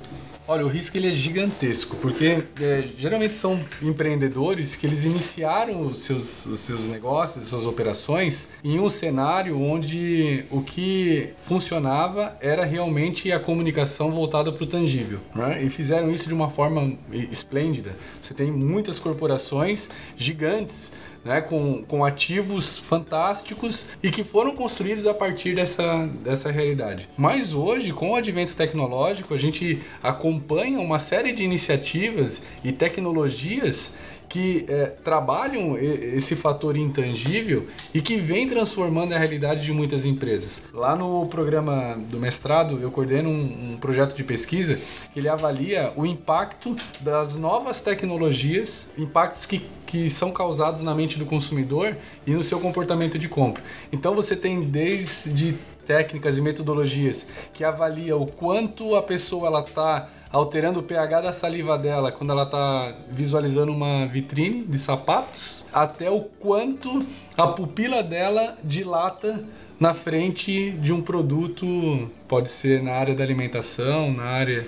Olha, 0.49 0.65
o 0.65 0.69
risco 0.69 0.95
ele 0.95 1.09
é 1.09 1.11
gigantesco, 1.11 1.97
porque 1.97 2.41
é, 2.61 2.87
geralmente 2.97 3.35
são 3.35 3.59
empreendedores 3.81 4.75
que 4.75 4.87
eles 4.87 5.03
iniciaram 5.03 5.85
os 5.85 6.03
seus, 6.03 6.45
os 6.45 6.61
seus 6.61 6.85
negócios, 6.85 7.43
suas 7.47 7.65
operações, 7.65 8.53
em 8.63 8.79
um 8.79 8.89
cenário 8.89 9.59
onde 9.61 10.45
o 10.49 10.61
que 10.61 11.31
funcionava 11.43 12.37
era 12.39 12.63
realmente 12.63 13.29
a 13.29 13.41
comunicação 13.41 14.09
voltada 14.09 14.49
para 14.49 14.63
o 14.63 14.67
tangível. 14.67 15.19
Né? 15.35 15.63
E 15.65 15.69
fizeram 15.69 16.09
isso 16.09 16.29
de 16.29 16.33
uma 16.33 16.49
forma 16.49 16.97
esplêndida. 17.11 17.93
Você 18.21 18.33
tem 18.33 18.49
muitas 18.49 18.99
corporações 18.99 19.89
gigantes 20.15 20.93
né, 21.23 21.41
com, 21.41 21.83
com 21.83 22.03
ativos 22.03 22.77
fantásticos 22.77 23.87
e 24.01 24.09
que 24.09 24.23
foram 24.23 24.55
construídos 24.55 25.05
a 25.05 25.13
partir 25.13 25.55
dessa, 25.55 26.07
dessa 26.23 26.51
realidade. 26.51 27.09
Mas 27.17 27.53
hoje, 27.53 27.91
com 27.91 28.11
o 28.11 28.15
advento 28.15 28.55
tecnológico, 28.55 29.33
a 29.33 29.37
gente 29.37 29.81
acompanha 30.01 30.79
uma 30.79 30.99
série 30.99 31.33
de 31.33 31.43
iniciativas 31.43 32.45
e 32.63 32.71
tecnologias 32.71 33.97
que 34.29 34.65
é, 34.67 34.85
trabalham 35.03 35.77
esse 35.77 36.35
fator 36.35 36.75
intangível 36.75 37.67
e 37.93 38.01
que 38.01 38.17
vem 38.17 38.47
transformando 38.47 39.13
a 39.13 39.17
realidade 39.17 39.63
de 39.63 39.71
muitas 39.71 40.05
empresas. 40.05 40.63
Lá 40.73 40.95
no 40.95 41.25
programa 41.27 41.97
do 42.09 42.19
mestrado, 42.19 42.79
eu 42.81 42.91
coordeno 42.91 43.29
um, 43.29 43.73
um 43.73 43.77
projeto 43.77 44.15
de 44.15 44.23
pesquisa 44.23 44.79
que 45.13 45.19
ele 45.19 45.29
avalia 45.29 45.93
o 45.95 46.05
impacto 46.05 46.75
das 46.99 47.35
novas 47.35 47.81
tecnologias, 47.81 48.93
impactos 48.97 49.45
que 49.45 49.61
que 49.87 50.09
são 50.09 50.31
causados 50.31 50.81
na 50.81 50.93
mente 50.93 51.17
do 51.17 51.25
consumidor 51.25 51.95
e 52.25 52.31
no 52.31 52.43
seu 52.43 52.59
comportamento 52.59 53.17
de 53.17 53.29
compra. 53.29 53.63
Então 53.89 54.13
você 54.13 54.35
tem 54.35 54.59
desde 54.59 55.57
técnicas 55.85 56.37
e 56.37 56.41
metodologias 56.41 57.27
que 57.53 57.63
avalia 57.63 58.17
o 58.17 58.27
quanto 58.27 58.95
a 58.95 59.01
pessoa 59.01 59.47
ela 59.47 59.61
está 59.61 60.09
alterando 60.31 60.79
o 60.79 60.83
pH 60.83 61.21
da 61.21 61.33
saliva 61.33 61.77
dela 61.77 62.11
quando 62.11 62.31
ela 62.31 62.43
está 62.43 62.95
visualizando 63.11 63.71
uma 63.71 64.05
vitrine 64.05 64.63
de 64.63 64.77
sapatos, 64.77 65.67
até 65.73 66.09
o 66.09 66.21
quanto 66.21 66.99
a 67.37 67.47
pupila 67.47 68.03
dela 68.03 68.57
dilata 68.63 69.43
na 69.79 69.93
frente 69.93 70.71
de 70.71 70.91
um 70.91 71.01
produto, 71.01 72.09
pode 72.27 72.49
ser 72.49 72.81
na 72.81 72.93
área 72.93 73.13
da 73.13 73.23
alimentação, 73.23 74.11
na 74.11 74.23
área 74.23 74.67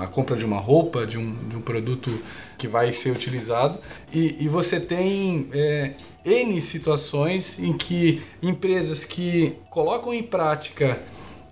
a 0.00 0.06
compra 0.06 0.36
de 0.36 0.44
uma 0.44 0.58
roupa, 0.58 1.06
de 1.06 1.16
um, 1.16 1.34
de 1.48 1.56
um 1.56 1.60
produto 1.60 2.10
que 2.58 2.66
vai 2.66 2.92
ser 2.92 3.10
utilizado. 3.10 3.78
E, 4.12 4.44
e 4.44 4.48
você 4.48 4.80
tem 4.80 5.48
é, 5.52 5.94
N 6.24 6.60
situações 6.60 7.58
em 7.60 7.72
que 7.72 8.22
empresas 8.42 9.04
que 9.04 9.56
colocam 9.70 10.12
em 10.12 10.22
prática 10.22 11.00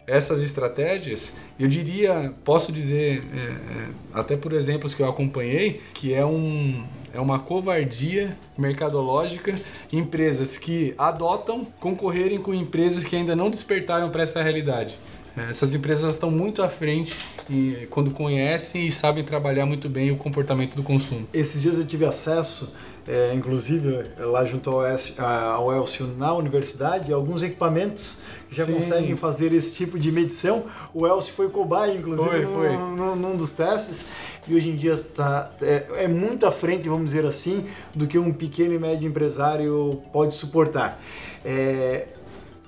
essas 0.09 0.42
estratégias, 0.42 1.36
eu 1.61 1.68
diria, 1.68 2.34
posso 2.42 2.72
dizer, 2.72 3.22
é, 3.32 3.38
é, 3.38 3.88
até 4.14 4.36
por 4.36 4.54
exemplos 4.54 4.94
que 4.94 5.02
eu 5.02 5.09
acompanhei, 5.09 5.82
que 5.92 6.14
é, 6.14 6.24
um, 6.24 6.82
é 7.12 7.20
uma 7.20 7.38
covardia 7.38 8.36
mercadológica 8.56 9.54
empresas 9.92 10.56
que 10.56 10.94
adotam 10.96 11.66
concorrerem 11.78 12.38
com 12.38 12.54
empresas 12.54 13.04
que 13.04 13.14
ainda 13.14 13.36
não 13.36 13.50
despertaram 13.50 14.11
para 14.11 14.22
essa 14.22 14.42
realidade. 14.42 14.98
É, 15.36 15.50
essas 15.50 15.74
empresas 15.74 16.14
estão 16.14 16.30
muito 16.30 16.62
à 16.62 16.68
frente 16.70 17.14
e, 17.50 17.86
quando 17.90 18.11
conhecem 18.11 18.86
e 18.86 18.90
sabem 18.90 19.22
trabalhar 19.22 19.66
muito 19.66 19.88
bem 19.90 20.11
o 20.11 20.16
comportamento 20.16 20.74
do 20.74 20.82
consumo. 20.82 21.28
Esses 21.34 21.61
dias 21.61 21.78
eu 21.78 21.86
tive 21.86 22.06
acesso 22.06 22.74
é, 23.09 23.32
inclusive 23.34 24.04
lá 24.18 24.44
junto 24.44 24.68
ao, 24.68 24.84
ao 25.24 25.72
Elcio 25.72 26.06
na 26.18 26.34
universidade, 26.34 27.11
alguns 27.11 27.42
equipamentos 27.42 28.20
já 28.51 28.64
Sim. 28.64 28.74
conseguem 28.74 29.16
fazer 29.16 29.53
esse 29.53 29.74
tipo 29.74 29.99
de 29.99 30.11
medição. 30.11 30.64
O 30.94 31.07
Elcio 31.07 31.34
foi 31.34 31.49
cobaia, 31.49 31.92
inclusive, 31.92 32.28
foi, 32.28 32.46
foi. 32.46 32.76
Num, 32.76 33.16
num, 33.16 33.36
dos 33.36 33.53
testes, 33.53 34.07
e 34.46 34.55
hoje 34.55 34.70
em 34.70 34.76
dia 34.76 34.96
tá, 34.96 35.51
é, 35.61 36.05
é 36.05 36.09
muito 36.09 36.46
à 36.46 36.53
frente, 36.53 36.88
vamos 36.88 37.07
dizer 37.07 37.26
assim, 37.26 37.66
do 37.94 38.07
que 38.07 38.18
um 38.18 38.32
pequeno 38.32 38.74
e 38.74 38.78
médio 38.78 39.09
empresário 39.09 40.03
pode 40.12 40.34
suportar. 40.34 41.01
É, 41.44 42.09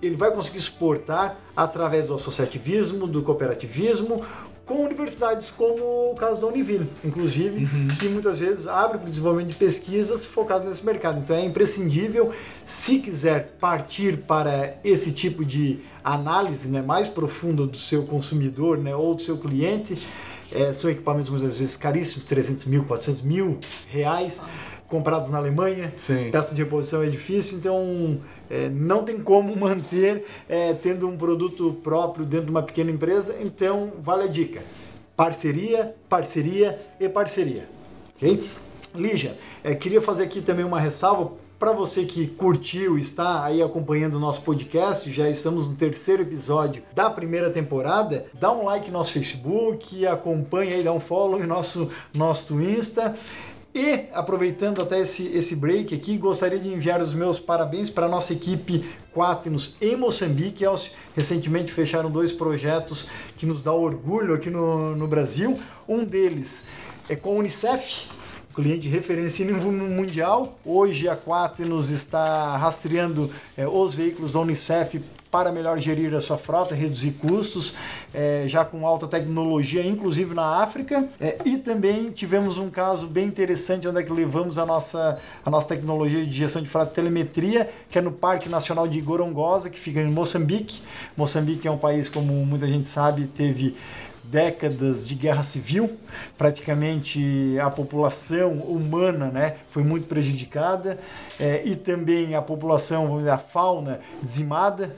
ele 0.02 0.16
vai 0.16 0.30
conseguir 0.32 0.60
suportar 0.60 1.38
através 1.54 2.08
do 2.08 2.14
associativismo, 2.14 3.06
do 3.06 3.22
cooperativismo, 3.22 4.24
com 4.70 4.84
universidades 4.84 5.50
como 5.50 6.12
o 6.12 6.14
caso 6.14 6.42
da 6.42 6.46
Univille, 6.46 6.88
inclusive, 7.04 7.64
uhum. 7.64 7.88
que 7.98 8.08
muitas 8.08 8.38
vezes 8.38 8.68
abre 8.68 8.98
para 8.98 9.06
o 9.08 9.10
desenvolvimento 9.10 9.48
de 9.48 9.56
pesquisas 9.56 10.24
focadas 10.24 10.68
nesse 10.68 10.86
mercado. 10.86 11.18
Então 11.18 11.34
é 11.34 11.44
imprescindível, 11.44 12.30
se 12.64 13.00
quiser 13.00 13.56
partir 13.58 14.18
para 14.18 14.76
esse 14.84 15.10
tipo 15.10 15.44
de 15.44 15.80
análise 16.04 16.68
né, 16.68 16.80
mais 16.80 17.08
profunda 17.08 17.66
do 17.66 17.76
seu 17.76 18.04
consumidor 18.04 18.78
né, 18.78 18.94
ou 18.94 19.16
do 19.16 19.22
seu 19.22 19.36
cliente, 19.38 19.98
é, 20.52 20.72
são 20.72 20.88
equipamentos 20.88 21.30
muitas 21.30 21.58
vezes 21.58 21.76
caríssimos, 21.76 22.28
300 22.28 22.66
mil, 22.66 22.84
400 22.84 23.22
mil 23.22 23.58
reais 23.88 24.40
comprados 24.90 25.30
na 25.30 25.38
Alemanha, 25.38 25.94
Sim. 25.96 26.30
taxa 26.30 26.54
de 26.54 26.62
reposição 26.62 27.02
é 27.02 27.08
difícil, 27.08 27.58
então 27.58 28.20
é, 28.50 28.68
não 28.68 29.04
tem 29.04 29.20
como 29.20 29.56
manter 29.56 30.26
é, 30.48 30.74
tendo 30.74 31.08
um 31.08 31.16
produto 31.16 31.78
próprio 31.82 32.26
dentro 32.26 32.46
de 32.46 32.50
uma 32.50 32.62
pequena 32.62 32.90
empresa, 32.90 33.36
então 33.40 33.92
vale 34.00 34.24
a 34.24 34.26
dica. 34.26 34.62
Parceria, 35.16 35.94
parceria 36.08 36.78
e 36.98 37.08
parceria. 37.08 37.68
Ok? 38.16 38.50
Lígia, 38.94 39.38
é, 39.62 39.74
queria 39.74 40.02
fazer 40.02 40.24
aqui 40.24 40.42
também 40.42 40.64
uma 40.64 40.80
ressalva 40.80 41.32
para 41.60 41.72
você 41.72 42.06
que 42.06 42.26
curtiu, 42.26 42.98
está 42.98 43.44
aí 43.44 43.62
acompanhando 43.62 44.14
o 44.14 44.18
nosso 44.18 44.40
podcast, 44.40 45.12
já 45.12 45.28
estamos 45.28 45.68
no 45.68 45.76
terceiro 45.76 46.22
episódio 46.22 46.82
da 46.94 47.10
primeira 47.10 47.50
temporada. 47.50 48.24
Dá 48.32 48.50
um 48.50 48.64
like 48.64 48.86
no 48.86 48.96
nosso 48.96 49.12
Facebook, 49.12 50.06
acompanha 50.06 50.76
aí, 50.76 50.82
dá 50.82 50.90
um 50.90 50.98
follow 50.98 51.38
no 51.38 51.46
nosso, 51.46 51.90
nosso 52.16 52.58
Insta. 52.58 53.14
E, 53.72 54.06
aproveitando 54.12 54.82
até 54.82 55.00
esse, 55.00 55.28
esse 55.28 55.54
break 55.54 55.94
aqui, 55.94 56.16
gostaria 56.16 56.58
de 56.58 56.72
enviar 56.72 57.00
os 57.00 57.14
meus 57.14 57.38
parabéns 57.38 57.88
para 57.88 58.06
a 58.06 58.08
nossa 58.08 58.32
equipe 58.32 58.84
Quaternos 59.14 59.76
em 59.80 59.96
Moçambique. 59.96 60.64
Eles 60.64 60.96
recentemente 61.14 61.72
fecharam 61.72 62.10
dois 62.10 62.32
projetos 62.32 63.08
que 63.36 63.46
nos 63.46 63.62
dá 63.62 63.72
orgulho 63.72 64.34
aqui 64.34 64.50
no, 64.50 64.96
no 64.96 65.06
Brasil. 65.06 65.56
Um 65.88 66.04
deles 66.04 66.66
é 67.08 67.14
com 67.14 67.30
a 67.30 67.34
Unicef, 67.34 68.08
cliente 68.52 68.80
de 68.80 68.88
referência 68.88 69.46
no 69.46 69.70
mundial. 69.70 70.58
Hoje 70.64 71.08
a 71.08 71.16
Quaternos 71.16 71.90
está 71.90 72.56
rastreando 72.56 73.30
é, 73.56 73.68
os 73.68 73.94
veículos 73.94 74.32
da 74.32 74.40
Unicef 74.40 75.00
para 75.30 75.52
melhor 75.52 75.78
gerir 75.78 76.12
a 76.14 76.20
sua 76.20 76.36
frota, 76.36 76.74
reduzir 76.74 77.12
custos, 77.12 77.74
é, 78.12 78.44
já 78.46 78.64
com 78.64 78.86
alta 78.86 79.06
tecnologia, 79.06 79.86
inclusive 79.86 80.34
na 80.34 80.62
África. 80.62 81.08
É, 81.20 81.38
e 81.44 81.56
também 81.56 82.10
tivemos 82.10 82.58
um 82.58 82.68
caso 82.68 83.06
bem 83.06 83.26
interessante 83.26 83.86
onde 83.86 84.00
é 84.00 84.02
que 84.02 84.12
levamos 84.12 84.58
a 84.58 84.66
nossa, 84.66 85.20
a 85.44 85.50
nossa 85.50 85.68
tecnologia 85.68 86.26
de 86.26 86.32
gestão 86.32 86.60
de 86.60 86.68
frota 86.68 86.90
e 86.90 86.94
telemetria, 86.94 87.70
que 87.88 87.98
é 87.98 88.02
no 88.02 88.10
Parque 88.10 88.48
Nacional 88.48 88.88
de 88.88 89.00
Gorongosa, 89.00 89.70
que 89.70 89.78
fica 89.78 90.00
em 90.00 90.10
Moçambique. 90.10 90.82
Moçambique 91.16 91.68
é 91.68 91.70
um 91.70 91.78
país, 91.78 92.08
como 92.08 92.32
muita 92.44 92.66
gente 92.66 92.88
sabe, 92.88 93.26
teve 93.26 93.76
décadas 94.24 95.06
de 95.06 95.14
guerra 95.14 95.42
civil, 95.42 95.90
praticamente 96.36 97.58
a 97.60 97.70
população 97.70 98.52
humana 98.52 99.26
né, 99.26 99.56
foi 99.70 99.82
muito 99.82 100.06
prejudicada 100.06 100.98
é, 101.38 101.62
e 101.64 101.76
também 101.76 102.34
a 102.34 102.42
população, 102.42 103.06
vamos 103.06 103.18
dizer, 103.20 103.30
a 103.30 103.38
fauna 103.38 104.00
dizimada 104.22 104.94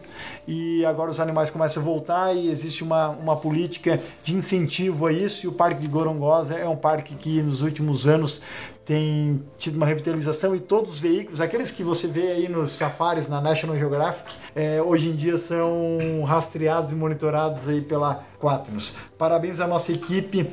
e 0.47 0.85
agora 0.85 1.11
os 1.11 1.21
animais 1.21 1.51
começam 1.51 1.83
a 1.83 1.87
voltar 1.87 2.35
e 2.35 2.51
existe 2.51 2.83
uma, 2.83 3.11
uma 3.11 3.37
política 3.37 4.01
de 4.25 4.35
incentivo 4.35 5.07
a 5.07 5.13
isso 5.13 5.47
e 5.47 5.49
o 5.49 5.53
Parque 5.53 5.81
de 5.81 5.89
Gorongosa 5.89 6.55
é 6.55 6.69
um 6.69 6.77
parque 6.77 7.15
que 7.15 7.43
nos 7.43 7.63
últimos 7.63 8.07
anos 8.07 8.43
tem 8.85 9.43
tido 9.57 9.77
uma 9.77 9.87
revitalização 9.87 10.57
e 10.57 10.61
todos 10.61 10.95
os 10.95 10.99
veículos, 10.99 11.41
aqueles 11.41 11.71
que 11.71 11.85
você 11.85 12.09
vê 12.09 12.33
aí 12.33 12.49
nos 12.49 12.73
safaris 12.73 13.29
na 13.29 13.41
National 13.41 13.77
Geographic, 13.77 14.35
é, 14.55 14.83
hoje 14.83 15.09
em 15.09 15.15
dia 15.15 15.39
são 15.39 16.25
rastreados 16.27 16.91
e 16.93 16.95
monitorados 16.95 17.69
aí 17.69 17.81
pela 17.81 18.25
Quaternos. 18.41 18.97
Parabéns 19.17 19.61
à 19.61 19.69
nossa 19.69 19.93
equipe 19.93 20.51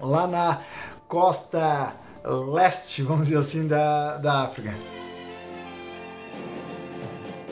lá 0.00 0.26
na 0.26 0.60
costa 1.06 1.94
leste, 2.24 3.02
vamos 3.02 3.28
dizer 3.28 3.40
assim, 3.40 3.66
da, 3.66 4.18
da 4.18 4.42
África. 4.42 4.74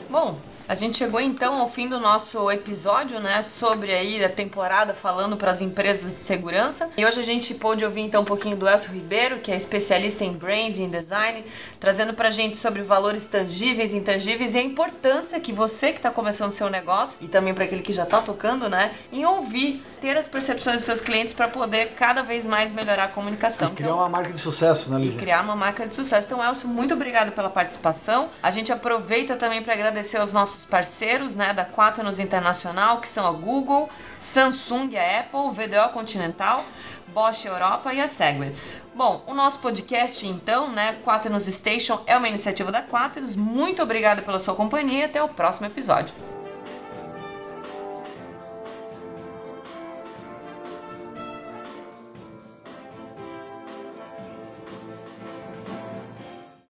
Bom, 0.09 0.37
a 0.69 0.75
gente 0.75 0.97
chegou 0.97 1.21
então 1.21 1.59
ao 1.61 1.69
fim 1.69 1.87
do 1.87 1.97
nosso 1.97 2.51
episódio, 2.51 3.19
né, 3.21 3.41
sobre 3.41 3.93
aí 3.93 4.23
a 4.23 4.29
temporada 4.29 4.93
falando 4.93 5.37
para 5.37 5.49
as 5.49 5.61
empresas 5.61 6.13
de 6.13 6.21
segurança. 6.21 6.89
E 6.97 7.05
hoje 7.05 7.21
a 7.21 7.23
gente 7.23 7.53
pôde 7.53 7.85
ouvir 7.85 8.01
então 8.01 8.21
um 8.21 8.25
pouquinho 8.25 8.57
do 8.57 8.67
Elcio 8.67 8.91
Ribeiro, 8.91 9.39
que 9.39 9.49
é 9.49 9.55
especialista 9.55 10.25
em 10.25 10.33
branding 10.33 10.89
design, 10.89 11.45
trazendo 11.79 12.13
para 12.13 12.29
a 12.29 12.31
gente 12.31 12.57
sobre 12.57 12.81
valores 12.81 13.25
tangíveis 13.25 13.93
e 13.93 13.97
intangíveis 13.97 14.55
e 14.55 14.57
a 14.57 14.61
importância 14.61 15.39
que 15.39 15.53
você 15.53 15.91
que 15.91 15.99
está 15.99 16.11
começando 16.11 16.51
seu 16.51 16.69
negócio 16.69 17.17
e 17.21 17.27
também 17.27 17.53
para 17.53 17.65
aquele 17.65 17.81
que 17.81 17.93
já 17.93 18.03
está 18.03 18.21
tocando, 18.21 18.67
né, 18.67 18.93
em 19.11 19.25
ouvir, 19.25 19.83
ter 20.01 20.17
as 20.17 20.27
percepções 20.27 20.77
dos 20.77 20.85
seus 20.85 20.99
clientes 20.99 21.33
para 21.33 21.47
poder 21.47 21.93
cada 21.97 22.21
vez 22.21 22.45
mais 22.45 22.71
melhorar 22.71 23.05
a 23.05 23.07
comunicação. 23.07 23.69
E 23.69 23.75
criar 23.75 23.87
então, 23.87 23.97
uma 23.99 24.09
marca 24.09 24.33
de 24.33 24.39
sucesso, 24.39 24.91
né, 24.91 24.99
Lígia? 24.99 25.15
E 25.15 25.17
criar 25.17 25.41
uma 25.41 25.55
marca 25.55 25.87
de 25.87 25.95
sucesso. 25.95 26.25
Então, 26.25 26.43
Elcio, 26.43 26.67
muito 26.67 26.93
obrigado 26.93 27.31
pela 27.31 27.49
participação. 27.49 28.29
A 28.41 28.51
gente 28.51 28.71
aproveita 28.71 29.35
também 29.35 29.61
para 29.61 29.73
agradecer 29.73 30.17
aos 30.17 30.33
nossos 30.33 30.47
nossos 30.47 30.65
parceiros 30.65 31.35
né, 31.35 31.53
da 31.53 31.65
Quaternos 31.65 32.19
Internacional, 32.19 33.01
que 33.01 33.07
são 33.07 33.27
a 33.27 33.31
Google, 33.31 33.89
Samsung, 34.17 34.95
a 34.95 35.19
Apple, 35.19 35.51
VDO 35.51 35.93
Continental, 35.93 36.63
Bosch 37.07 37.45
Europa 37.45 37.93
e 37.93 37.99
a 37.99 38.07
Segway. 38.07 38.55
Bom, 38.97 39.21
o 39.27 39.33
nosso 39.35 39.59
podcast, 39.59 40.25
então, 40.25 40.71
né, 40.71 40.97
Quaternos 41.05 41.43
Station, 41.43 42.01
é 42.07 42.17
uma 42.17 42.27
iniciativa 42.27 42.71
da 42.71 42.81
Quaternos. 42.81 43.35
Muito 43.35 43.83
obrigada 43.83 44.23
pela 44.23 44.39
sua 44.39 44.55
companhia 44.55 45.05
até 45.05 45.21
o 45.21 45.29
próximo 45.29 45.67
episódio. 45.67 46.15